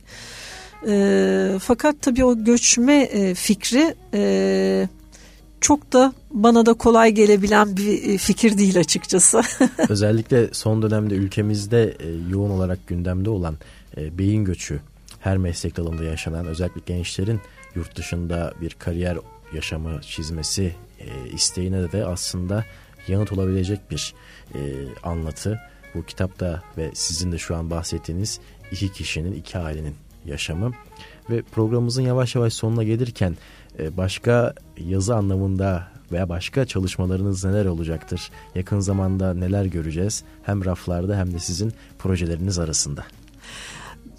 Fakat 1.58 1.96
tabii 2.02 2.24
o 2.24 2.44
göçme 2.44 3.08
fikri 3.34 3.94
çok 5.66 5.92
da 5.92 6.12
bana 6.30 6.66
da 6.66 6.74
kolay 6.74 7.12
gelebilen 7.12 7.76
bir 7.76 8.14
e, 8.14 8.18
fikir 8.18 8.58
değil 8.58 8.78
açıkçası. 8.78 9.42
Özellikle 9.88 10.54
son 10.54 10.82
dönemde 10.82 11.14
ülkemizde 11.14 11.96
e, 12.00 12.08
yoğun 12.30 12.50
olarak 12.50 12.86
gündemde 12.86 13.30
olan 13.30 13.56
e, 13.96 14.18
beyin 14.18 14.44
göçü 14.44 14.80
her 15.20 15.36
meslek 15.36 15.76
dalında 15.76 16.04
yaşanan 16.04 16.46
özellikle 16.46 16.80
gençlerin 16.86 17.40
yurt 17.74 17.96
dışında 17.96 18.52
bir 18.60 18.70
kariyer 18.70 19.18
yaşamı 19.54 20.00
çizmesi 20.00 20.74
isteğine 21.32 21.92
de 21.92 22.06
aslında 22.06 22.64
yanıt 23.08 23.32
olabilecek 23.32 23.90
bir 23.90 24.14
anlatı. 25.02 25.60
Bu 25.94 26.02
kitapta 26.02 26.62
ve 26.78 26.90
sizin 26.94 27.32
de 27.32 27.38
şu 27.38 27.56
an 27.56 27.70
bahsettiğiniz 27.70 28.40
iki 28.72 28.92
kişinin, 28.92 29.32
iki 29.32 29.58
ailenin 29.58 29.94
yaşamı 30.26 30.72
ve 31.30 31.42
programımızın 31.42 32.02
yavaş 32.02 32.34
yavaş 32.34 32.52
sonuna 32.52 32.84
gelirken 32.84 33.36
başka 33.78 34.54
yazı 34.78 35.14
anlamında 35.14 35.88
veya 36.12 36.28
başka 36.28 36.66
çalışmalarınız 36.66 37.44
neler 37.44 37.66
olacaktır? 37.66 38.30
Yakın 38.54 38.80
zamanda 38.80 39.34
neler 39.34 39.64
göreceğiz? 39.64 40.22
Hem 40.42 40.64
raflarda 40.64 41.16
hem 41.16 41.34
de 41.34 41.38
sizin 41.38 41.72
projeleriniz 41.98 42.58
arasında. 42.58 43.04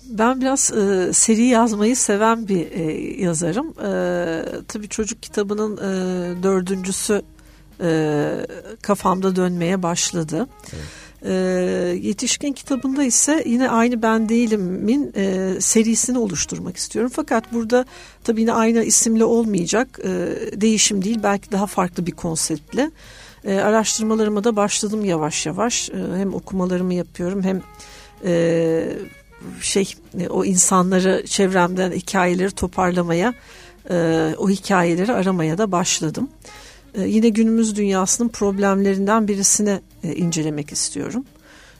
Ben 0.09 0.41
biraz 0.41 0.71
e, 0.71 1.13
seri 1.13 1.43
yazmayı 1.43 1.95
seven 1.95 2.47
bir 2.47 2.71
e, 2.71 2.81
yazarım. 3.21 3.67
E, 3.67 4.63
tabii 4.67 4.89
çocuk 4.89 5.23
kitabının 5.23 5.77
e, 5.77 6.43
dördüncüsü 6.43 7.21
e, 7.81 8.47
kafamda 8.81 9.35
dönmeye 9.35 9.83
başladı. 9.83 10.47
Evet. 10.73 11.06
E, 11.25 11.33
yetişkin 12.01 12.53
kitabında 12.53 13.03
ise 13.03 13.43
yine 13.45 13.69
aynı 13.69 14.01
ben 14.01 14.29
değilimin 14.29 15.13
e, 15.15 15.53
serisini 15.61 16.19
oluşturmak 16.19 16.77
istiyorum. 16.77 17.11
Fakat 17.15 17.53
burada 17.53 17.85
tabii 18.23 18.41
yine 18.41 18.53
aynı 18.53 18.83
isimle 18.83 19.25
olmayacak 19.25 19.99
e, 20.03 20.07
değişim 20.61 21.03
değil 21.03 21.19
belki 21.23 21.51
daha 21.51 21.65
farklı 21.65 22.05
bir 22.05 22.11
konseptle. 22.11 22.91
E, 23.45 23.55
araştırmalarıma 23.55 24.43
da 24.43 24.55
başladım 24.55 25.05
yavaş 25.05 25.45
yavaş. 25.45 25.89
E, 25.89 25.93
hem 26.15 26.33
okumalarımı 26.33 26.93
yapıyorum 26.93 27.43
hem 27.43 27.61
e, 28.25 28.93
şey 29.61 29.93
o 30.29 30.45
insanları 30.45 31.23
çevremden 31.25 31.91
hikayeleri 31.91 32.51
toparlamaya 32.51 33.33
o 34.37 34.49
hikayeleri 34.49 35.13
aramaya 35.13 35.57
da 35.57 35.71
başladım. 35.71 36.29
Yine 36.97 37.29
günümüz 37.29 37.75
dünyasının 37.75 38.29
problemlerinden 38.29 39.27
birisini 39.27 39.79
e, 40.03 40.15
incelemek 40.15 40.71
istiyorum. 40.71 41.25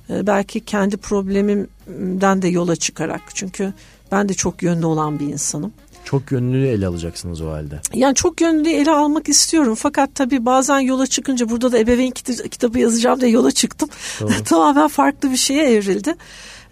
E, 0.10 0.28
belki 0.28 0.60
kendi 0.60 0.98
problemimden 0.98 2.42
de 2.42 2.48
yola 2.48 2.76
çıkarak 2.76 3.22
çünkü 3.34 3.74
ben 4.12 4.30
de 4.30 4.34
çok 4.34 4.64
yönlü 4.64 4.86
olan 4.86 5.20
bir 5.20 5.26
insanım. 5.26 5.74
Çok 6.06 6.32
yönlü 6.32 6.68
ele 6.68 6.88
alacaksınız 6.88 7.42
o 7.42 7.52
halde. 7.52 7.82
Yani 7.94 8.16
çok 8.16 8.42
yönlü 8.42 8.70
ele 8.70 8.92
almak 8.92 9.30
istiyorum. 9.30 9.76
Fakat 9.76 10.16
tabii 10.16 10.46
bazen 10.46 10.80
yola 10.80 11.08
çıkınca 11.08 11.50
burada 11.50 11.72
da 11.72 11.80
ebeveyn 11.80 12.12
kitabı 12.52 12.80
yazacağım 12.80 13.22
diye 13.22 13.32
yola 13.32 13.52
çıktım. 13.52 13.90
Tamamen 14.46 14.88
farklı 14.88 15.32
bir 15.32 15.38
şeye 15.38 15.64
evrildi. 15.64 16.16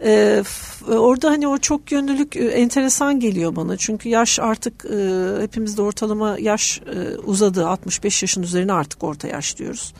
Ee, 0.04 0.43
orada 0.88 1.30
hani 1.30 1.48
o 1.48 1.58
çok 1.58 1.91
yönlülük 1.91 2.36
e, 2.38 2.46
enteresan 2.46 3.20
geliyor 3.20 3.56
bana. 3.56 3.78
Çünkü 3.78 4.10
yaş 4.10 4.39
artık 4.39 4.86
e, 4.86 4.98
hepimizde 5.41 5.82
ortalama 5.82 6.38
yaş 6.39 6.82
e, 6.96 7.18
uzadı. 7.18 7.68
65 7.68 8.22
yaşın 8.22 8.43
üzerine 8.43 8.74
artık 8.74 9.04
orta 9.04 9.28
yaş 9.28 9.58
diyoruz. 9.58 9.93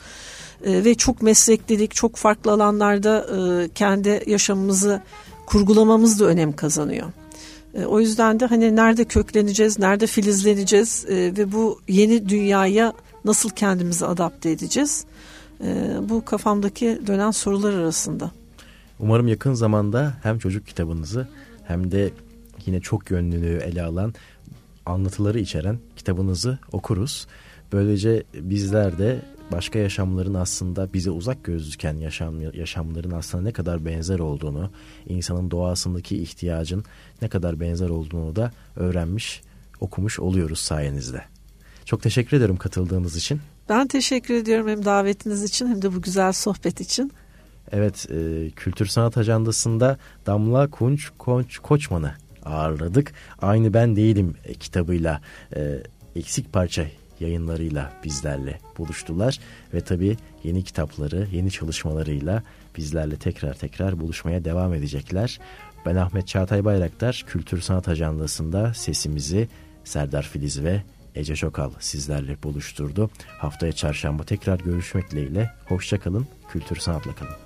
E, 0.64 0.84
ve 0.84 0.94
çok 0.94 1.22
mesleklilik, 1.22 1.94
çok 1.94 2.16
farklı 2.16 2.52
alanlarda 2.52 3.26
e, 3.36 3.68
kendi 3.68 4.22
yaşamımızı 4.26 5.02
kurgulamamız 5.46 6.20
da 6.20 6.24
önem 6.24 6.52
kazanıyor. 6.52 7.06
E, 7.74 7.84
o 7.84 8.00
yüzden 8.00 8.40
de 8.40 8.46
hani 8.46 8.76
nerede 8.76 9.04
kökleneceğiz, 9.04 9.78
nerede 9.78 10.06
filizleneceğiz 10.06 11.06
e, 11.08 11.14
ve 11.14 11.52
bu 11.52 11.80
yeni 11.88 12.28
dünyaya 12.28 12.92
nasıl 13.24 13.50
kendimizi 13.50 14.06
adapte 14.06 14.50
edeceğiz? 14.50 15.04
E, 15.64 15.96
bu 16.08 16.24
kafamdaki 16.24 17.00
dönen 17.06 17.30
sorular 17.30 17.72
arasında. 17.72 18.30
Umarım 18.98 19.28
yakın 19.28 19.54
zamanda 19.54 20.14
hem 20.22 20.38
çocuk 20.38 20.66
kitabınızı 20.66 21.28
hem 21.64 21.92
de 21.92 22.10
yine 22.66 22.80
çok 22.80 23.10
yönlülüğü 23.10 23.56
ele 23.56 23.82
alan 23.82 24.14
anlatıları 24.86 25.40
içeren 25.40 25.78
kitabınızı 25.96 26.58
okuruz. 26.72 27.26
Böylece 27.72 28.22
bizler 28.34 28.98
de 28.98 29.22
başka 29.52 29.78
yaşamların 29.78 30.34
aslında 30.34 30.92
bize 30.92 31.10
uzak 31.10 31.44
gözüken 31.44 31.96
yaşam, 31.96 32.40
yaşamların 32.40 33.10
aslında 33.10 33.44
ne 33.44 33.52
kadar 33.52 33.84
benzer 33.84 34.18
olduğunu, 34.18 34.70
insanın 35.08 35.50
doğasındaki 35.50 36.16
ihtiyacın 36.16 36.84
ne 37.22 37.28
kadar 37.28 37.60
benzer 37.60 37.88
olduğunu 37.88 38.36
da 38.36 38.50
öğrenmiş, 38.76 39.42
okumuş 39.80 40.20
oluyoruz 40.20 40.58
sayenizde. 40.58 41.22
Çok 41.84 42.02
teşekkür 42.02 42.36
ederim 42.36 42.56
katıldığınız 42.56 43.16
için. 43.16 43.40
Ben 43.68 43.86
teşekkür 43.86 44.34
ediyorum 44.34 44.68
hem 44.68 44.84
davetiniz 44.84 45.42
için 45.42 45.66
hem 45.66 45.82
de 45.82 45.94
bu 45.94 46.02
güzel 46.02 46.32
sohbet 46.32 46.80
için. 46.80 47.12
Evet, 47.72 48.06
e, 48.10 48.50
Kültür 48.50 48.86
Sanat 48.86 49.16
Ajandası'nda 49.16 49.98
Damla 50.26 50.70
Kunç 50.70 51.10
Koç, 51.18 51.58
Koçman'ı 51.58 52.14
ağırladık. 52.44 53.12
Aynı 53.42 53.74
Ben 53.74 53.96
Değilim 53.96 54.34
kitabıyla 54.60 55.20
e, 55.56 55.82
eksik 56.16 56.52
parça 56.52 56.84
yayınlarıyla 57.20 57.92
bizlerle 58.04 58.58
buluştular 58.78 59.40
ve 59.74 59.80
tabii 59.80 60.16
yeni 60.44 60.64
kitapları, 60.64 61.28
yeni 61.32 61.50
çalışmalarıyla 61.50 62.42
bizlerle 62.76 63.16
tekrar 63.16 63.54
tekrar 63.54 64.00
buluşmaya 64.00 64.44
devam 64.44 64.74
edecekler. 64.74 65.40
Ben 65.86 65.96
Ahmet 65.96 66.28
Çağatay 66.28 66.64
Bayraktar, 66.64 67.24
Kültür 67.26 67.60
Sanat 67.60 67.88
Ajandası'nda 67.88 68.74
sesimizi 68.74 69.48
Serdar 69.84 70.22
Filiz 70.22 70.64
ve 70.64 70.82
Ece 71.14 71.36
Çokal 71.36 71.70
sizlerle 71.80 72.42
buluşturdu. 72.42 73.10
Haftaya 73.38 73.72
çarşamba 73.72 74.24
tekrar 74.24 74.58
görüşmek 74.58 75.10
dileğiyle. 75.10 75.50
Hoşçakalın, 75.66 76.26
kültür 76.48 76.76
sanatla 76.76 77.14
kalın. 77.14 77.45